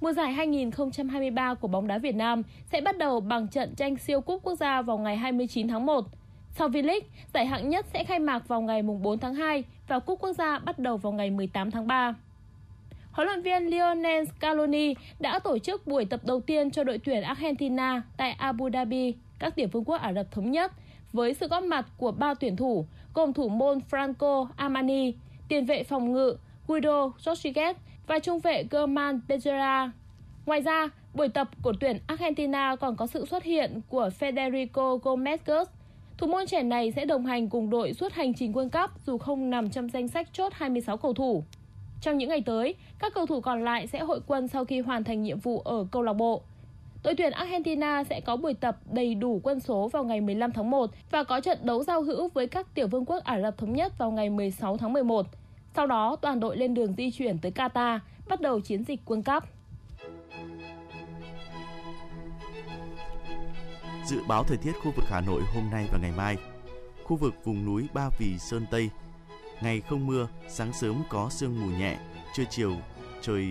Mùa 0.00 0.12
giải 0.12 0.32
2023 0.32 1.54
của 1.54 1.68
bóng 1.68 1.86
đá 1.86 1.98
Việt 1.98 2.14
Nam 2.14 2.42
sẽ 2.72 2.80
bắt 2.80 2.98
đầu 2.98 3.20
bằng 3.20 3.48
trận 3.48 3.74
tranh 3.74 3.96
siêu 3.96 4.20
cúp 4.20 4.42
quốc 4.42 4.54
gia 4.54 4.82
vào 4.82 4.98
ngày 4.98 5.16
29 5.16 5.68
tháng 5.68 5.86
1. 5.86 6.04
Sau 6.50 6.68
V-League, 6.68 7.00
giải 7.34 7.46
hạng 7.46 7.68
nhất 7.68 7.86
sẽ 7.92 8.04
khai 8.04 8.18
mạc 8.18 8.48
vào 8.48 8.60
ngày 8.60 8.82
4 8.82 9.18
tháng 9.18 9.34
2 9.34 9.64
và 9.88 9.98
cúp 9.98 10.20
quốc 10.20 10.32
gia 10.32 10.58
bắt 10.58 10.78
đầu 10.78 10.96
vào 10.96 11.12
ngày 11.12 11.30
18 11.30 11.70
tháng 11.70 11.86
3. 11.86 12.14
Huấn 13.12 13.26
luyện 13.26 13.42
viên 13.42 13.70
Lionel 13.70 14.24
Scaloni 14.24 14.94
đã 15.20 15.38
tổ 15.38 15.58
chức 15.58 15.86
buổi 15.86 16.04
tập 16.04 16.20
đầu 16.24 16.40
tiên 16.40 16.70
cho 16.70 16.84
đội 16.84 16.98
tuyển 16.98 17.22
Argentina 17.22 18.02
tại 18.16 18.32
Abu 18.32 18.70
Dhabi, 18.70 19.14
các 19.38 19.54
tiểu 19.56 19.68
vương 19.72 19.84
quốc 19.84 20.00
Ả 20.00 20.12
Rập 20.12 20.30
Thống 20.30 20.50
Nhất 20.50 20.72
với 21.14 21.34
sự 21.34 21.48
góp 21.48 21.62
mặt 21.62 21.86
của 21.96 22.12
ba 22.12 22.34
tuyển 22.34 22.56
thủ 22.56 22.86
gồm 23.14 23.32
thủ 23.32 23.48
môn 23.48 23.78
Franco 23.90 24.46
Armani, 24.56 25.14
tiền 25.48 25.64
vệ 25.64 25.84
phòng 25.84 26.12
ngự 26.12 26.36
Guido 26.68 27.12
Rodriguez 27.18 27.74
và 28.06 28.18
trung 28.18 28.38
vệ 28.38 28.64
German 28.70 29.20
Bezerra. 29.28 29.90
Ngoài 30.46 30.60
ra, 30.60 30.88
buổi 31.14 31.28
tập 31.28 31.50
của 31.62 31.72
tuyển 31.80 31.98
Argentina 32.06 32.76
còn 32.76 32.96
có 32.96 33.06
sự 33.06 33.26
xuất 33.26 33.42
hiện 33.44 33.80
của 33.88 34.10
Federico 34.20 34.98
Gomez 34.98 35.64
Thủ 36.18 36.26
môn 36.26 36.46
trẻ 36.46 36.62
này 36.62 36.92
sẽ 36.92 37.04
đồng 37.04 37.26
hành 37.26 37.48
cùng 37.48 37.70
đội 37.70 37.92
suốt 37.92 38.12
hành 38.12 38.34
trình 38.34 38.52
World 38.52 38.68
Cup 38.70 38.90
dù 39.06 39.18
không 39.18 39.50
nằm 39.50 39.70
trong 39.70 39.88
danh 39.88 40.08
sách 40.08 40.28
chốt 40.32 40.52
26 40.52 40.96
cầu 40.96 41.14
thủ. 41.14 41.44
Trong 42.00 42.18
những 42.18 42.28
ngày 42.28 42.42
tới, 42.46 42.74
các 42.98 43.14
cầu 43.14 43.26
thủ 43.26 43.40
còn 43.40 43.64
lại 43.64 43.86
sẽ 43.86 43.98
hội 43.98 44.20
quân 44.26 44.48
sau 44.48 44.64
khi 44.64 44.80
hoàn 44.80 45.04
thành 45.04 45.22
nhiệm 45.22 45.38
vụ 45.38 45.60
ở 45.60 45.86
câu 45.90 46.02
lạc 46.02 46.12
bộ. 46.12 46.42
Đội 47.04 47.14
tuyển 47.14 47.32
Argentina 47.32 48.04
sẽ 48.04 48.20
có 48.20 48.36
buổi 48.36 48.54
tập 48.54 48.76
đầy 48.92 49.14
đủ 49.14 49.40
quân 49.44 49.60
số 49.60 49.88
vào 49.88 50.04
ngày 50.04 50.20
15 50.20 50.52
tháng 50.52 50.70
1 50.70 50.90
và 51.10 51.24
có 51.24 51.40
trận 51.40 51.58
đấu 51.62 51.82
giao 51.82 52.02
hữu 52.02 52.28
với 52.28 52.46
các 52.46 52.74
tiểu 52.74 52.88
vương 52.88 53.04
quốc 53.04 53.24
Ả 53.24 53.40
Rập 53.40 53.58
Thống 53.58 53.72
Nhất 53.72 53.98
vào 53.98 54.10
ngày 54.10 54.30
16 54.30 54.76
tháng 54.76 54.92
11. 54.92 55.26
Sau 55.76 55.86
đó, 55.86 56.16
toàn 56.16 56.40
đội 56.40 56.56
lên 56.56 56.74
đường 56.74 56.94
di 56.94 57.10
chuyển 57.10 57.38
tới 57.38 57.52
Qatar, 57.52 57.98
bắt 58.28 58.40
đầu 58.40 58.60
chiến 58.60 58.84
dịch 58.84 59.00
World 59.06 59.22
Cup. 59.22 59.44
Dự 64.06 64.20
báo 64.28 64.44
thời 64.44 64.56
tiết 64.56 64.72
khu 64.82 64.90
vực 64.96 65.04
Hà 65.08 65.20
Nội 65.20 65.42
hôm 65.54 65.64
nay 65.70 65.86
và 65.92 65.98
ngày 66.02 66.12
mai. 66.16 66.36
Khu 67.04 67.16
vực 67.16 67.34
vùng 67.44 67.64
núi 67.64 67.86
Ba 67.94 68.08
Vì 68.18 68.38
Sơn 68.38 68.66
Tây, 68.70 68.90
ngày 69.62 69.80
không 69.80 70.06
mưa, 70.06 70.28
sáng 70.48 70.72
sớm 70.72 71.02
có 71.08 71.28
sương 71.30 71.60
mù 71.60 71.78
nhẹ, 71.78 71.96
trưa 72.34 72.44
chiều 72.50 72.72
trời 73.22 73.46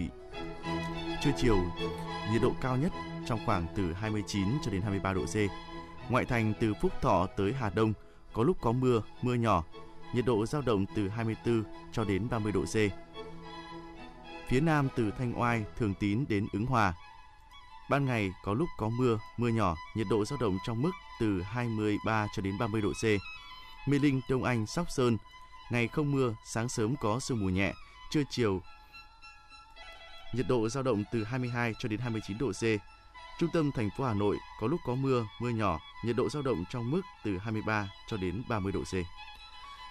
trưa 1.24 1.32
chiều 1.38 1.58
nhiệt 2.32 2.42
độ 2.42 2.52
cao 2.62 2.78
nhất 2.78 2.92
trong 3.26 3.40
khoảng 3.46 3.68
từ 3.76 3.94
29 3.94 4.48
cho 4.64 4.72
đến 4.72 4.82
23 4.82 5.14
độ 5.14 5.26
C. 5.26 5.36
Ngoại 6.10 6.26
thành 6.26 6.54
từ 6.60 6.74
Phúc 6.82 6.92
Thọ 7.02 7.28
tới 7.38 7.54
Hà 7.54 7.70
Đông 7.70 7.94
có 8.34 8.44
lúc 8.44 8.58
có 8.62 8.72
mưa, 8.72 9.02
mưa 9.22 9.34
nhỏ, 9.34 9.64
nhiệt 10.14 10.26
độ 10.26 10.46
dao 10.46 10.62
động 10.62 10.86
từ 10.96 11.10
24 11.10 11.64
cho 11.92 12.04
đến 12.04 12.30
30 12.30 12.52
độ 12.52 12.64
C. 12.66 12.76
phía 14.48 14.62
Nam 14.62 14.88
từ 14.96 15.12
Thanh 15.18 15.42
Oai, 15.42 15.66
Thường 15.78 15.94
Tín 16.00 16.26
đến 16.30 16.48
Ứng 16.54 16.66
Hòa. 16.66 16.94
Ban 17.90 18.06
ngày 18.06 18.32
có 18.44 18.54
lúc 18.54 18.68
có 18.78 18.90
mưa, 18.90 19.20
mưa 19.38 19.48
nhỏ, 19.48 19.76
nhiệt 19.96 20.08
độ 20.10 20.26
dao 20.26 20.40
động 20.42 20.58
trong 20.66 20.82
mức 20.82 20.92
từ 21.20 21.42
23 21.42 22.28
cho 22.36 22.42
đến 22.42 22.58
30 22.58 22.82
độ 22.82 22.92
C. 22.94 23.04
Mê 23.90 24.00
Linh, 24.00 24.22
Đông 24.30 24.44
Anh, 24.44 24.68
Sóc 24.68 24.86
Sơn, 24.90 25.18
ngày 25.72 25.88
không 25.88 26.12
mưa, 26.12 26.36
sáng 26.46 26.70
sớm 26.70 26.96
có 27.02 27.20
sương 27.20 27.40
mù 27.40 27.50
nhẹ, 27.50 27.74
trưa 28.12 28.24
chiều 28.30 28.62
nhiệt 30.34 30.46
độ 30.48 30.70
dao 30.70 30.84
động 30.84 31.04
từ 31.12 31.24
22 31.24 31.74
cho 31.80 31.90
đến 31.90 32.00
29 32.00 32.38
độ 32.38 32.52
C. 32.52 32.64
Trung 33.39 33.50
tâm 33.54 33.72
thành 33.72 33.89
phố 33.98 34.04
Hà 34.04 34.13
Nội 34.13 34.38
có 34.60 34.67
lúc 34.67 34.80
có 34.86 34.96
mưa, 34.96 35.26
mưa 35.39 35.50
nhỏ, 35.50 35.80
nhiệt 36.06 36.15
độ 36.15 36.30
dao 36.30 36.41
động 36.41 36.63
trong 36.72 36.91
mức 36.91 37.02
từ 37.24 37.38
23 37.38 37.89
cho 38.10 38.17
đến 38.17 38.43
30 38.50 38.72
độ 38.72 38.84
C. 38.84 38.93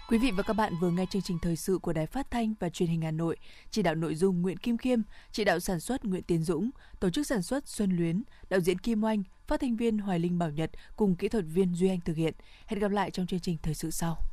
Quý 0.08 0.18
vị 0.18 0.30
và 0.30 0.42
các 0.42 0.52
bạn 0.52 0.72
vừa 0.80 0.90
nghe 0.90 1.06
chương 1.10 1.22
trình 1.22 1.38
thời 1.38 1.56
sự 1.56 1.78
của 1.78 1.92
Đài 1.92 2.06
Phát 2.06 2.30
thanh 2.30 2.54
và 2.60 2.68
Truyền 2.68 2.88
hình 2.88 3.02
Hà 3.02 3.10
Nội, 3.10 3.36
chỉ 3.70 3.82
đạo 3.82 3.94
nội 3.94 4.14
dung 4.14 4.42
Nguyễn 4.42 4.56
Kim 4.56 4.78
Khiêm, 4.78 5.00
chỉ 5.32 5.44
đạo 5.44 5.60
sản 5.60 5.80
xuất 5.80 6.04
Nguyễn 6.04 6.22
Tiến 6.22 6.42
Dũng, 6.42 6.70
tổ 7.00 7.10
chức 7.10 7.26
sản 7.26 7.42
xuất 7.42 7.68
Xuân 7.68 7.96
Luyến, 7.96 8.22
đạo 8.48 8.60
diễn 8.60 8.78
Kim 8.78 9.04
Oanh, 9.04 9.22
phát 9.46 9.60
thanh 9.60 9.76
viên 9.76 9.98
Hoài 9.98 10.18
Linh 10.18 10.38
Bảo 10.38 10.50
Nhật 10.50 10.70
cùng 10.96 11.16
kỹ 11.16 11.28
thuật 11.28 11.44
viên 11.48 11.74
Duy 11.74 11.88
Anh 11.88 12.00
thực 12.00 12.16
hiện. 12.16 12.34
Hẹn 12.66 12.80
gặp 12.80 12.90
lại 12.90 13.10
trong 13.10 13.26
chương 13.26 13.40
trình 13.40 13.58
thời 13.62 13.74
sự 13.74 13.90
sau. 13.90 14.31